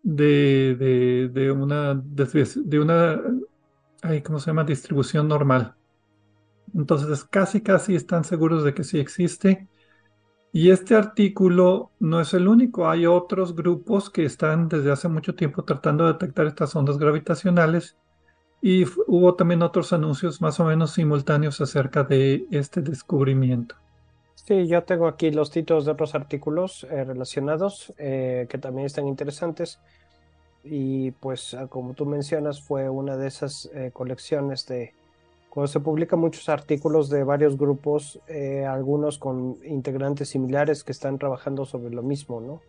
de, 0.02 0.76
de, 0.76 1.28
de, 1.28 1.50
una, 1.52 1.94
de 1.94 2.80
una, 2.80 3.20
¿cómo 4.24 4.38
se 4.38 4.46
llama? 4.46 4.64
Distribución 4.64 5.28
normal. 5.28 5.74
Entonces 6.74 7.24
casi 7.24 7.60
casi 7.60 7.94
están 7.94 8.24
seguros 8.24 8.64
de 8.64 8.74
que 8.74 8.84
sí 8.84 8.98
existe. 8.98 9.68
Y 10.52 10.70
este 10.70 10.94
artículo 10.94 11.90
no 12.00 12.20
es 12.20 12.32
el 12.32 12.48
único, 12.48 12.88
hay 12.88 13.06
otros 13.06 13.54
grupos 13.54 14.08
que 14.08 14.24
están 14.24 14.68
desde 14.68 14.90
hace 14.90 15.08
mucho 15.08 15.34
tiempo 15.34 15.62
tratando 15.64 16.06
de 16.06 16.14
detectar 16.14 16.46
estas 16.46 16.74
ondas 16.74 16.98
gravitacionales 16.98 17.96
y 18.62 18.84
hubo 19.06 19.34
también 19.34 19.62
otros 19.62 19.92
anuncios 19.92 20.40
más 20.40 20.58
o 20.58 20.64
menos 20.64 20.92
simultáneos 20.92 21.60
acerca 21.60 22.02
de 22.02 22.46
este 22.50 22.80
descubrimiento. 22.80 23.76
Sí, 24.34 24.66
yo 24.66 24.82
tengo 24.82 25.06
aquí 25.06 25.30
los 25.30 25.50
títulos 25.50 25.84
de 25.84 25.92
otros 25.92 26.14
artículos 26.14 26.84
eh, 26.90 27.04
relacionados 27.04 27.92
eh, 27.98 28.46
que 28.48 28.56
también 28.56 28.86
están 28.86 29.06
interesantes 29.06 29.78
y 30.64 31.10
pues 31.12 31.54
ah, 31.54 31.66
como 31.66 31.92
tú 31.92 32.06
mencionas 32.06 32.62
fue 32.62 32.88
una 32.88 33.16
de 33.16 33.28
esas 33.28 33.68
eh, 33.74 33.90
colecciones 33.92 34.66
de 34.66 34.94
se 35.66 35.80
publican 35.80 36.20
muchos 36.20 36.48
artículos 36.48 37.08
de 37.08 37.24
varios 37.24 37.56
grupos, 37.56 38.20
eh, 38.28 38.64
algunos 38.64 39.18
con 39.18 39.56
integrantes 39.64 40.28
similares 40.28 40.84
que 40.84 40.92
están 40.92 41.18
trabajando 41.18 41.64
sobre 41.64 41.94
lo 41.94 42.02
mismo, 42.02 42.40
¿no? 42.40 42.60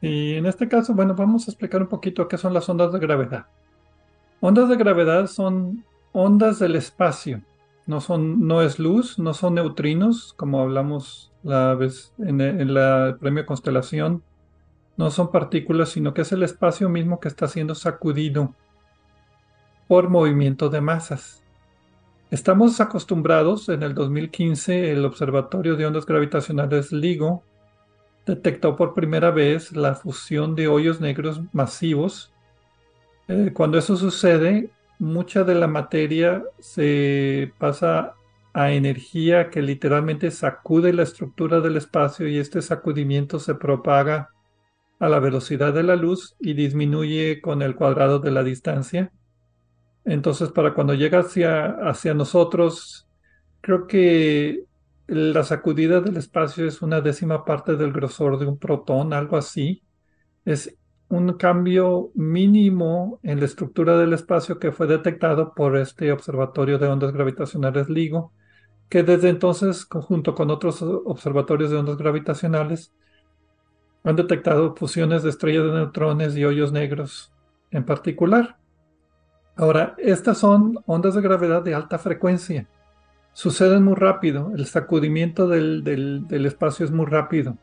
Y 0.00 0.34
en 0.34 0.46
este 0.46 0.68
caso, 0.68 0.94
bueno, 0.94 1.14
vamos 1.14 1.48
a 1.48 1.50
explicar 1.50 1.82
un 1.82 1.88
poquito 1.88 2.28
qué 2.28 2.38
son 2.38 2.54
las 2.54 2.68
ondas 2.68 2.92
de 2.92 2.98
gravedad. 2.98 3.46
Ondas 4.40 4.68
de 4.68 4.76
gravedad 4.76 5.26
son 5.26 5.84
ondas 6.12 6.58
del 6.58 6.76
espacio. 6.76 7.42
No 7.86 8.00
son, 8.00 8.46
no 8.46 8.62
es 8.62 8.78
luz, 8.78 9.18
no 9.18 9.32
son 9.32 9.54
neutrinos, 9.54 10.32
como 10.34 10.60
hablamos 10.60 11.32
la 11.42 11.74
vez 11.74 12.12
en, 12.18 12.40
en 12.40 12.74
la 12.74 13.16
premio 13.20 13.46
Constelación. 13.46 14.22
No 14.96 15.10
son 15.10 15.30
partículas, 15.30 15.90
sino 15.90 16.14
que 16.14 16.22
es 16.22 16.32
el 16.32 16.42
espacio 16.42 16.88
mismo 16.88 17.20
que 17.20 17.28
está 17.28 17.48
siendo 17.48 17.74
sacudido 17.74 18.54
por 19.88 20.08
movimiento 20.08 20.68
de 20.68 20.80
masas. 20.80 21.42
Estamos 22.28 22.80
acostumbrados, 22.80 23.68
en 23.68 23.84
el 23.84 23.94
2015 23.94 24.90
el 24.90 25.04
Observatorio 25.04 25.76
de 25.76 25.86
Ondas 25.86 26.06
Gravitacionales 26.06 26.90
LIGO 26.90 27.44
detectó 28.26 28.74
por 28.74 28.94
primera 28.94 29.30
vez 29.30 29.70
la 29.76 29.94
fusión 29.94 30.56
de 30.56 30.66
hoyos 30.66 31.00
negros 31.00 31.40
masivos. 31.52 32.32
Eh, 33.28 33.52
cuando 33.54 33.78
eso 33.78 33.96
sucede, 33.96 34.70
mucha 34.98 35.44
de 35.44 35.54
la 35.54 35.68
materia 35.68 36.42
se 36.58 37.52
pasa 37.58 38.14
a 38.52 38.72
energía 38.72 39.48
que 39.48 39.62
literalmente 39.62 40.32
sacude 40.32 40.92
la 40.92 41.04
estructura 41.04 41.60
del 41.60 41.76
espacio 41.76 42.26
y 42.26 42.38
este 42.38 42.60
sacudimiento 42.60 43.38
se 43.38 43.54
propaga 43.54 44.30
a 44.98 45.08
la 45.08 45.20
velocidad 45.20 45.72
de 45.72 45.84
la 45.84 45.94
luz 45.94 46.34
y 46.40 46.54
disminuye 46.54 47.40
con 47.40 47.62
el 47.62 47.76
cuadrado 47.76 48.18
de 48.18 48.32
la 48.32 48.42
distancia. 48.42 49.12
Entonces, 50.06 50.50
para 50.50 50.72
cuando 50.72 50.94
llega 50.94 51.18
hacia, 51.18 51.66
hacia 51.88 52.14
nosotros, 52.14 53.08
creo 53.60 53.88
que 53.88 54.64
la 55.08 55.42
sacudida 55.42 56.00
del 56.00 56.16
espacio 56.16 56.66
es 56.66 56.80
una 56.80 57.00
décima 57.00 57.44
parte 57.44 57.76
del 57.76 57.92
grosor 57.92 58.38
de 58.38 58.46
un 58.46 58.56
protón, 58.56 59.12
algo 59.12 59.36
así. 59.36 59.82
Es 60.44 60.76
un 61.08 61.34
cambio 61.34 62.12
mínimo 62.14 63.18
en 63.24 63.40
la 63.40 63.46
estructura 63.46 63.98
del 63.98 64.12
espacio 64.12 64.60
que 64.60 64.70
fue 64.72 64.86
detectado 64.86 65.54
por 65.54 65.76
este 65.76 66.12
observatorio 66.12 66.78
de 66.78 66.86
ondas 66.86 67.12
gravitacionales 67.12 67.88
LIGO, 67.88 68.32
que 68.88 69.02
desde 69.02 69.28
entonces, 69.28 69.86
junto 69.86 70.36
con 70.36 70.50
otros 70.50 70.82
observatorios 70.82 71.70
de 71.70 71.78
ondas 71.78 71.96
gravitacionales, 71.96 72.92
han 74.04 74.14
detectado 74.14 74.76
fusiones 74.76 75.24
de 75.24 75.30
estrellas 75.30 75.64
de 75.64 75.72
neutrones 75.72 76.36
y 76.36 76.44
hoyos 76.44 76.70
negros 76.70 77.32
en 77.72 77.84
particular. 77.84 78.56
Ahora, 79.56 79.94
estas 79.98 80.38
son 80.38 80.78
ondas 80.84 81.14
de 81.14 81.22
gravedad 81.22 81.62
de 81.62 81.74
alta 81.74 81.98
frecuencia. 81.98 82.66
Suceden 83.32 83.82
muy 83.82 83.94
rápido, 83.94 84.52
el 84.54 84.66
sacudimiento 84.66 85.48
del, 85.48 86.26
espacio 86.30 86.84
es 86.84 86.92
muy 86.92 87.06
rápido, 87.06 87.56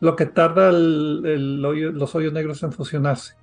lo 0.00 0.16
que 0.16 0.26
tarda 0.26 0.70
los 0.72 2.14
hoyos 2.14 2.32
negros 2.32 2.62
en 2.62 2.72
fusionarse. 2.72 3.34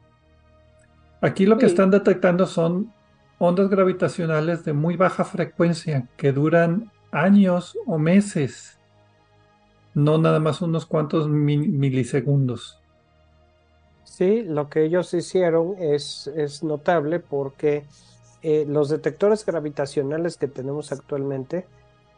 Aquí 1.21 1.45
lo 1.45 1.57
que 1.57 1.65
están 1.65 1.89
detectando 1.89 2.45
son 2.45 2.93
ondas 3.39 3.69
gravitacionales 3.69 4.63
de 4.65 4.73
muy 4.73 4.97
baja 4.97 5.23
frecuencia 5.23 6.07
que 6.17 6.31
duran 6.31 6.91
años 7.11 7.77
o 7.85 7.97
meses, 7.97 8.77
no 9.93 10.17
nada 10.17 10.39
más 10.39 10.61
unos 10.61 10.85
cuantos 10.85 11.29
milisegundos. 11.29 12.79
Sí, 14.15 14.43
lo 14.43 14.69
que 14.69 14.85
ellos 14.85 15.13
hicieron 15.13 15.75
es, 15.77 16.27
es 16.37 16.63
notable 16.63 17.19
porque 17.19 17.83
eh, 18.43 18.63
los 18.65 18.87
detectores 18.87 19.45
gravitacionales 19.45 20.37
que 20.37 20.47
tenemos 20.47 20.93
actualmente, 20.93 21.65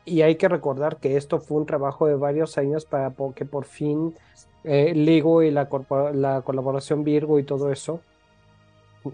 y 0.05 0.21
hay 0.21 0.35
que 0.35 0.47
recordar 0.47 0.97
que 0.97 1.17
esto 1.17 1.39
fue 1.39 1.57
un 1.57 1.65
trabajo 1.65 2.05
de 2.05 2.13
varios 2.13 2.59
años 2.59 2.85
para 2.85 3.11
que 3.33 3.45
por 3.45 3.65
fin 3.65 4.13
eh, 4.63 4.93
LIGO 4.93 5.41
y 5.41 5.49
la, 5.49 5.67
la, 6.13 6.41
colaboración 6.43 7.03
Virgo 7.03 7.39
y 7.39 7.43
todo 7.43 7.71
eso 7.71 7.99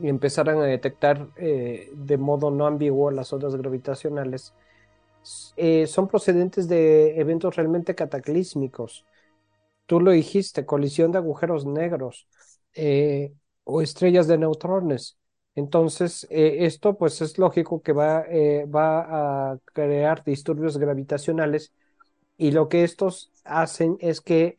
empezaran 0.02 0.58
a 0.58 0.66
detectar 0.66 1.28
eh, 1.38 1.90
de 1.96 2.18
modo 2.18 2.52
no 2.52 2.68
ambiguo 2.68 3.12
las 3.12 3.32
ondas 3.32 3.56
gravitacionales, 3.56 4.54
son 5.88 6.10
procedentes 6.10 6.68
de 6.68 7.18
eventos 7.18 7.56
realmente 7.56 7.96
cataclísmicos. 7.96 9.06
Tú 9.86 10.02
lo 10.02 10.12
dijiste, 10.12 10.66
colisión 10.66 11.14
de 11.14 11.20
agujeros 11.20 11.66
negros. 11.66 12.28
Eh, 12.76 13.34
o 13.65 13.82
estrellas 13.82 14.28
de 14.28 14.38
neutrones. 14.38 15.17
Entonces, 15.55 16.28
eh, 16.30 16.65
esto 16.65 16.97
pues 16.97 17.21
es 17.21 17.38
lógico 17.38 17.82
que 17.82 17.93
va, 17.93 18.26
eh, 18.28 18.65
va 18.65 19.51
a 19.51 19.59
crear 19.74 20.24
disturbios 20.24 20.78
gravitacionales 20.78 21.71
y 22.38 22.51
lo 22.51 22.67
que 22.67 22.84
estos 22.84 23.32
hacen 23.45 23.97
es 24.01 24.19
que 24.19 24.57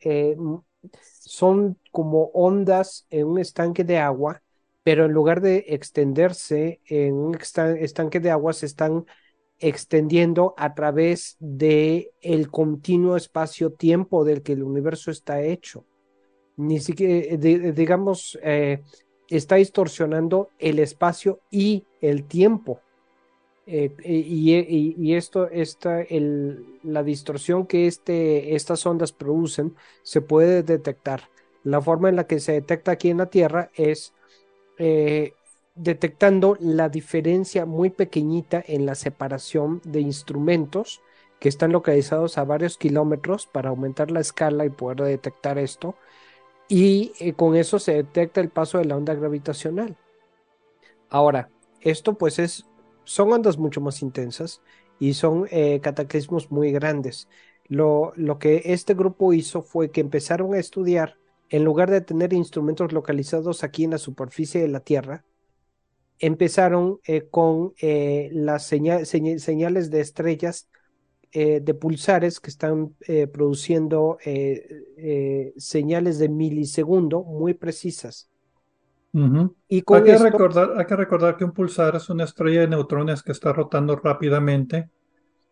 son 1.19 1.77
como 1.91 2.31
ondas 2.33 3.05
en 3.09 3.27
un 3.27 3.39
estanque 3.39 3.83
de 3.83 3.99
agua, 3.99 4.41
pero 4.83 5.05
en 5.05 5.11
lugar 5.11 5.41
de 5.41 5.65
extenderse 5.67 6.81
en 6.85 7.15
un 7.15 7.37
estanque 7.37 8.19
de 8.19 8.31
agua, 8.31 8.53
se 8.53 8.65
están 8.65 9.05
extendiendo 9.59 10.53
a 10.57 10.73
través 10.73 11.35
de 11.39 12.11
el 12.21 12.49
continuo 12.49 13.17
espacio-tiempo 13.17 14.23
del 14.23 14.41
que 14.41 14.53
el 14.53 14.63
universo 14.63 15.11
está 15.11 15.41
hecho 15.41 15.85
ni 16.57 16.79
siquiera, 16.79 17.13
eh, 17.13 17.71
digamos, 17.73 18.39
eh, 18.43 18.81
está 19.29 19.55
distorsionando 19.55 20.49
el 20.59 20.79
espacio 20.79 21.39
y 21.51 21.85
el 22.01 22.23
tiempo. 22.25 22.81
Eh, 23.67 23.91
y, 24.03 25.15
esto, 25.15 25.49
esta, 25.49 26.01
el, 26.01 26.79
la 26.83 27.01
distorsión 27.01 27.65
que 27.65 27.87
este, 27.87 28.55
estas 28.55 28.85
ondas 28.85 29.11
producen 29.11 29.75
se 30.03 30.21
puede 30.21 30.61
detectar. 30.61 31.29
La 31.63 31.81
forma 31.81 32.09
en 32.09 32.15
la 32.15 32.27
que 32.27 32.39
se 32.39 32.51
detecta 32.51 32.91
aquí 32.91 33.09
en 33.09 33.17
la 33.17 33.25
Tierra 33.25 33.71
es 33.73 34.13
detectando 35.73 36.57
la 36.59 36.89
diferencia 36.89 37.65
muy 37.65 37.89
pequeñita 37.89 38.63
en 38.67 38.85
la 38.85 38.93
separación 38.93 39.81
de 39.85 40.01
instrumentos 40.01 41.01
que 41.39 41.49
están 41.49 41.71
localizados 41.71 42.37
a 42.37 42.43
varios 42.43 42.77
kilómetros 42.77 43.47
para 43.47 43.69
aumentar 43.69 44.11
la 44.11 44.19
escala 44.19 44.65
y 44.65 44.69
poder 44.69 45.01
detectar 45.01 45.57
esto 45.57 45.95
y 46.67 47.13
eh, 47.19 47.33
con 47.33 47.55
eso 47.55 47.79
se 47.79 47.93
detecta 47.93 48.41
el 48.41 48.49
paso 48.49 48.77
de 48.77 48.85
la 48.85 48.97
onda 48.97 49.13
gravitacional. 49.13 49.97
Ahora, 51.09 51.49
esto 51.81 52.17
pues 52.17 52.39
es, 52.39 52.65
son 53.03 53.31
ondas 53.31 53.57
mucho 53.57 53.81
más 53.81 54.01
intensas 54.01 54.61
y 54.99 55.13
son 55.13 55.47
eh, 55.51 55.79
cataclismos 55.81 56.51
muy 56.51 56.71
grandes. 56.71 57.27
Lo, 57.67 58.13
lo 58.15 58.39
que 58.39 58.61
este 58.65 58.93
grupo 58.93 59.33
hizo 59.33 59.61
fue 59.61 59.91
que 59.91 60.01
empezaron 60.01 60.53
a 60.53 60.59
estudiar, 60.59 61.17
en 61.49 61.63
lugar 61.63 61.91
de 61.91 62.01
tener 62.01 62.33
instrumentos 62.33 62.91
localizados 62.91 63.63
aquí 63.63 63.83
en 63.83 63.91
la 63.91 63.97
superficie 63.99 64.61
de 64.61 64.67
la 64.67 64.79
Tierra, 64.79 65.23
empezaron 66.19 66.99
eh, 67.05 67.27
con 67.29 67.73
las 67.79 68.65
señales 68.65 69.91
de 69.91 70.01
estrellas 70.01 70.69
eh, 71.31 71.59
de 71.61 71.73
pulsares 71.73 72.39
que 72.39 72.49
están 72.49 72.95
produciendo 73.31 74.17
señales 75.57 76.19
de 76.19 76.29
milisegundo 76.29 77.23
muy 77.23 77.53
precisas. 77.53 78.29
y 79.67 79.75
hay, 79.75 80.03
que 80.03 80.17
recordar, 80.17 80.73
hay 80.77 80.85
que 80.85 80.95
recordar 80.95 81.37
que 81.37 81.45
un 81.45 81.51
pulsar 81.51 81.95
es 81.95 82.09
una 82.09 82.25
estrella 82.25 82.61
de 82.61 82.67
neutrones 82.67 83.23
que 83.23 83.31
está 83.31 83.53
rotando 83.53 83.95
rápidamente 83.95 84.89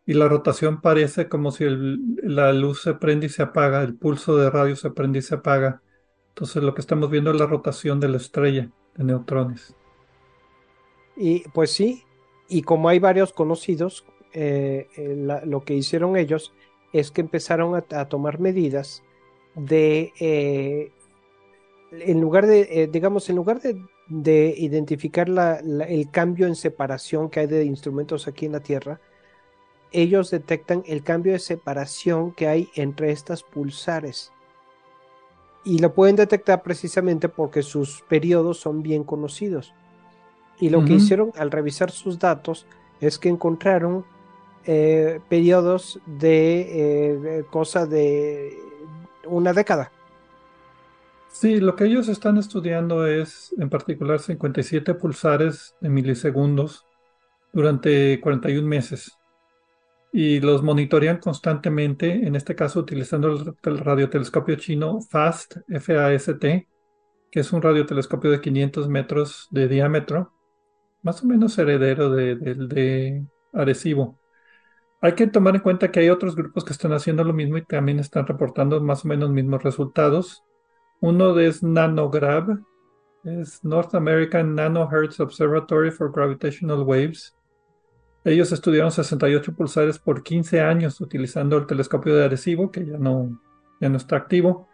y 0.06 0.14
la 0.14 0.28
rotación 0.28 0.82
parece 0.82 1.30
como 1.30 1.52
si 1.52 1.66
la 1.68 2.52
luz 2.52 2.82
se 2.82 2.94
prende 2.94 3.28
y 3.28 3.30
se 3.30 3.44
apaga, 3.44 3.82
el 3.84 3.96
pulso 3.96 4.36
de 4.36 4.50
radio 4.50 4.76
se 4.76 4.92
prende 4.92 5.20
y 5.20 5.22
se 5.22 5.36
apaga. 5.36 5.82
Entonces 6.30 6.62
lo 6.64 6.74
que 6.74 6.82
estamos 6.82 7.10
viendo 7.10 7.32
es 7.32 7.40
la 7.40 7.46
rotación 7.46 8.00
de 8.00 8.10
la 8.10 8.18
estrella 8.18 8.70
de 8.96 9.04
neutrones. 9.04 9.76
Y 11.16 11.48
pues 11.50 11.72
sí, 11.72 12.04
y 12.50 12.64
como 12.64 12.90
hay 12.90 13.00
varios 13.00 13.32
conocidos, 13.32 14.06
eh, 14.34 14.88
lo 15.46 15.64
que 15.64 15.74
hicieron 15.74 16.18
ellos 16.18 16.54
es 16.94 17.12
que 17.12 17.22
empezaron 17.22 17.76
a, 17.76 18.06
tomar 18.06 18.40
medidas 18.40 19.04
de, 19.56 20.14
eh, 20.20 20.92
en 21.92 22.22
lugar 22.22 22.46
de, 22.46 22.62
eh, 22.70 22.88
digamos, 22.88 23.30
en 23.30 23.36
lugar 23.36 23.62
de, 23.62 24.56
identificar 24.58 25.28
el 25.30 26.12
cambio 26.12 26.46
en 26.46 26.56
separación 26.56 27.30
que 27.30 27.40
hay 27.42 27.48
de 27.48 27.64
instrumentos 27.64 28.28
aquí 28.28 28.46
en 28.46 28.52
la 28.52 28.60
Tierra, 28.60 29.00
ellos 29.92 30.30
detectan 30.30 30.84
el 30.86 31.04
cambio 31.04 31.34
de 31.34 31.40
separación 31.40 32.32
que 32.34 32.48
hay 32.48 32.70
entre 32.76 33.12
estas 33.12 33.44
pulsares. 33.44 34.32
Y 35.64 35.80
lo 35.80 35.94
pueden 35.94 36.16
detectar 36.16 36.62
precisamente 36.62 37.30
porque 37.30 37.64
sus 37.64 38.02
periodos 38.10 38.60
son 38.60 38.84
bien 38.84 39.04
conocidos. 39.04 39.74
Y 40.60 40.70
lo 40.70 40.84
que 40.84 40.94
hicieron 40.94 41.32
al 41.38 41.52
revisar 41.52 41.90
sus 41.90 42.20
datos 42.20 42.68
es 43.00 43.18
que 43.18 43.30
encontraron 43.30 44.06
eh, 44.66 45.20
periodos 45.30 46.00
de 46.06 47.40
eh, 47.40 47.46
cosa 47.50 47.86
de 47.86 48.58
una 49.26 49.54
década. 49.54 49.92
Sí, 51.30 51.60
lo 51.60 51.76
que 51.76 51.86
ellos 51.86 52.08
están 52.10 52.38
estudiando 52.38 53.08
es 53.08 53.54
en 53.58 53.70
particular 53.70 54.20
57 54.20 54.94
pulsares 54.94 55.76
de 55.82 55.90
milisegundos 55.90 56.86
durante 57.52 58.20
41 58.22 58.68
meses 58.68 59.18
y 60.14 60.40
los 60.40 60.62
monitorean 60.62 61.18
constantemente, 61.18 62.28
en 62.28 62.36
este 62.36 62.56
caso 62.56 62.80
utilizando 62.80 63.56
el, 63.64 63.78
radiotelescopio 63.80 64.56
chino 64.58 65.02
FAST, 65.02 65.58
F-A-S-T, 65.68 66.68
que 67.32 67.40
es 67.40 67.52
un 67.52 67.64
radiotelescopio 67.64 68.30
de 68.30 68.40
500 68.40 68.88
metros 68.90 69.48
de 69.50 69.68
diámetro, 69.68 70.32
más 71.02 71.24
o 71.24 71.26
menos 71.26 71.58
heredero 71.58 72.12
del 72.12 72.70
de, 72.70 73.26
Arecibo. 73.54 74.20
Hay 75.04 75.14
que 75.14 75.28
tomar 75.28 75.56
en 75.56 75.62
cuenta 75.62 75.92
que 75.92 76.00
hay 76.00 76.10
otros 76.10 76.36
grupos 76.36 76.66
que 76.66 76.74
están 76.74 76.94
haciendo 76.94 77.24
lo 77.24 77.34
mismo 77.34 77.58
y 77.58 77.66
también 77.66 78.00
están 78.00 78.26
reportando 78.26 78.82
más 78.82 79.06
o 79.06 79.08
menos 79.08 79.30
mismos 79.30 79.62
resultados. 79.62 80.44
Uno 81.00 81.38
es 81.38 81.62
NanoGrav, 81.62 82.58
es 83.26 83.64
North 83.64 83.94
American 83.94 84.56
Nanohertz 84.56 85.20
Observatory 85.20 85.92
for 85.92 86.12
Gravitational 86.12 86.82
Waves 86.82 87.36
ellos 88.26 88.52
estudiaron 88.54 88.92
68 88.92 89.54
pulsares 89.54 90.00
por 90.00 90.24
15 90.24 90.62
años 90.62 91.02
utilizando 91.02 91.58
el 91.58 91.66
telescopio 91.66 92.16
de 92.16 92.26
Arecibo, 92.26 92.72
que 92.72 92.86
ya 92.86 92.98
no, 92.98 93.42
ya 93.82 93.90
no 93.90 93.98
está 93.98 94.16
activo, 94.16 94.70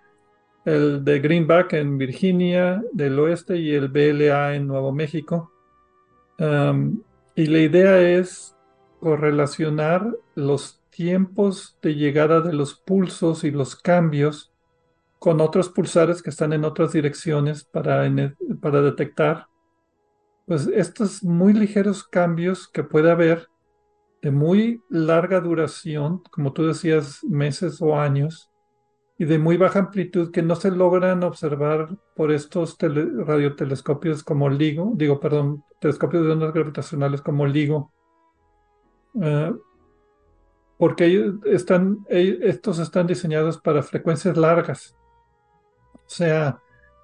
el 0.65 1.03
de 1.03 1.19
Greenback 1.19 1.73
en 1.73 1.97
Virginia 1.97 2.84
del 2.91 3.17
Oeste 3.17 3.57
y 3.57 3.73
el 3.73 3.88
BLA 3.88 4.55
en 4.55 4.67
Nuevo 4.67 4.91
México. 4.91 5.51
y 6.38 7.45
la 7.47 7.59
idea 7.59 7.99
es 8.01 8.55
correlacionar 9.00 10.16
los 10.36 10.82
tiempos 10.89 11.78
de 11.82 11.95
llegada 11.95 12.41
de 12.41 12.54
los 12.54 12.76
pulsos 12.76 13.43
y 13.43 13.52
los 13.52 13.76
cambios 13.76 14.52
con 15.20 15.41
otros 15.41 15.70
pulsares 15.70 16.22
que 16.22 16.30
están 16.30 16.54
en 16.54 16.66
otras 16.66 16.93
direcciones 16.93 17.64
para, 17.64 18.10
para 18.62 18.82
detectar 18.82 19.47
pues 20.45 20.68
estos 20.68 21.24
muy 21.24 21.54
ligeros 21.54 22.04
cambios 22.04 22.68
que 22.68 22.84
puede 22.84 23.12
haber 23.12 23.47
de 24.22 24.32
muy 24.32 24.84
larga 24.89 25.39
duración, 25.39 26.24
como 26.32 26.54
tú 26.54 26.66
decías, 26.66 27.24
meses 27.24 27.82
o 27.82 28.00
años, 28.00 28.50
y 29.18 29.26
de 29.26 29.38
muy 29.38 29.58
baja 29.58 29.80
amplitud 29.80 30.32
que 30.32 30.41
no 30.41 30.56
se 30.56 30.72
logran 30.72 31.24
observar 31.24 31.89
por 32.16 32.32
estos 32.32 32.78
radiotelescopios 32.80 34.24
como 34.24 34.50
LIGO, 34.50 34.93
digo, 34.95 35.20
perdón, 35.20 35.64
telescopios 35.80 36.26
de 36.26 36.32
ondas 36.32 36.54
gravitacionales 36.54 37.22
como 37.22 37.45
LIGO, 37.45 37.91
eh, 39.22 39.53
porque 40.78 41.34
estos 41.45 42.80
están 42.80 43.05
diseñados 43.05 43.57
para 43.57 43.84
frecuencias 43.84 44.38
largas. 44.38 44.95
O 45.93 45.99
sea, 46.05 46.60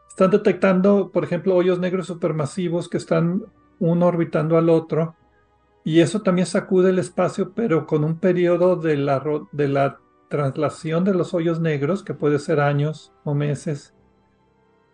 están 0.07 0.31
detectando, 0.31 1.11
por 1.11 1.25
ejemplo, 1.25 1.55
hoyos 1.55 1.77
negros 1.77 2.07
supermasivos 2.07 2.87
que 2.87 2.95
están 2.95 3.43
uno 3.79 4.05
orbitando 4.05 4.57
al 4.57 4.69
otro, 4.69 5.15
y 5.83 5.99
eso 5.99 6.21
también 6.21 6.47
sacude 6.47 6.89
el 6.89 6.99
espacio, 6.99 7.53
pero 7.53 7.85
con 7.85 8.03
un 8.05 8.17
periodo 8.17 8.77
de 8.77 8.95
la, 8.95 9.21
de 9.51 9.67
la 9.67 9.99
traslación 10.29 11.03
de 11.03 11.13
los 11.13 11.33
hoyos 11.33 11.59
negros, 11.59 12.01
que 12.01 12.13
puede 12.13 12.39
ser 12.39 12.61
años 12.61 13.13
o 13.23 13.35
meses, 13.35 13.93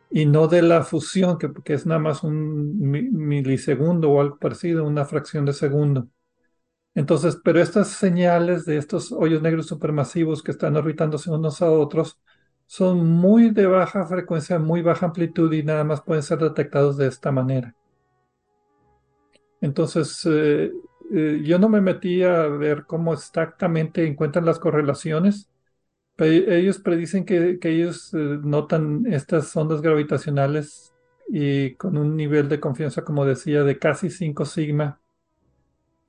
y 0.10 0.26
no 0.26 0.48
de 0.48 0.64
la 0.64 0.82
fusión, 0.82 1.38
que, 1.38 1.54
que 1.64 1.74
es 1.76 1.86
nada 1.86 2.02
más 2.02 2.24
un 2.24 2.80
milisegundo 2.80 4.10
o 4.12 4.22
algo 4.22 4.38
parecido, 4.40 4.86
una 4.86 5.06
fracción 5.06 5.46
de 5.46 5.54
segundo. 5.54 6.08
Entonces, 6.94 7.40
pero 7.44 7.62
estas 7.62 7.90
señales 7.90 8.66
de 8.66 8.78
estos 8.78 9.12
hoyos 9.12 9.42
negros 9.42 9.68
supermasivos 9.68 10.44
que 10.44 10.52
están 10.52 10.76
orbitándose 10.76 11.32
unos 11.32 11.62
a 11.62 11.72
otros, 11.72 12.20
son 12.72 13.06
muy 13.06 13.50
de 13.50 13.68
baja 13.68 14.06
frecuencia, 14.06 14.58
muy 14.58 14.82
baja 14.82 15.08
amplitud 15.08 15.52
y 15.52 15.64
nada 15.64 15.84
más 15.84 16.02
pueden 16.02 16.24
ser 16.24 16.40
detectados 16.40 16.96
de 16.96 17.08
esta 17.08 17.30
manera. 17.32 17.76
Entonces, 19.60 20.26
eh, 20.26 20.72
eh, 21.14 21.42
yo 21.44 21.60
no 21.60 21.68
me 21.68 21.82
metí 21.82 22.24
a 22.24 22.48
ver 22.48 22.86
cómo 22.86 23.14
exactamente 23.14 24.08
encuentran 24.08 24.46
las 24.46 24.60
correlaciones. 24.60 25.50
ellos 26.18 26.80
predicen 26.80 27.26
que, 27.26 27.60
ellos 27.64 28.14
eh, 28.14 28.40
notan 28.44 29.06
estas 29.08 29.54
ondas 29.58 29.82
gravitacionales 29.82 30.94
y 31.28 31.76
con 31.76 31.98
un 31.98 32.16
nivel 32.16 32.48
de 32.48 32.62
confianza, 32.62 33.04
como 33.04 33.26
decía, 33.26 33.64
de 33.64 33.80
casi 33.80 34.10
5 34.10 34.46
sigma, 34.46 35.01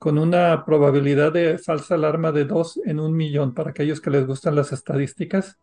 con 0.03 0.17
una 0.17 0.65
probabilidad 0.65 1.31
de 1.31 1.57
falsa 1.57 1.95
alarma 1.95 2.33
de 2.33 2.43
2 2.43 2.81
en 2.83 2.99
un 2.99 3.15
millón 3.15 3.53
para 3.53 3.69
aquellos 3.69 4.01
que 4.01 4.09
les 4.09 4.27
gustan 4.27 4.53
las 4.53 4.73
estadísticas 4.73 5.57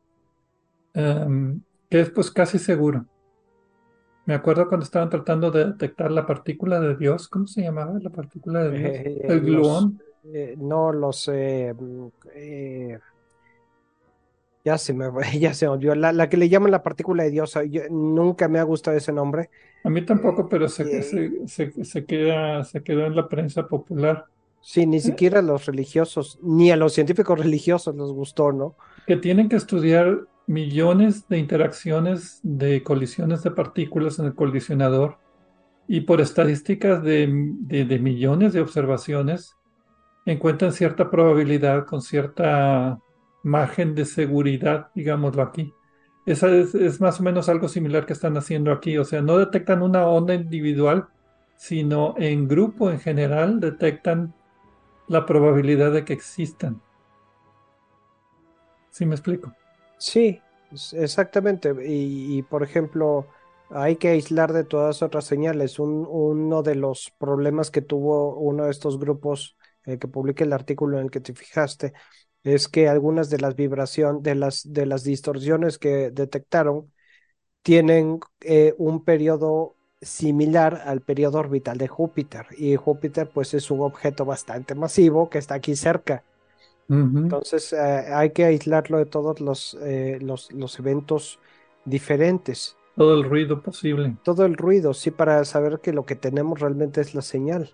Em, 0.94 1.60
que 1.88 2.00
es 2.00 2.10
pues 2.10 2.30
casi 2.30 2.58
seguro. 2.58 3.06
Me 4.26 4.34
acuerdo 4.34 4.68
cuando 4.68 4.84
estaban 4.84 5.10
tratando 5.10 5.50
de 5.50 5.66
detectar 5.66 6.10
la 6.10 6.26
partícula 6.26 6.80
de 6.80 6.96
Dios, 6.96 7.28
¿cómo 7.28 7.46
se 7.46 7.62
llamaba 7.62 7.98
la 8.00 8.10
partícula 8.10 8.64
de 8.64 8.78
Dios? 8.78 8.90
Eh, 8.92 9.20
el 9.24 9.40
gluón. 9.40 10.00
Eh, 10.24 10.54
no, 10.58 10.92
los... 10.92 11.28
Eh, 11.32 11.74
ya 14.64 14.78
se 14.78 14.92
me 14.94 15.06
ya 15.38 15.54
se 15.54 15.66
olvidó. 15.66 15.94
La, 15.94 16.28
que 16.28 16.36
le 16.36 16.48
llaman 16.48 16.70
la 16.70 16.82
partícula 16.82 17.24
de 17.24 17.30
Dios, 17.30 17.58
nunca 17.90 18.48
me 18.48 18.58
ha 18.58 18.62
gustado 18.62 18.96
ese 18.96 19.12
nombre. 19.12 19.50
A 19.84 19.90
mí 19.90 20.04
tampoco, 20.04 20.48
pero 20.48 20.68
se, 20.68 21.02
se, 21.02 21.84
se, 21.84 22.04
queda, 22.04 22.64
se 22.64 22.82
quedó 22.82 23.06
en 23.06 23.16
la 23.16 23.28
prensa 23.28 23.66
popular. 23.66 24.26
Sí, 24.60 24.84
ni 24.84 25.00
siquiera 25.00 25.38
a 25.38 25.42
los 25.42 25.64
religiosos, 25.64 26.38
ni 26.42 26.70
a 26.70 26.76
los 26.76 26.92
científicos 26.92 27.38
religiosos 27.38 27.94
les 27.96 28.08
gustó, 28.08 28.52
¿no? 28.52 28.74
Que 29.06 29.16
tienen 29.16 29.48
que 29.48 29.56
estudiar 29.56 30.26
millones 30.46 31.28
de 31.28 31.38
interacciones 31.38 32.40
de 32.42 32.82
colisiones 32.82 33.42
de 33.42 33.52
partículas 33.52 34.18
en 34.18 34.26
el 34.26 34.34
colisionador 34.34 35.16
y 35.86 36.02
por 36.02 36.20
estadísticas 36.20 37.02
de, 37.02 37.26
millones 37.26 38.52
de 38.52 38.60
observaciones 38.60 39.56
encuentran 40.26 40.72
cierta 40.72 41.10
probabilidad 41.10 41.86
con 41.86 42.02
cierta 42.02 42.98
margen 43.42 43.94
de 43.94 44.04
seguridad, 44.04 44.88
digámoslo 44.94 45.42
aquí. 45.42 45.72
Esa 46.26 46.48
es, 46.48 47.00
más 47.00 47.18
o 47.20 47.22
menos 47.22 47.48
algo 47.48 47.68
similar 47.68 48.06
que 48.06 48.12
están 48.12 48.36
haciendo 48.36 48.72
aquí, 48.72 48.98
o 48.98 49.04
sea, 49.04 49.22
no 49.22 49.38
detectan 49.38 49.82
una 49.82 50.06
onda 50.06 50.34
individual, 50.34 51.08
sino 51.56 52.14
en 52.18 52.46
grupo 52.46 52.90
en 52.90 53.00
general 53.00 53.60
detectan 53.60 54.34
la 55.08 55.26
probabilidad 55.26 55.92
de 55.92 56.04
que 56.04 56.12
existan. 56.12 56.80
¿Sí 58.90 59.06
me 59.06 59.14
explico? 59.14 59.52
Sí, 59.98 60.40
exactamente. 60.92 61.74
Y, 61.84 62.42
por 62.42 62.62
ejemplo, 62.62 63.26
hay 63.70 63.96
que 63.96 64.08
aislar 64.08 64.52
de 64.52 64.64
todas 64.64 65.02
otras 65.02 65.24
señales. 65.24 65.78
uno 65.78 66.62
de 66.62 66.74
los 66.74 67.12
problemas 67.18 67.70
que 67.70 67.82
tuvo 67.82 68.36
uno 68.36 68.64
de 68.64 68.70
estos 68.70 68.98
grupos 68.98 69.56
eh, 69.84 69.98
que 69.98 70.08
publica 70.08 70.44
el 70.44 70.52
artículo 70.52 70.98
en 70.98 71.04
el 71.04 71.10
que 71.10 71.20
te 71.20 71.34
fijaste 71.34 71.92
es 72.42 72.68
que 72.68 72.88
algunas 72.88 73.30
de 73.30 73.38
las 73.38 73.54
vibraciones, 73.56 74.22
de 74.22 74.34
las, 74.34 74.72
de 74.72 74.86
las 74.86 75.04
distorsiones 75.04 75.78
que 75.78 76.10
detectaron, 76.10 76.92
tienen 77.62 78.20
eh, 78.40 78.74
un 78.78 79.04
periodo 79.04 79.76
similar 80.00 80.82
al 80.86 81.02
periodo 81.02 81.38
orbital 81.38 81.76
de 81.78 81.88
Júpiter. 81.88 82.46
Y 82.56 82.76
Júpiter 82.76 83.30
pues 83.32 83.52
es 83.54 83.70
un 83.70 83.80
objeto 83.80 84.24
bastante 84.24 84.74
masivo 84.74 85.28
que 85.28 85.38
está 85.38 85.54
aquí 85.54 85.76
cerca. 85.76 86.24
Entonces 86.88 87.72
eh, 87.72 87.78
hay 87.78 88.30
que 88.30 88.44
aislarlo 88.44 88.98
de 88.98 89.06
todos 89.06 89.40
los, 89.40 89.78
eh, 89.80 90.18
los, 90.20 90.50
los, 90.50 90.76
eventos 90.80 91.38
diferentes. 91.84 92.76
Todo 92.96 93.14
el 93.14 93.22
ruido 93.22 93.62
posible. 93.62 94.16
Todo 94.24 94.44
el 94.44 94.56
ruido, 94.56 94.92
sí, 94.92 95.12
para 95.12 95.44
saber 95.44 95.78
que 95.80 95.92
lo 95.92 96.04
que 96.04 96.16
tenemos 96.16 96.58
realmente 96.58 97.00
es 97.00 97.14
la 97.14 97.22
señal. 97.22 97.70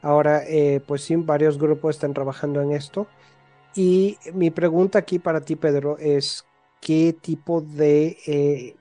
Ahora, 0.00 0.42
eh, 0.48 0.80
pues 0.86 1.02
sí, 1.02 1.16
varios 1.16 1.58
grupos 1.58 1.96
están 1.96 2.14
trabajando 2.14 2.62
en 2.62 2.72
esto. 2.72 3.06
Y 3.74 4.18
mi 4.34 4.50
pregunta 4.50 4.98
aquí 4.98 5.18
para 5.18 5.40
ti, 5.40 5.56
Pedro, 5.56 5.96
es 5.98 6.44
qué 6.80 7.16
tipo 7.20 7.60
de 7.60 8.76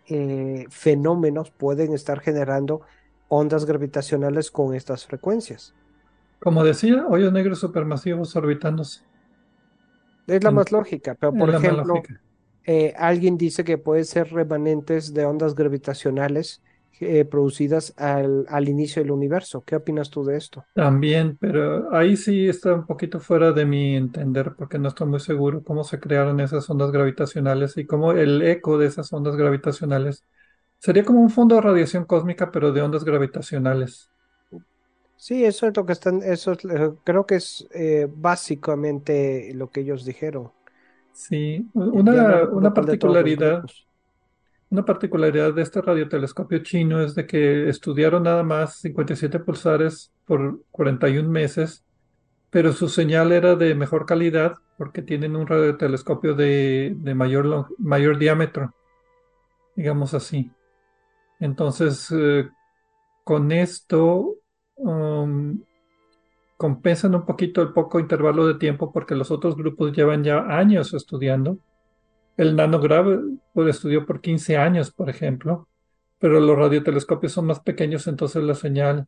fenómenos 0.69 1.51
pueden 1.51 1.93
estar 1.93 2.19
generando 2.19 2.81
ondas 3.27 3.65
gravitacionales 3.65 4.51
con 4.51 4.73
estas 4.73 5.05
frecuencias. 5.05 5.73
Como 6.39 6.63
decía, 6.63 7.05
hoyos 7.07 7.31
negros 7.31 7.59
supermasivos 7.59 8.35
orbitándose. 8.35 9.01
Es 10.27 10.43
la 10.43 10.51
más 10.51 10.71
lógica, 10.71 11.15
pero 11.15 11.33
por 11.33 11.49
ejemplo, 11.53 12.01
eh, 12.65 12.93
alguien 12.97 13.37
dice 13.37 13.63
que 13.63 13.77
puede 13.77 14.03
ser 14.03 14.31
remanentes 14.31 15.13
de 15.13 15.25
ondas 15.25 15.55
gravitacionales 15.55 16.61
eh, 17.00 17.26
producidas 17.26 17.93
al, 17.97 18.45
al, 18.50 18.70
inicio 18.70 19.02
del 19.02 19.12
universo. 19.12 19.64
¿Qué 19.66 19.76
opinas 19.76 20.10
tú 20.10 20.24
de 20.24 20.38
esto? 20.38 20.66
También, 20.74 21.38
pero 21.39 21.93
ahí 21.95 22.18
sí 22.18 22.47
está 22.47 22.74
un 22.74 22.86
poquito 22.86 23.20
fuera 23.20 23.52
de 23.52 23.66
mi 23.66 23.95
entender, 23.95 24.54
porque 24.58 24.78
no 24.80 24.89
estoy 24.89 25.08
muy 25.08 25.20
seguro 25.20 25.64
cómo 25.64 25.84
se 25.84 26.00
crearon 26.00 26.39
esas 26.39 26.70
ondas 26.70 26.91
gravitacionales 26.91 27.78
y 27.78 27.86
cómo 27.86 28.12
el 28.12 28.41
eco 28.41 28.78
de 28.78 28.88
esas 28.88 29.12
ondas 29.14 29.36
gravitacionales 29.36 30.24
sería 30.80 31.04
como 31.04 31.22
un 31.22 31.30
fondo 31.30 31.56
de 31.56 31.62
radiación 31.62 32.06
cósmica, 32.06 32.52
pero 32.52 32.72
de 32.72 32.82
ondas 32.82 33.04
gravitacionales. 33.04 34.10
Sí, 35.16 35.43
eso 35.43 35.68
es 35.68 35.76
lo 35.76 35.86
que 35.86 35.91
están, 35.91 36.24
eso 36.24 36.54
eh, 36.54 36.91
creo 37.04 37.26
que 37.26 37.36
es 37.36 37.68
eh, 37.74 38.08
básicamente 38.10 39.52
lo 39.54 39.70
que 39.70 39.82
ellos 39.82 40.06
dijeron. 40.06 40.52
Sí, 41.12 41.68
una, 41.74 42.45
una 42.45 42.74
particularidad, 42.74 43.64
una 44.70 44.86
particularidad 44.86 45.53
de 45.53 45.61
este 45.61 45.82
radiotelescopio 45.82 46.59
chino 46.59 47.01
es 47.01 47.15
de 47.15 47.26
que 47.26 47.70
estudiaron 47.70 48.24
nada 48.24 48.43
más 48.43 48.78
57 48.78 49.39
pulsares 49.39 50.11
por 50.26 50.61
41 50.72 51.30
meses, 51.30 51.84
pero 52.49 52.72
su 52.74 52.89
señal 52.89 53.32
era 53.32 53.55
de 53.55 53.76
mejor 53.76 54.05
calidad 54.05 54.55
porque 54.78 55.01
tienen 55.01 55.36
un 55.36 55.47
radiotelescopio 55.47 56.36
de, 56.36 56.95
mayor 57.15 58.17
diámetro, 58.17 58.74
digamos 59.76 60.13
así. 60.13 60.51
Entonces, 61.39 62.11
eh, 62.11 62.49
con 63.24 63.51
esto 63.51 64.39
Um, 64.80 65.61
compensan 66.55 67.13
un 67.15 67.26
poquito 67.26 67.61
el 67.61 67.74
poco 67.74 67.99
intervalo 67.99 68.47
de 68.47 68.55
tiempo 68.55 68.91
porque 68.91 69.15
los 69.15 69.30
otros 69.30 69.55
grupos 69.57 69.91
llevan 69.91 70.24
ya 70.24 70.39
años 70.39 70.93
estudiando. 70.93 71.57
El 72.39 72.55
nanograve 72.55 73.19
pues, 73.53 73.75
estudió 73.75 74.05
por 74.05 74.21
15 74.21 74.55
años, 74.55 74.91
por 74.91 75.09
ejemplo, 75.09 75.67
pero 76.19 76.39
los 76.39 76.57
radiotelescopios 76.57 77.33
son 77.33 77.47
más 77.47 77.59
pequeños, 77.59 78.07
entonces 78.07 78.41
la 78.41 78.55
señal 78.55 79.07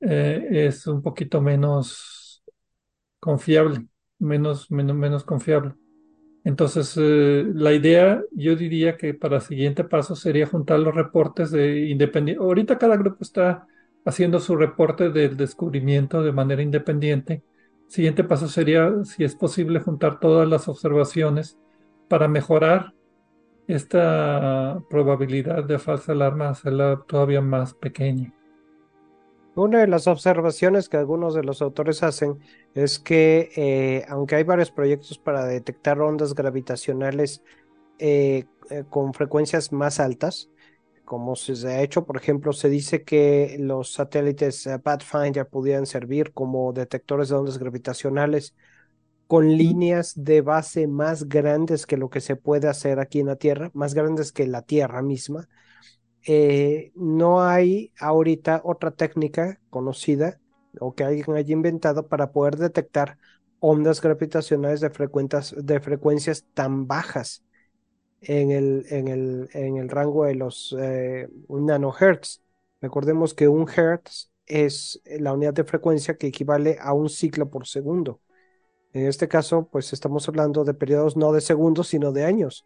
eh, 0.00 0.46
es 0.50 0.86
un 0.86 1.00
poquito 1.00 1.40
menos 1.40 2.44
confiable, 3.20 3.86
menos, 4.18 4.70
menos, 4.70 4.94
menos 4.94 5.24
confiable. 5.24 5.76
Entonces, 6.44 6.94
eh, 7.00 7.42
la 7.54 7.72
idea, 7.72 8.22
yo 8.32 8.54
diría 8.54 8.98
que 8.98 9.14
para 9.14 9.36
el 9.36 9.42
siguiente 9.42 9.84
paso 9.84 10.14
sería 10.14 10.46
juntar 10.46 10.80
los 10.80 10.94
reportes 10.94 11.50
de 11.50 11.86
independiente. 11.88 12.44
Ahorita 12.44 12.76
cada 12.76 12.98
grupo 12.98 13.16
está 13.22 13.66
haciendo 14.04 14.40
su 14.40 14.56
reporte 14.56 15.08
del 15.08 15.38
descubrimiento 15.38 16.22
de 16.22 16.32
manera 16.32 16.60
independiente. 16.60 17.42
Siguiente 17.88 18.24
paso 18.24 18.46
sería, 18.46 18.92
si 19.04 19.24
es 19.24 19.34
posible, 19.34 19.80
juntar 19.80 20.20
todas 20.20 20.46
las 20.46 20.68
observaciones 20.68 21.58
para 22.08 22.28
mejorar 22.28 22.92
esta 23.66 24.80
probabilidad 24.88 25.64
de 25.64 25.78
falsa 25.78 26.12
alarma, 26.12 26.50
hacerla 26.50 27.02
todavía 27.06 27.40
más 27.40 27.74
pequeña. 27.74 28.32
Una 29.56 29.80
de 29.80 29.86
las 29.86 30.06
observaciones 30.06 30.90
que 30.90 30.98
algunos 30.98 31.34
de 31.34 31.42
los 31.42 31.62
autores 31.62 32.02
hacen 32.02 32.38
es 32.74 32.98
que, 32.98 33.50
eh, 33.56 34.04
aunque 34.08 34.36
hay 34.36 34.44
varios 34.44 34.70
proyectos 34.70 35.18
para 35.18 35.46
detectar 35.46 35.98
ondas 36.00 36.34
gravitacionales 36.34 37.42
eh, 37.98 38.44
eh, 38.68 38.84
con 38.90 39.14
frecuencias 39.14 39.72
más 39.72 39.98
altas, 39.98 40.50
como 41.06 41.36
se 41.36 41.54
ha 41.68 41.80
hecho, 41.80 42.04
por 42.04 42.18
ejemplo, 42.18 42.52
se 42.52 42.68
dice 42.68 43.02
que 43.02 43.56
los 43.58 43.94
satélites 43.94 44.68
Pathfinder 44.82 45.46
pudieran 45.48 45.86
servir 45.86 46.32
como 46.32 46.72
detectores 46.74 47.30
de 47.30 47.36
ondas 47.36 47.58
gravitacionales 47.58 48.54
con 49.26 49.56
líneas 49.56 50.12
de 50.16 50.40
base 50.40 50.86
más 50.86 51.28
grandes 51.28 51.86
que 51.86 51.96
lo 51.96 52.10
que 52.10 52.20
se 52.20 52.36
puede 52.36 52.68
hacer 52.68 53.00
aquí 53.00 53.20
en 53.20 53.26
la 53.26 53.36
Tierra, 53.36 53.70
más 53.74 53.94
grandes 53.94 54.32
que 54.32 54.46
la 54.46 54.62
Tierra 54.62 55.02
misma. 55.02 55.48
Eh, 56.26 56.92
no 56.96 57.42
hay 57.42 57.92
ahorita 58.00 58.60
otra 58.64 58.90
técnica 58.90 59.60
conocida 59.70 60.40
o 60.80 60.94
que 60.94 61.04
alguien 61.04 61.36
haya 61.36 61.52
inventado 61.52 62.08
para 62.08 62.32
poder 62.32 62.56
detectar 62.56 63.18
ondas 63.60 64.00
gravitacionales 64.00 64.80
de, 64.80 64.90
de 65.62 65.80
frecuencias 65.80 66.46
tan 66.54 66.86
bajas 66.86 67.44
en 68.20 68.50
el, 68.50 68.86
en 68.90 69.08
el, 69.08 69.48
en 69.52 69.76
el 69.76 69.88
rango 69.88 70.24
de 70.24 70.34
los 70.34 70.74
eh, 70.78 71.28
nanohertz. 71.48 72.42
Recordemos 72.80 73.34
que 73.34 73.48
un 73.48 73.68
hertz 73.68 74.30
es 74.46 75.00
la 75.06 75.32
unidad 75.32 75.54
de 75.54 75.64
frecuencia 75.64 76.16
que 76.16 76.28
equivale 76.28 76.78
a 76.80 76.92
un 76.92 77.08
ciclo 77.08 77.50
por 77.50 77.66
segundo. 77.66 78.20
En 78.96 79.06
este 79.08 79.28
caso, 79.28 79.68
pues 79.70 79.92
estamos 79.92 80.26
hablando 80.26 80.64
de 80.64 80.72
periodos 80.72 81.18
no 81.18 81.30
de 81.30 81.42
segundos, 81.42 81.88
sino 81.88 82.12
de 82.12 82.24
años. 82.24 82.64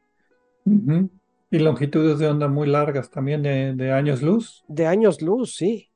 Y 0.65 1.59
longitudes 1.59 2.21
de 2.21 2.29
onda 2.29 2.47
muy 2.47 2.69
largas 2.69 3.11
también, 3.11 3.43
de, 3.43 3.93
años 3.93 4.23
luz. 4.23 4.63
De 4.69 4.87
años 4.87 5.23
luz, 5.23 5.57
sí. 5.57 5.91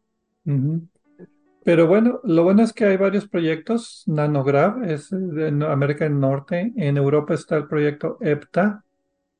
Pero 1.62 1.87
bueno, 1.87 2.18
lo 2.24 2.43
bueno 2.43 2.64
es 2.64 2.72
que 2.72 2.85
hay 2.85 2.97
varios 2.97 3.28
proyectos. 3.28 4.03
Nanograv 4.09 4.82
es 4.82 5.12
en 5.12 5.62
América 5.62 6.03
del 6.03 6.18
Norte. 6.18 6.72
En 6.74 6.97
Europa 6.97 7.35
está 7.35 7.57
el 7.57 7.68
proyecto 7.68 8.18
EPTA, 8.20 8.82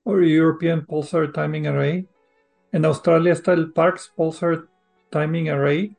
o 0.05 0.17
European 0.21 0.87
Pulsar 0.87 1.33
Timing 1.33 1.67
Array. 1.67 2.09
En 2.71 2.85
Australia 2.85 3.33
está 3.33 3.53
el 3.53 3.73
Parks 3.73 4.13
Pulsar 4.15 4.69
Timing 5.11 5.49
Array, 5.49 5.97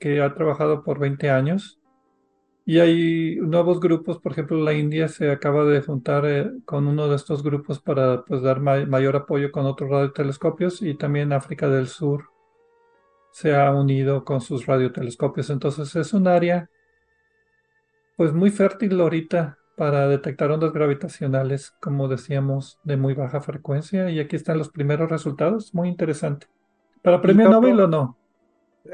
que 0.00 0.22
ha 0.22 0.32
trabajado 0.32 0.82
por 0.82 0.98
20 0.98 1.28
años. 1.28 1.78
Y 2.66 2.78
hay 2.78 3.36
nuevos 3.36 3.78
grupos, 3.78 4.18
por 4.18 4.32
ejemplo, 4.32 4.56
la 4.56 4.72
India 4.72 5.08
se 5.08 5.30
acaba 5.30 5.64
de 5.64 5.82
juntar 5.82 6.24
eh, 6.24 6.50
con 6.64 6.86
uno 6.86 7.08
de 7.08 7.16
estos 7.16 7.42
grupos 7.42 7.78
para 7.78 8.24
pues, 8.24 8.40
dar 8.40 8.60
mayor 8.60 9.16
apoyo 9.16 9.52
con 9.52 9.66
otros 9.66 9.90
radiotelescopios 9.90 10.80
y 10.80 10.94
también 10.94 11.34
África 11.34 11.68
del 11.68 11.88
Sur 11.88 12.30
se 13.32 13.54
ha 13.54 13.70
unido 13.70 14.24
con 14.24 14.40
sus 14.40 14.64
radiotelescopios. 14.64 15.50
Entonces 15.50 15.94
es 15.96 16.14
un 16.14 16.26
área 16.26 16.70
pues 18.16 18.32
muy 18.32 18.50
fértil 18.50 18.98
ahorita 18.98 19.58
para 19.76 20.08
detectar 20.08 20.50
ondas 20.50 20.72
gravitacionales, 20.72 21.72
como 21.80 22.08
decíamos, 22.08 22.78
de 22.84 22.96
muy 22.96 23.12
baja 23.12 23.40
frecuencia. 23.40 24.08
Y 24.08 24.20
aquí 24.20 24.36
están 24.36 24.56
los 24.56 24.70
primeros 24.70 25.10
resultados, 25.10 25.74
muy 25.74 25.88
interesante. 25.88 26.46
¿Para 27.02 27.20
premio 27.20 27.50
Nobel 27.50 27.80
o 27.80 27.88
no? 27.88 28.16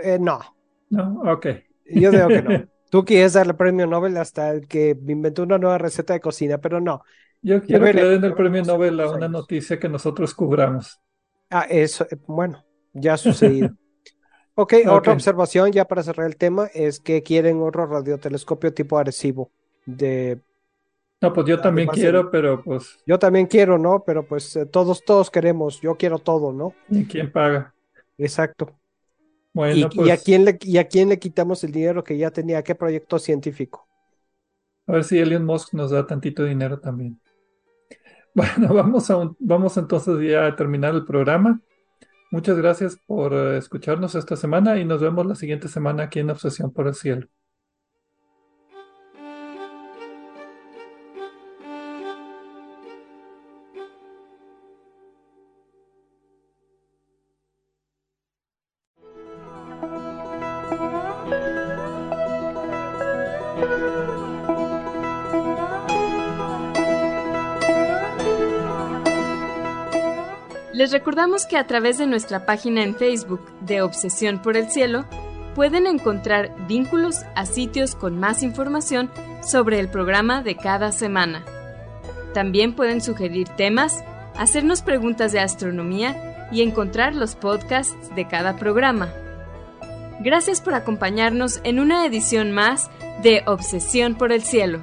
Eh, 0.02 0.18
no. 0.18 0.40
No, 0.88 1.22
ok. 1.30 1.46
Yo 1.86 2.10
digo 2.10 2.28
que 2.28 2.42
no. 2.42 2.50
Tú 2.91 3.05
quieres 3.05 3.32
darle 3.32 3.55
premio 3.55 3.86
Nobel 3.86 4.16
hasta 4.16 4.51
el 4.51 4.66
que 4.66 4.99
inventó 5.07 5.45
una 5.45 5.59
nueva 5.59 5.78
receta 5.78 6.12
de 6.12 6.20
cocina, 6.20 6.59
pero 6.59 6.80
no. 6.80 7.03
Yo 7.41 7.62
quiero 7.62 7.84
que 7.86 7.95
le 7.95 8.05
den 8.05 8.24
el 8.24 8.34
premio 8.34 8.62
Nobel 8.62 9.01
a 9.01 9.11
una 9.11 9.28
noticia 9.28 9.78
que 9.78 9.88
nosotros 9.88 10.34
cubramos. 10.34 11.01
Ah, 11.49 11.66
eso, 11.68 12.07
eh, 12.11 12.18
bueno, 12.26 12.64
ya 12.93 13.14
ha 13.14 13.16
sucedido. 13.16 13.70
ok, 14.55 14.74
otra 14.88 15.12
observación 15.12 15.72
ya 15.72 15.86
para 15.86 16.03
cerrar 16.03 16.26
el 16.26 16.36
tema 16.36 16.66
es 16.74 17.01
que 17.01 17.22
quieren 17.22 17.62
otro 17.62 17.86
radiotelescopio 17.86 18.74
tipo 18.74 18.99
Arecibo 18.99 19.51
de 19.86 20.41
no, 21.20 21.34
pues 21.34 21.47
yo 21.47 21.61
también 21.61 21.86
quiero, 21.88 22.30
pero 22.30 22.62
pues. 22.62 22.99
Yo 23.07 23.18
también 23.18 23.47
quiero, 23.47 23.76
¿no? 23.76 24.03
Pero 24.05 24.26
pues 24.26 24.57
eh, 24.57 24.64
todos, 24.64 25.05
todos 25.05 25.30
queremos, 25.30 25.80
yo 25.82 25.97
quiero 25.97 26.18
todo, 26.18 26.53
¿no? 26.53 26.74
¿Y 26.88 27.05
quién 27.05 27.30
paga? 27.30 27.74
Exacto. 28.16 28.80
Bueno, 29.53 29.88
¿Y, 29.90 29.96
pues. 29.96 30.11
a 30.11 30.16
quién 30.16 30.44
le, 30.44 30.59
¿Y 30.62 30.78
a 30.78 30.86
quién 30.86 31.09
le 31.09 31.18
quitamos 31.18 31.64
el 31.64 31.72
dinero 31.72 32.05
que 32.05 32.16
ya 32.16 32.30
tenía? 32.30 32.62
¿Qué 32.62 32.74
proyecto 32.74 33.18
científico? 33.18 33.88
A 34.86 34.92
ver 34.92 35.05
si 35.05 35.18
Elon 35.18 35.44
Musk 35.44 35.74
nos 35.74 35.90
da 35.90 36.07
tantito 36.07 36.44
dinero 36.44 36.80
también. 36.80 37.20
Bueno, 38.32 38.72
vamos, 38.72 39.11
a 39.11 39.28
vamos 39.40 39.76
entonces 39.76 40.14
ya 40.22 40.46
a 40.46 40.55
terminar 40.55 40.94
el 40.94 41.05
programa. 41.05 41.61
Muchas 42.30 42.57
gracias 42.57 42.96
por 43.05 43.32
eh, 43.32 43.59
escucharnos 43.59 44.14
esta 44.14 44.36
semana 44.36 44.78
y 44.78 44.84
nos 44.84 45.01
vemos 45.01 45.26
la 45.26 45.34
siguiente 45.34 45.66
semana 45.66 46.05
aquí 46.05 46.20
en 46.20 46.30
Obsesión 46.30 46.72
por 46.72 46.86
el 46.86 46.94
Cielo. 46.94 47.26
Les 70.81 70.93
recordamos 70.93 71.45
que 71.45 71.59
a 71.59 71.66
través 71.66 71.99
de 71.99 72.07
nuestra 72.07 72.47
página 72.47 72.83
en 72.83 72.97
Facebook 72.97 73.43
de 73.61 73.83
Obsesión 73.83 74.41
por 74.41 74.57
el 74.57 74.70
Cielo 74.70 75.05
pueden 75.55 75.87
encontrar 75.87 76.55
vínculos 76.66 77.16
a 77.35 77.45
sitios 77.45 77.95
con 77.95 78.18
más 78.18 78.43
información 78.43 79.11
sobre 79.43 79.78
el 79.78 79.91
programa 79.91 80.43
de 80.43 80.57
cada 80.57 80.91
semana. 80.91 81.45
También 82.33 82.74
pueden 82.74 83.03
sugerir 83.03 83.47
temas, 83.59 84.03
hacernos 84.39 84.81
preguntas 84.81 85.33
de 85.33 85.41
astronomía 85.41 86.49
y 86.51 86.62
encontrar 86.62 87.14
los 87.14 87.35
podcasts 87.35 88.14
de 88.14 88.26
cada 88.26 88.57
programa. 88.57 89.12
Gracias 90.20 90.62
por 90.62 90.72
acompañarnos 90.72 91.61
en 91.62 91.78
una 91.78 92.07
edición 92.07 92.53
más 92.53 92.91
de 93.22 93.43
Obsesión 93.45 94.14
por 94.14 94.33
el 94.33 94.43
Cielo. 94.45 94.81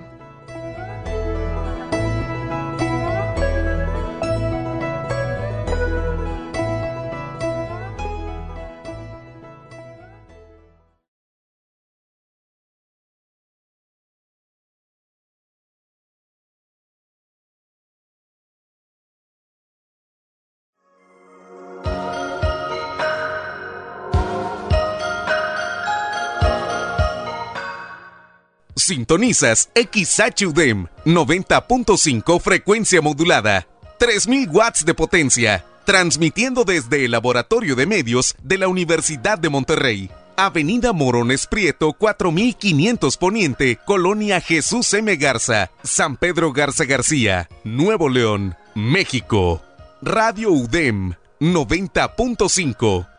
Sintonizas 28.88 29.70
XHUDEM 29.76 30.88
90.5 31.04 32.40
frecuencia 32.40 33.02
modulada, 33.02 33.68
3000 34.00 34.48
watts 34.50 34.86
de 34.86 34.94
potencia, 34.94 35.66
transmitiendo 35.84 36.64
desde 36.64 37.04
el 37.04 37.12
Laboratorio 37.12 37.76
de 37.76 37.86
Medios 37.86 38.34
de 38.42 38.58
la 38.58 38.70
Universidad 38.70 39.38
de 39.38 39.50
Monterrey. 39.50 40.10
Avenida 40.38 40.94
Morones 40.94 41.48
Prieto 41.48 41.92
4500 41.92 43.18
Poniente, 43.18 43.78
Colonia 43.86 44.40
Jesús 44.40 44.94
M. 44.94 45.14
Garza, 45.18 45.70
San 45.84 46.16
Pedro 46.16 46.54
Garza 46.54 46.86
García, 46.86 47.50
Nuevo 47.66 48.08
León, 48.08 48.56
México. 48.74 49.62
Radio 50.02 50.50
UDEM 50.52 51.16
90.5 51.42 53.17